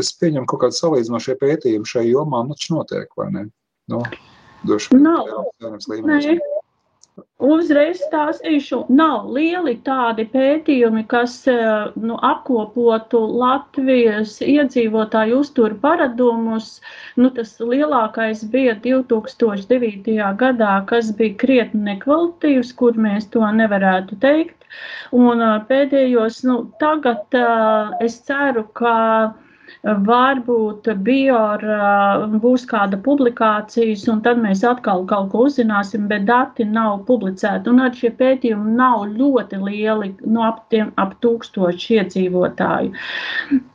es 0.00 0.14
pieņemu 0.20 0.48
kaut 0.48 0.64
kādu 0.64 0.78
salīdzinošie 0.78 1.36
pētījumi 1.42 1.92
šai 1.92 2.06
jomā, 2.08 2.44
nu, 2.46 2.56
taču 2.56 2.78
notiek, 2.78 3.12
vai 3.18 3.28
ne? 3.34 3.46
Nu, 3.92 4.00
došu 4.68 4.96
vien, 4.96 5.04
Nav. 5.10 6.61
Uzreiz 7.46 7.98
stāstīšu, 8.06 8.76
nav 8.98 9.26
lieli 9.36 9.72
tādi 9.86 10.24
pētījumi, 10.34 11.02
kas 11.10 11.34
eh, 11.50 11.90
nu, 12.08 12.14
apkopotu 12.28 13.20
Latvijas 13.42 14.36
iedzīvotāju 14.46 15.40
uzturu 15.42 15.76
paradumus. 15.82 16.70
Nu, 17.18 17.32
tas 17.38 17.52
lielākais 17.72 18.46
bija 18.54 18.76
2009. 18.86 20.16
gadā, 20.44 20.72
kas 20.92 21.12
bija 21.18 21.36
krietni 21.44 21.82
nekvalitīvs, 21.90 22.72
kur 22.80 22.96
mēs 23.08 23.28
to 23.36 23.44
nevarētu 23.60 24.20
teikt. 24.24 24.68
Un 25.26 25.44
eh, 25.50 25.56
pēdējos, 25.68 26.44
nu, 26.48 26.60
tagad 26.80 27.40
eh, 27.42 27.96
es 28.08 28.22
ceru, 28.30 28.64
ka 28.80 28.96
varbūt 29.82 30.88
bior 31.06 31.62
būs 32.42 32.64
kāda 32.70 32.98
publikācijas, 33.02 34.04
un 34.12 34.20
tad 34.24 34.40
mēs 34.42 34.62
atkal 34.66 35.04
kaut 35.10 35.30
ko 35.32 35.46
uzzināsim, 35.48 36.06
bet 36.10 36.26
dati 36.28 36.66
nav 36.68 37.02
publicēti. 37.08 37.70
Un 37.72 37.82
arī 37.86 38.02
šie 38.02 38.12
pētījumi 38.18 38.76
nav 38.78 39.06
ļoti 39.16 39.60
lieli, 39.62 40.12
no 40.24 40.32
nu, 40.36 40.44
ap, 40.46 40.62
tiem, 40.72 40.92
ap 41.02 41.16
tūkstoši 41.24 41.98
iedzīvotāju. 41.98 42.92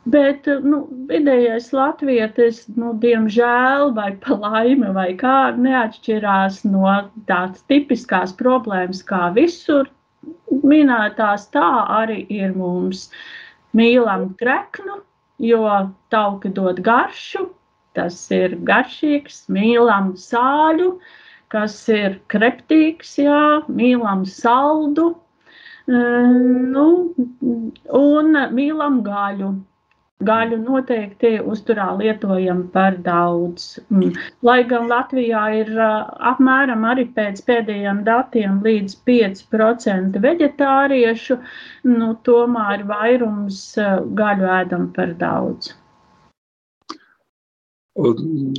Bet 0.08 0.48
nu, 0.64 0.82
vidējais 1.10 1.70
latvietis, 1.76 2.64
nu, 2.78 2.94
diemžēl, 3.02 3.92
vai 3.96 4.12
pa 4.22 4.38
laime, 4.40 4.92
vai 4.96 5.10
kā, 5.20 5.52
neatšķirās 5.56 6.62
no 6.68 6.96
tādas 7.28 7.64
tipiskās 7.68 8.34
problēmas 8.38 9.04
kā 9.06 9.28
visur. 9.36 9.90
Minētās 10.48 11.46
tā 11.54 11.68
arī 12.00 12.24
ir 12.32 12.56
mums. 12.56 13.08
Mīlam 13.76 14.30
treknu, 14.40 15.02
jo 15.38 15.62
tauki 16.10 16.50
dod 16.54 16.82
garšu, 16.84 17.48
tas 17.94 18.18
ir 18.34 18.56
garšīgs, 18.68 19.44
mīlam 19.54 20.12
sāļu, 20.18 20.92
kas 21.52 21.76
ir 21.92 22.18
kreptīgs, 22.32 23.16
jā, 23.22 23.62
mīlam 23.68 24.26
saldu, 24.28 25.08
nu, 25.88 26.86
un 28.02 28.40
mīlam 28.58 29.00
gaļu. 29.06 29.54
Gaļu 30.26 30.56
noteikti 30.60 31.28
uzturā 31.50 31.84
lietojam 31.98 32.62
par 32.76 32.96
daudz. 33.04 33.66
Mm. 33.94 34.16
Lai 34.48 34.56
gan 34.72 34.88
Latvijā 34.92 35.42
ir 35.60 35.70
apmēram 36.32 36.86
arī 36.92 37.04
pēc 37.18 37.44
pēdējiem 37.50 38.02
datiem 38.08 38.58
līdz 38.64 38.96
5% 39.10 40.18
veģetāriešu, 40.26 41.38
nu, 41.92 42.12
tomēr 42.30 42.82
vairums 42.90 43.60
gaļu 44.22 44.50
ēdam 44.60 44.90
par 44.98 45.14
daudz. 45.22 45.76
Un, 47.98 48.52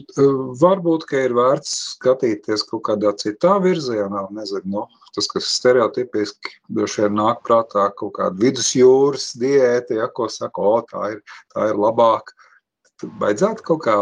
varbūt, 0.60 1.06
ka 1.08 1.22
ir 1.24 1.34
vērts 1.38 1.72
skatīties 1.94 2.66
kaut 2.68 2.82
kādā 2.90 3.14
citā 3.22 3.54
virzienā, 3.64 4.26
nezinu, 4.36 4.66
nu, 4.74 4.82
tas, 5.16 5.30
kas 5.32 5.48
stereotipiski 5.54 6.58
droši 6.76 7.06
vien 7.06 7.16
nāk 7.22 7.40
prātā 7.46 7.86
kaut 7.96 8.18
kāda 8.18 8.36
vidusjūras 8.42 9.32
diēta, 9.40 9.96
ja, 10.02 10.10
ko 10.12 10.28
saka, 10.34 10.60
o, 10.60 10.82
tā 10.90 11.14
ir, 11.16 11.24
tā 11.56 11.70
ir 11.72 11.80
labāka. 11.80 12.36
vajadzētu 13.22 13.64
kaut 13.64 13.82
kā 13.86 13.96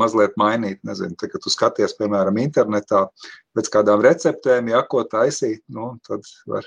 mazliet 0.00 0.32
mainīt. 0.40 0.80
Nezinu, 0.88 1.12
tā, 1.20 1.28
kad 1.28 1.44
tu 1.44 1.52
skaties, 1.52 1.92
piemēram, 1.98 2.40
internetā 2.40 3.04
pēc 3.52 3.68
kādām 3.68 4.00
receptēm, 4.00 4.72
ja 4.72 4.80
ko 4.88 5.04
taisīt, 5.04 5.60
nu, 5.68 5.98
tad 6.08 6.24
var 6.48 6.64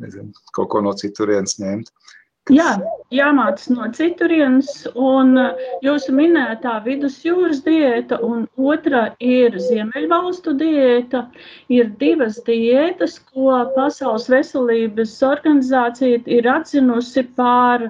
nezinu, 0.00 0.32
kaut 0.56 0.70
ko 0.72 0.80
no 0.80 0.96
citurienes 0.96 1.58
ņemt. 1.60 1.92
Kas... 1.92 2.19
Jā, 2.48 2.70
jāmācās 3.14 3.68
no 3.70 3.86
citurienes, 3.94 4.70
un 4.96 5.36
jūsu 5.84 6.14
minētā 6.16 6.78
vidusjūras 6.86 7.60
diēta, 7.66 8.18
un 8.26 8.46
otra 8.56 9.02
ir 9.20 9.58
Ziemeļvalstu 9.60 10.54
diēta. 10.58 11.26
Ir 11.68 11.92
divas 12.00 12.40
diētas, 12.48 13.18
ko 13.28 13.60
Pasaules 13.76 14.26
veselības 14.32 15.14
organizācija 15.28 16.24
ir 16.26 16.48
atzinusi 16.50 17.26
par 17.36 17.86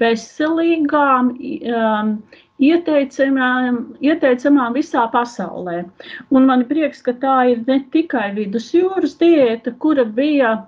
veselīgām, 0.00 1.34
um, 1.34 2.16
ieteicamām, 2.62 3.84
ieteicamām 4.00 4.80
visā 4.80 5.06
pasaulē. 5.12 5.82
Un 6.30 6.48
man 6.48 6.64
ir 6.64 6.72
prieks, 6.72 7.02
ka 7.04 7.18
tā 7.20 7.38
ir 7.52 7.64
ne 7.66 7.82
tikai 7.92 8.30
vidusjūras 8.38 9.18
diēta, 9.20 9.76
kura 9.82 10.06
bija 10.06 10.60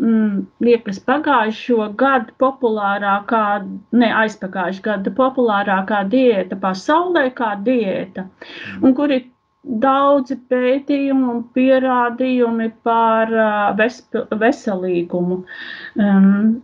mm, 0.00 0.44
liekas, 0.64 1.00
pagājušo 1.08 1.90
gadu 2.00 2.34
populārākā, 2.42 3.42
ne 4.02 4.12
aizpagājušā 4.22 4.84
gada 4.84 5.14
populārākā 5.18 6.04
diēta 6.12 6.58
pasaulē, 6.62 7.28
kā 7.38 7.54
diēta, 7.66 8.28
mm. 8.28 8.80
un 8.84 8.96
kur 8.98 9.14
ir 9.14 9.26
daudzi 9.68 10.38
pētījumi 10.48 11.28
un 11.28 11.44
pierādījumi 11.52 12.70
par 12.86 13.32
uh, 13.34 13.60
ves, 13.76 14.00
veselīgumu. 14.40 15.42
Um, 16.00 16.58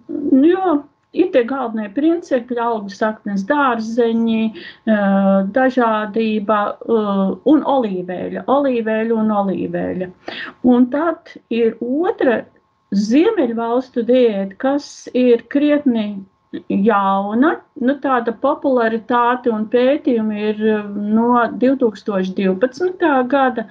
jo 0.47 0.79
ir 1.15 1.31
tie 1.35 1.45
galvenie 1.49 1.91
principi, 1.95 2.57
augļu 2.61 2.95
saknes, 2.95 3.45
dārzeņi, 3.49 4.41
dažādība 5.55 6.59
un 7.53 7.63
olīveļa, 7.75 8.45
olīveļa 8.51 9.21
un 9.21 9.31
olīveļa. 9.43 10.11
Un 10.75 10.89
tad 10.95 11.37
ir 11.55 11.79
otra 11.81 12.43
Ziemeļvalstu 12.95 14.05
diēta, 14.09 14.55
kas 14.65 14.87
ir 15.23 15.43
krietni 15.55 16.05
jauna, 16.69 17.55
nu, 17.83 17.95
tāda 18.03 18.33
popularitāte 18.43 19.51
un 19.53 19.65
pētījumi 19.71 20.43
ir 20.51 20.61
no 20.95 21.43
2012. 21.61 23.09
gada, 23.31 23.65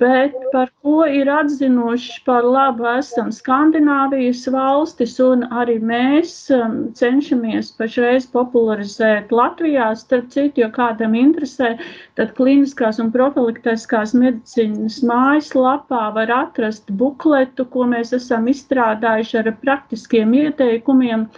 bet 0.00 0.34
par 0.54 0.70
ko 0.82 1.04
ir 1.06 1.30
atzinuši 1.30 2.22
par 2.26 2.46
labu 2.46 2.88
esam 2.90 3.30
Skandināvijas 3.34 4.42
valstis, 4.52 5.16
un 5.22 5.46
arī 5.62 5.78
mēs 5.92 6.34
um, 6.54 6.76
cenšamies 6.98 7.72
pašreiz 7.78 8.26
popularizēt 8.34 9.32
Latvijā, 9.34 9.92
starp 10.00 10.30
citu, 10.34 10.64
jo 10.64 10.70
kādam 10.74 11.14
interesē, 11.18 11.76
tad 12.18 12.34
kliniskās 12.38 13.00
un 13.02 13.12
profilaktiskās 13.14 14.14
medicīnas 14.18 15.00
mājaslapā 15.06 16.08
var 16.18 16.34
atrast 16.40 16.90
bukletu, 17.00 17.66
ko 17.70 17.86
mēs 17.94 18.14
esam 18.16 18.50
izstrādājuši 18.50 19.42
ar 19.42 19.52
praktiskiem 19.62 20.34
ieteikumiem 20.44 21.28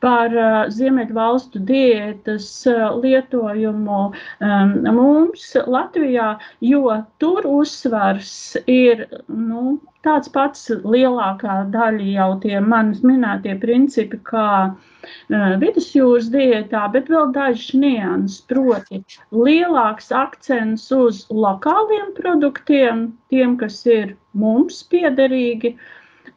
par 0.00 0.15
uh, 0.32 0.54
Ziemeļvalstu 0.72 1.60
diētas 1.68 2.48
uh, 2.70 2.94
lietojumu 3.02 3.98
um, 4.06 4.72
mums 4.96 5.48
Latvijā, 5.66 6.36
jo 6.64 6.94
tur 7.22 7.48
uzsvars 7.50 8.32
ir 8.70 9.06
nu, 9.28 9.76
tāds 10.06 10.30
pats 10.32 10.68
lielākā 10.84 11.58
daļa 11.74 12.06
jau 12.12 12.28
tie 12.44 12.60
manis 12.60 13.02
minētie 13.06 13.56
principi, 13.62 14.20
kā 14.30 14.50
uh, 14.70 15.50
vidusjūras 15.62 16.30
diētā, 16.34 16.86
bet 16.94 17.10
vēl 17.12 17.34
daži 17.36 17.82
nianses, 17.82 18.40
proti 18.50 19.02
lielāks 19.34 20.12
akcents 20.14 20.88
uz 20.94 21.26
lokāliem 21.30 22.14
produktiem, 22.18 23.06
tiem, 23.32 23.58
kas 23.60 23.82
ir 23.90 24.16
mums 24.36 24.82
piederīgi, 24.92 25.76
uh, 25.76 25.92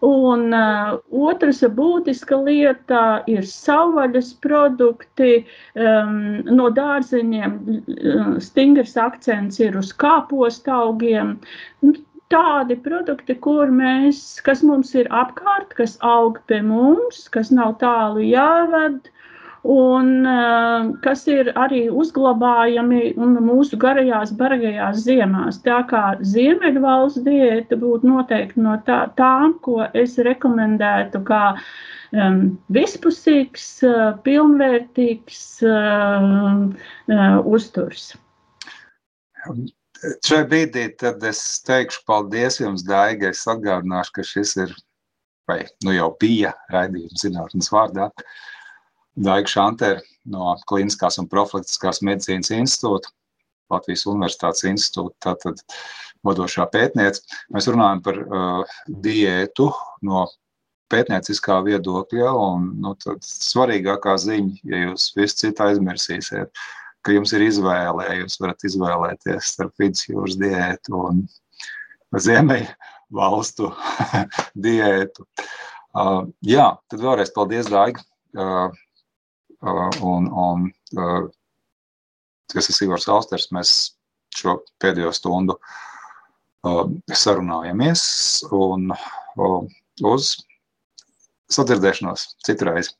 Un 0.08 0.54
uh, 0.56 0.94
otrs 1.12 1.60
būtiska 1.76 2.38
lieta 2.46 3.24
ir 3.28 3.44
savvaļas 3.44 4.30
produkti. 4.40 5.42
Um, 5.76 6.40
no 6.48 6.70
dārzeņiem 6.72 7.58
uh, 7.68 8.30
stingrs 8.40 8.96
akcents 8.96 9.60
ir 9.60 9.76
uz 9.80 9.92
kāpostu 9.92 10.72
augiem. 10.72 11.36
Nu, 11.84 11.98
tādi 12.32 12.78
produkti, 12.80 13.36
kur 13.44 13.72
mēs, 13.74 14.22
kas 14.46 14.64
mums 14.64 14.94
ir 14.96 15.10
apkārt, 15.12 15.74
kas 15.76 15.98
aug 16.06 16.40
pie 16.48 16.62
mums, 16.64 17.26
kas 17.34 17.50
nav 17.52 17.76
tālu 17.84 18.24
jāved, 18.24 19.10
un 19.64 20.26
uh, 20.26 20.90
kas 21.04 21.26
ir 21.28 21.52
arī 21.60 21.88
uzglabājami 21.92 23.14
mūsu 23.20 23.78
garajās, 23.80 24.32
bargajās 24.40 25.04
ziemās. 25.04 25.60
Tā 25.66 25.82
kā 25.90 26.04
Ziemeļvalsts 26.24 27.24
diēta 27.26 27.80
būtu 27.80 28.08
noteikti 28.08 28.64
no 28.64 28.78
tā, 28.88 29.02
tām, 29.20 29.58
ko 29.66 29.84
es 29.94 30.18
rekomendētu 30.18 31.24
kā 31.28 31.44
um, 31.56 32.58
vispusīgs, 32.72 33.68
uh, 33.88 34.16
pilnvērtīgs 34.24 35.42
uh, 35.68 36.68
uh, 37.12 37.40
uzturs. 37.44 38.14
Šai 40.24 40.46
brīdī 40.48 40.86
tad 41.00 41.24
es 41.28 41.42
teikšu 41.68 42.06
paldies 42.08 42.62
jums, 42.62 42.86
Daiga. 42.88 43.34
Es 43.34 43.44
atgādināšu, 43.52 44.16
ka 44.16 44.24
šis 44.24 44.56
ir, 44.64 44.72
vai 45.52 45.66
nu 45.84 45.92
jau 45.98 46.14
bija 46.22 46.54
raidījums 46.72 47.28
zinātnes 47.28 47.68
vārdā. 47.76 48.08
Uh, 48.08 48.38
Daiga 49.20 49.52
Šantera 49.52 50.02
no 50.30 50.54
Kliniskās 50.70 51.20
un 51.20 51.28
profilaktiskās 51.32 52.04
medicīnas 52.06 52.52
institūta, 52.56 53.12
Latvijas 53.74 54.06
Universitātes 54.10 54.66
institūta, 54.70 55.16
tātad 55.30 55.62
vadošā 56.26 56.66
pētniece. 56.74 57.24
Mēs 57.54 57.70
runājam 57.70 58.04
par 58.06 58.20
uh, 58.24 58.78
diētu 59.06 59.70
no 60.08 60.26
pētnieciskā 60.90 61.60
viedokļa, 61.68 62.32
un 62.34 62.70
nu, 62.82 62.96
svarīgākā 63.26 64.16
ziņa, 64.24 64.62
ja 64.72 64.84
jūs 64.88 65.12
visu 65.18 65.44
citu 65.44 65.68
aizmirsīsiet, 65.68 66.64
ka 67.06 67.14
jums 67.14 67.34
ir 67.38 67.46
izvēle, 67.46 68.08
jūs 68.24 68.40
varat 68.42 68.66
izvēlēties 68.68 69.54
starp 69.54 69.84
vidusjūras 69.84 70.40
diētu 70.42 70.98
un 70.98 71.24
ziemeļu 72.18 72.72
valstu 73.20 73.70
diētu. 74.68 75.28
Uh, 75.90 76.26
jā, 76.46 76.72
tad 76.90 77.04
vēlreiz 77.06 77.32
paldies, 77.36 77.70
Daiga. 77.70 78.02
Uh, 78.38 78.70
un, 79.62 80.30
un 80.32 80.72
tas 82.50 82.70
ir 82.70 82.88
Ivars 82.88 83.08
Austers, 83.12 83.50
mēs 83.56 83.74
šo 84.36 84.60
pēdējo 84.82 85.12
stundu 85.16 85.58
sarunājamies 87.16 88.02
un 88.52 88.92
uz 90.06 90.32
sadzirdēšanos 91.50 92.26
citreiz. 92.46 92.92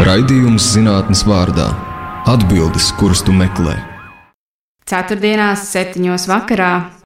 Raidījums 0.00 0.64
zinātnes 0.72 1.26
vārdā- 1.28 1.68
atbildes, 2.34 2.88
kuras 2.98 3.20
tu 3.22 3.34
meklē. 3.36 3.76
Ceturtdienās, 4.88 5.68
septiņos 5.70 6.24
vakarā 6.26 6.99